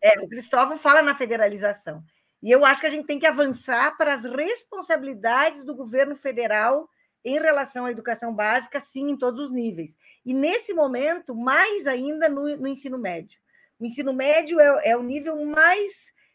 [0.00, 2.02] É, o Cristóvão fala na federalização.
[2.42, 6.88] E eu acho que a gente tem que avançar para as responsabilidades do governo federal
[7.24, 9.96] em relação à educação básica, sim, em todos os níveis.
[10.26, 13.38] E nesse momento, mais ainda no, no ensino médio.
[13.78, 15.92] O ensino médio é, é, o nível mais,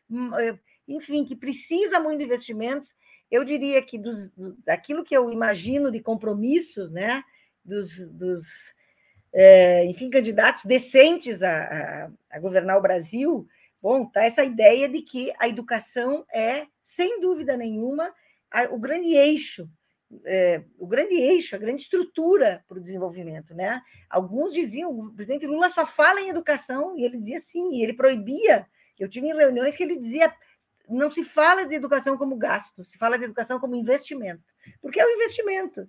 [0.10, 0.58] hum, é,
[0.88, 2.96] enfim, que precisa muito de investimentos.
[3.30, 4.32] Eu diria que dos,
[4.66, 7.22] daquilo que eu imagino de compromissos, né,
[7.66, 8.46] dos, dos
[9.34, 13.46] é, enfim, candidatos decentes a, a, a governar o Brasil,
[13.82, 18.14] bom, tá essa ideia de que a educação é, sem dúvida nenhuma,
[18.52, 19.70] a, o grande eixo
[20.26, 23.54] é, o grande eixo, a grande estrutura para o desenvolvimento.
[23.54, 23.82] Né?
[24.10, 27.94] Alguns diziam, o presidente Lula só fala em educação, e ele dizia sim, e ele
[27.94, 28.66] proibia.
[28.98, 30.34] Eu tive reuniões que ele dizia:
[30.90, 34.44] não se fala de educação como gasto, se fala de educação como investimento,
[34.82, 35.88] porque é o investimento.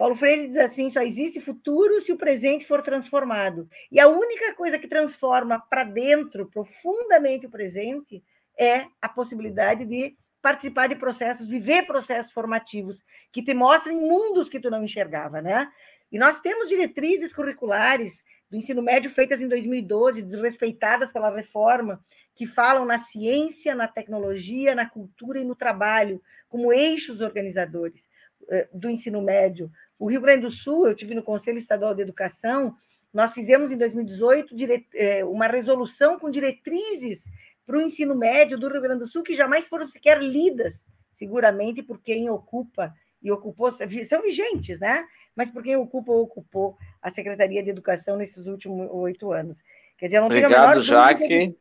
[0.00, 3.68] Paulo Freire diz assim: só existe futuro se o presente for transformado.
[3.92, 8.24] E a única coisa que transforma para dentro profundamente o presente
[8.58, 14.58] é a possibilidade de participar de processos, viver processos formativos que te mostrem mundos que
[14.58, 15.70] tu não enxergava, né?
[16.10, 22.02] E nós temos diretrizes curriculares do ensino médio feitas em 2012, desrespeitadas pela reforma,
[22.34, 28.08] que falam na ciência, na tecnologia, na cultura e no trabalho, como eixos organizadores
[28.48, 29.70] eh, do ensino médio.
[30.00, 32.74] O Rio Grande do Sul, eu tive no Conselho Estadual de Educação,
[33.12, 34.54] nós fizemos em 2018
[34.94, 37.22] eh, uma resolução com diretrizes
[37.66, 40.82] para o ensino médio do Rio Grande do Sul, que jamais foram sequer lidas,
[41.12, 45.04] seguramente por quem ocupa e ocupou, são vigentes, né?
[45.36, 49.58] Mas por quem ocupa ou ocupou a Secretaria de Educação nesses últimos oito anos.
[49.98, 51.28] Quer dizer, não Obrigado, Jaque.
[51.28, 51.58] De...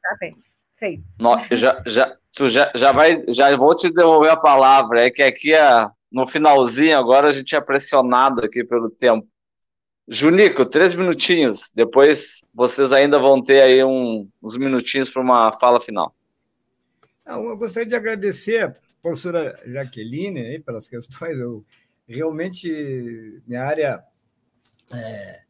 [0.00, 0.36] Tá bem,
[0.76, 1.02] feito.
[1.18, 5.22] No, já, já, tu já, já vai, já vou te devolver a palavra, é que
[5.24, 9.26] aqui a, no finalzinho agora a gente é pressionado aqui pelo tempo.
[10.08, 11.70] Junico, três minutinhos.
[11.72, 16.14] Depois vocês ainda vão ter aí um, uns minutinhos para uma fala final.
[17.24, 21.38] Eu gostaria de agradecer a professora Jaqueline aí pelas questões.
[21.38, 21.64] Eu
[22.08, 24.02] realmente minha área
[24.92, 25.42] é,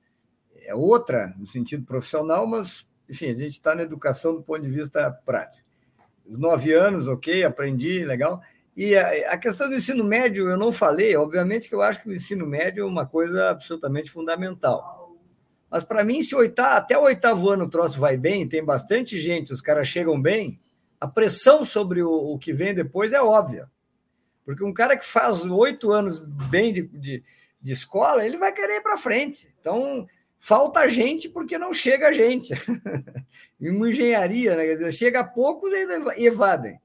[0.64, 4.68] é outra no sentido profissional, mas enfim a gente está na educação do ponto de
[4.68, 5.66] vista prático.
[6.26, 8.42] Os nove anos, ok, aprendi, legal.
[8.76, 12.08] E a, a, questão do ensino médio, eu não falei, obviamente que eu acho que
[12.08, 15.18] o ensino médio é uma coisa absolutamente fundamental.
[15.70, 19.18] Mas para mim, se oitavo, até o oitavo ano o troço vai bem, tem bastante
[19.18, 20.58] gente, os caras chegam bem,
[21.00, 23.70] a pressão sobre o, o que vem depois é óbvia.
[24.44, 27.22] Porque um cara que faz oito anos bem de, de,
[27.60, 29.48] de escola, ele vai querer ir para frente.
[29.60, 30.06] Então,
[30.38, 32.52] falta gente porque não chega gente.
[33.60, 34.64] e uma engenharia, né?
[34.64, 36.80] Quer dizer, chega poucos e evadem.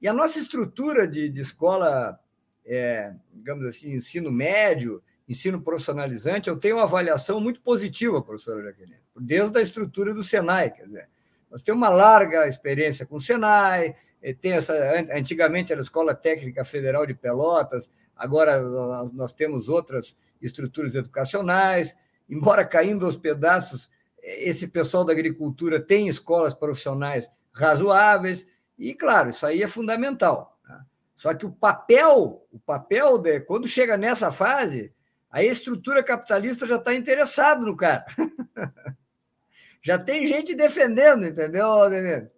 [0.00, 2.18] E a nossa estrutura de, de escola,
[2.64, 8.96] é, digamos assim, ensino médio, ensino profissionalizante, eu tenho uma avaliação muito positiva, professora Jaqueline,
[9.16, 10.70] desde a estrutura do Senai.
[10.70, 11.08] Quer dizer,
[11.50, 14.74] nós temos uma larga experiência com o Senai, eh, tem essa,
[15.14, 18.60] antigamente era a Escola Técnica Federal de Pelotas, agora
[19.12, 21.96] nós temos outras estruturas educacionais,
[22.28, 23.90] embora caindo aos pedaços,
[24.22, 28.48] eh, esse pessoal da agricultura tem escolas profissionais razoáveis,
[28.80, 30.58] e, claro, isso aí é fundamental.
[30.66, 30.80] Né?
[31.14, 34.92] Só que o papel, o papel de, quando chega nessa fase,
[35.30, 38.06] a estrutura capitalista já está interessado no cara.
[39.82, 42.30] já tem gente defendendo, entendeu, Ademir?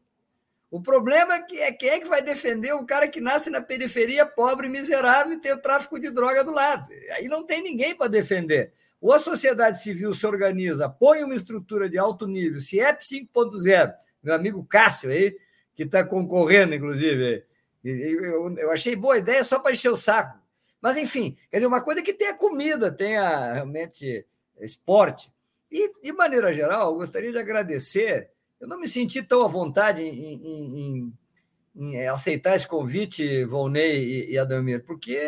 [0.69, 3.61] O problema é que é quem é que vai defender o cara que nasce na
[3.61, 6.89] periferia, pobre, miserável e tem o tráfico de droga do lado.
[7.15, 8.73] Aí não tem ninguém para defender.
[8.99, 13.93] Ou a sociedade civil se organiza, põe uma estrutura de alto nível, CIEP 5.0,
[14.23, 15.37] meu amigo Cássio aí,
[15.83, 17.45] que está concorrendo, inclusive,
[17.85, 20.39] Eu, achei boa ideia só para encher o saco.
[20.81, 24.25] Mas, enfim, quer dizer, uma coisa que tenha comida, tenha realmente
[24.61, 25.33] esporte.
[25.71, 28.31] E, de maneira geral, eu gostaria de agradecer.
[28.61, 31.13] Eu não me senti tão à vontade em, em, em,
[31.75, 35.19] em aceitar esse convite, Volney e, e Adamir, porque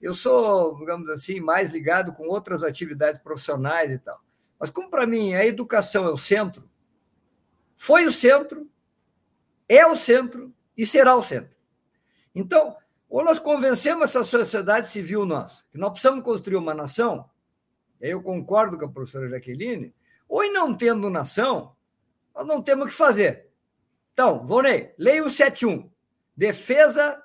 [0.00, 4.20] eu sou, digamos assim, mais ligado com outras atividades profissionais e tal.
[4.58, 6.68] Mas como para mim a educação é o centro,
[7.76, 8.68] foi o centro,
[9.76, 11.56] é o centro e será o centro.
[12.34, 12.76] Então,
[13.08, 17.28] ou nós convencemos essa sociedade civil nossa, que nós precisamos construir uma nação,
[18.00, 19.94] eu concordo com a professora Jaqueline,
[20.28, 21.76] ou em não tendo nação,
[22.34, 23.48] nós não temos o que fazer.
[24.12, 25.90] Então, Vonei, leia o 71.
[26.36, 27.22] Defesa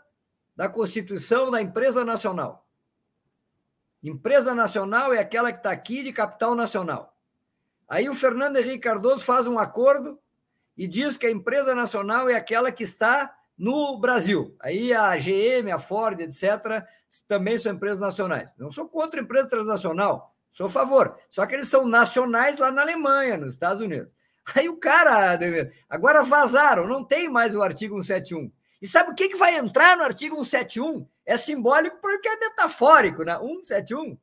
[0.56, 2.68] da Constituição da Empresa Nacional.
[4.04, 7.18] Empresa nacional é aquela que está aqui de capital nacional.
[7.88, 10.20] Aí o Fernando Henrique Cardoso faz um acordo
[10.78, 14.56] e diz que a empresa nacional é aquela que está no Brasil.
[14.60, 16.84] Aí a GM, a Ford, etc.,
[17.28, 18.56] também são empresas nacionais.
[18.58, 21.18] Não sou contra a empresa transnacional, sou a favor.
[21.30, 24.12] Só que eles são nacionais lá na Alemanha, nos Estados Unidos.
[24.56, 25.38] Aí o cara,
[25.90, 28.52] agora vazaram, não tem mais o artigo 171.
[28.82, 31.08] E sabe o que, que vai entrar no artigo 171?
[31.26, 33.38] É simbólico porque é metafórico, né?
[33.38, 34.18] 171.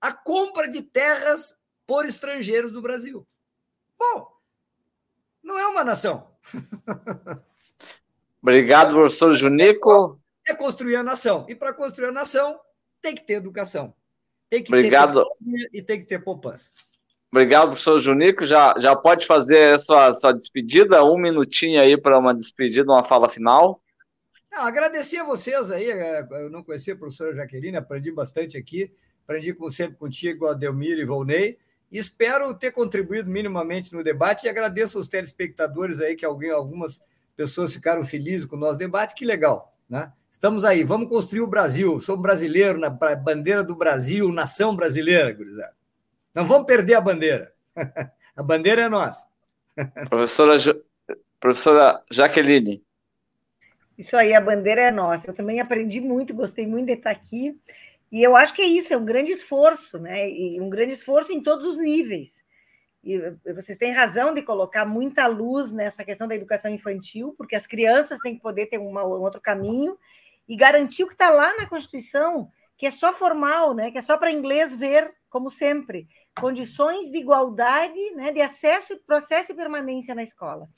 [0.00, 3.26] A compra de terras por estrangeiros do Brasil.
[3.98, 4.33] Bom,
[5.44, 6.26] não é uma nação.
[8.42, 10.20] Obrigado, professor Junico.
[10.46, 11.46] É construir a nação.
[11.48, 12.58] E para construir a nação,
[13.00, 13.94] tem que ter educação.
[14.50, 15.24] Tem que Obrigado.
[15.24, 16.70] ter e tem que ter poupança.
[17.30, 18.46] Obrigado, professor Junico.
[18.46, 21.04] Já, já pode fazer a sua, sua despedida?
[21.04, 23.82] Um minutinho aí para uma despedida, uma fala final.
[24.52, 25.90] Ah, agradecer a vocês aí.
[25.90, 28.92] É, eu não conhecia a professora Jaqueline, aprendi bastante aqui.
[29.24, 31.58] Aprendi, como sempre, contigo, Adelmir e Volney.
[31.90, 37.00] Espero ter contribuído minimamente no debate e agradeço aos telespectadores aí que alguém, algumas
[37.36, 39.76] pessoas ficaram felizes com o nosso debate, que legal.
[39.88, 40.12] Né?
[40.30, 42.00] Estamos aí, vamos construir o Brasil.
[42.00, 45.74] Sou brasileiro, na bandeira do Brasil, nação brasileira, gurizada.
[46.34, 47.52] Não vamos perder a bandeira.
[48.36, 49.28] a bandeira é nossa.
[50.08, 50.56] Professora,
[51.38, 52.84] professora Jaqueline.
[53.96, 55.28] Isso aí, a bandeira é nossa.
[55.28, 57.56] Eu também aprendi muito, gostei muito de estar aqui.
[58.14, 60.30] E eu acho que é isso, é um grande esforço, né?
[60.30, 62.44] E um grande esforço em todos os níveis.
[63.02, 63.18] E
[63.52, 68.20] vocês têm razão de colocar muita luz nessa questão da educação infantil, porque as crianças
[68.20, 69.98] têm que poder ter uma, um outro caminho
[70.48, 73.90] e garantir o que está lá na Constituição, que é só formal, né?
[73.90, 76.06] que é só para inglês ver, como sempre,
[76.38, 78.30] condições de igualdade, né?
[78.30, 80.68] de acesso, processo e permanência na escola,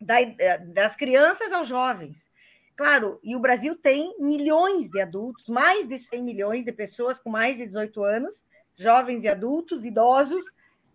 [0.00, 2.25] das crianças aos jovens.
[2.76, 7.30] Claro, e o Brasil tem milhões de adultos, mais de 100 milhões de pessoas com
[7.30, 8.44] mais de 18 anos,
[8.76, 10.44] jovens e adultos, idosos,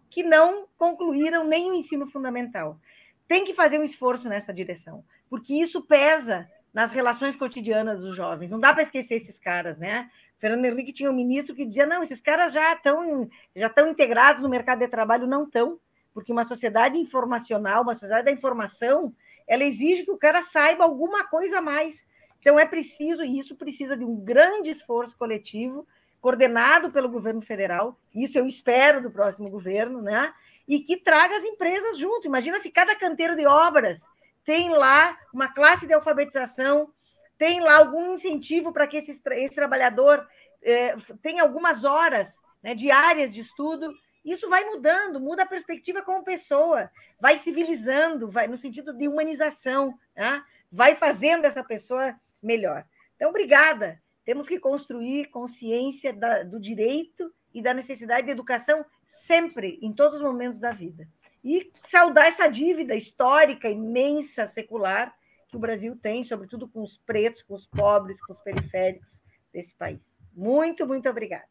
[0.10, 2.80] que não concluíram nem o ensino fundamental.
[3.28, 8.52] Tem que fazer um esforço nessa direção, porque isso pesa nas relações cotidianas dos jovens.
[8.52, 10.10] Não dá para esquecer esses caras, né?
[10.38, 14.44] Fernando Henrique tinha um ministro que dizia: não, esses caras já estão já estão integrados
[14.44, 15.80] no mercado de trabalho, não estão,
[16.14, 19.14] porque uma sociedade informacional, uma sociedade da informação,
[19.48, 22.06] ela exige que o cara saiba alguma coisa a mais.
[22.40, 25.88] Então é preciso, e isso precisa de um grande esforço coletivo
[26.22, 30.32] coordenado pelo governo federal, isso eu espero do próximo governo, né?
[30.68, 32.28] E que traga as empresas junto.
[32.28, 34.00] Imagina se cada canteiro de obras
[34.46, 36.94] tem lá uma classe de alfabetização,
[37.40, 40.26] tem lá algum incentivo para que esse, esse trabalhador
[40.62, 43.92] é, tenha algumas horas né, diárias de estudo.
[44.24, 49.98] Isso vai mudando, muda a perspectiva como pessoa, vai civilizando, vai no sentido de humanização,
[50.16, 50.44] né?
[50.72, 52.86] vai fazendo essa pessoa melhor.
[53.16, 54.02] Então, obrigada.
[54.24, 58.86] Temos que construir consciência da, do direito e da necessidade de educação
[59.26, 61.08] sempre, em todos os momentos da vida.
[61.44, 65.16] E saudar essa dívida histórica, imensa, secular,
[65.48, 69.20] que o Brasil tem, sobretudo com os pretos, com os pobres, com os periféricos
[69.52, 70.00] desse país.
[70.34, 71.51] Muito, muito obrigada.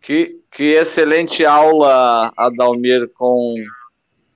[0.00, 3.54] Que, que excelente aula, Adalmir, com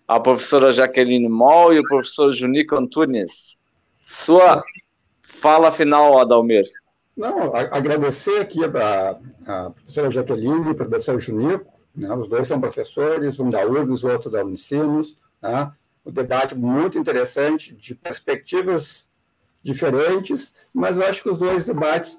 [0.06, 3.58] a professora Jaqueline Moll e o professor Junico Antunes.
[4.04, 4.62] Sua
[5.22, 6.64] fala final, Adalmir.
[7.16, 12.12] Não, agradecer aqui a, a professora Jaqueline e o professor Junico, né?
[12.14, 15.70] os dois são professores, um da URGS, o outro da Unicinos, né?
[16.10, 19.06] debate muito interessante, de perspectivas
[19.62, 22.18] diferentes, mas eu acho que os dois debates,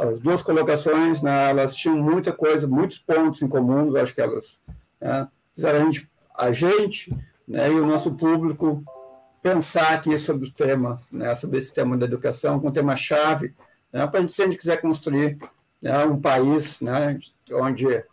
[0.00, 4.60] as duas colocações, né, elas tinham muita coisa, muitos pontos em comum, acho que elas
[5.00, 7.16] né, fizeram a gente, a gente
[7.48, 8.84] né, e o nosso público
[9.42, 13.54] pensar aqui sobre o tema, né, sobre esse tema da educação, com um tema-chave,
[13.92, 15.38] né, para a gente, se a gente quiser construir
[15.80, 17.18] né, um país né,
[17.52, 18.04] onde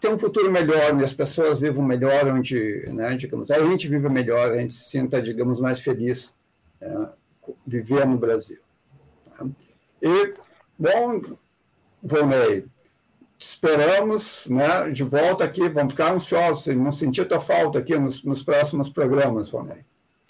[0.00, 4.08] tem um futuro melhor, onde as pessoas vivam melhor, onde né, digamos, a gente vive
[4.08, 6.32] melhor, a gente se sinta, digamos, mais feliz
[6.80, 7.10] né,
[7.66, 8.58] viver no Brasil.
[10.02, 10.34] E,
[10.78, 11.36] bom,
[12.02, 12.64] Volney,
[13.38, 18.42] esperamos né, de volta aqui, vamos ficar ansiosos, vamos sentir tua falta aqui nos, nos
[18.42, 19.84] próximos programas, Volney.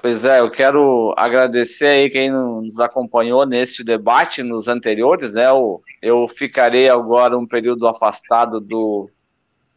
[0.04, 5.48] Pois é, eu quero agradecer aí quem nos acompanhou neste debate nos anteriores, né?
[5.48, 9.08] Eu, eu ficarei agora um período afastado do,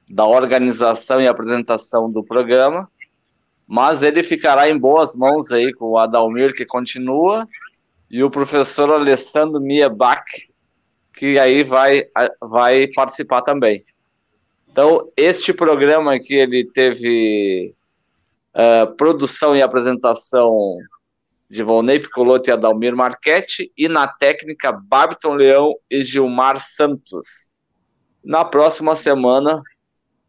[0.09, 2.89] da organização e apresentação do programa,
[3.65, 7.47] mas ele ficará em boas mãos aí com o Adalmir, que continua,
[8.11, 10.23] e o professor Alessandro Miebach,
[11.17, 12.05] que aí vai,
[12.39, 13.83] vai participar também.
[14.69, 17.73] Então, este programa aqui, ele teve
[18.53, 20.55] uh, produção e apresentação
[21.49, 27.49] de Volney Piccolotti e Adalmir Marchetti, e na técnica, Barton Leão e Gilmar Santos.
[28.23, 29.59] Na próxima semana,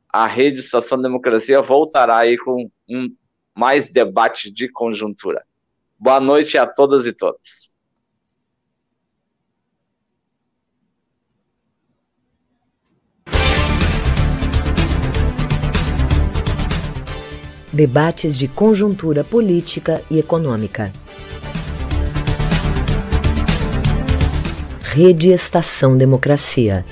[0.09, 3.09] a Rede Estação Democracia voltará aí com um
[3.55, 5.44] mais debate de conjuntura.
[5.98, 7.77] Boa noite a todas e todos.
[17.72, 20.90] Debates de conjuntura política e econômica.
[24.80, 26.84] Rede Estação Democracia.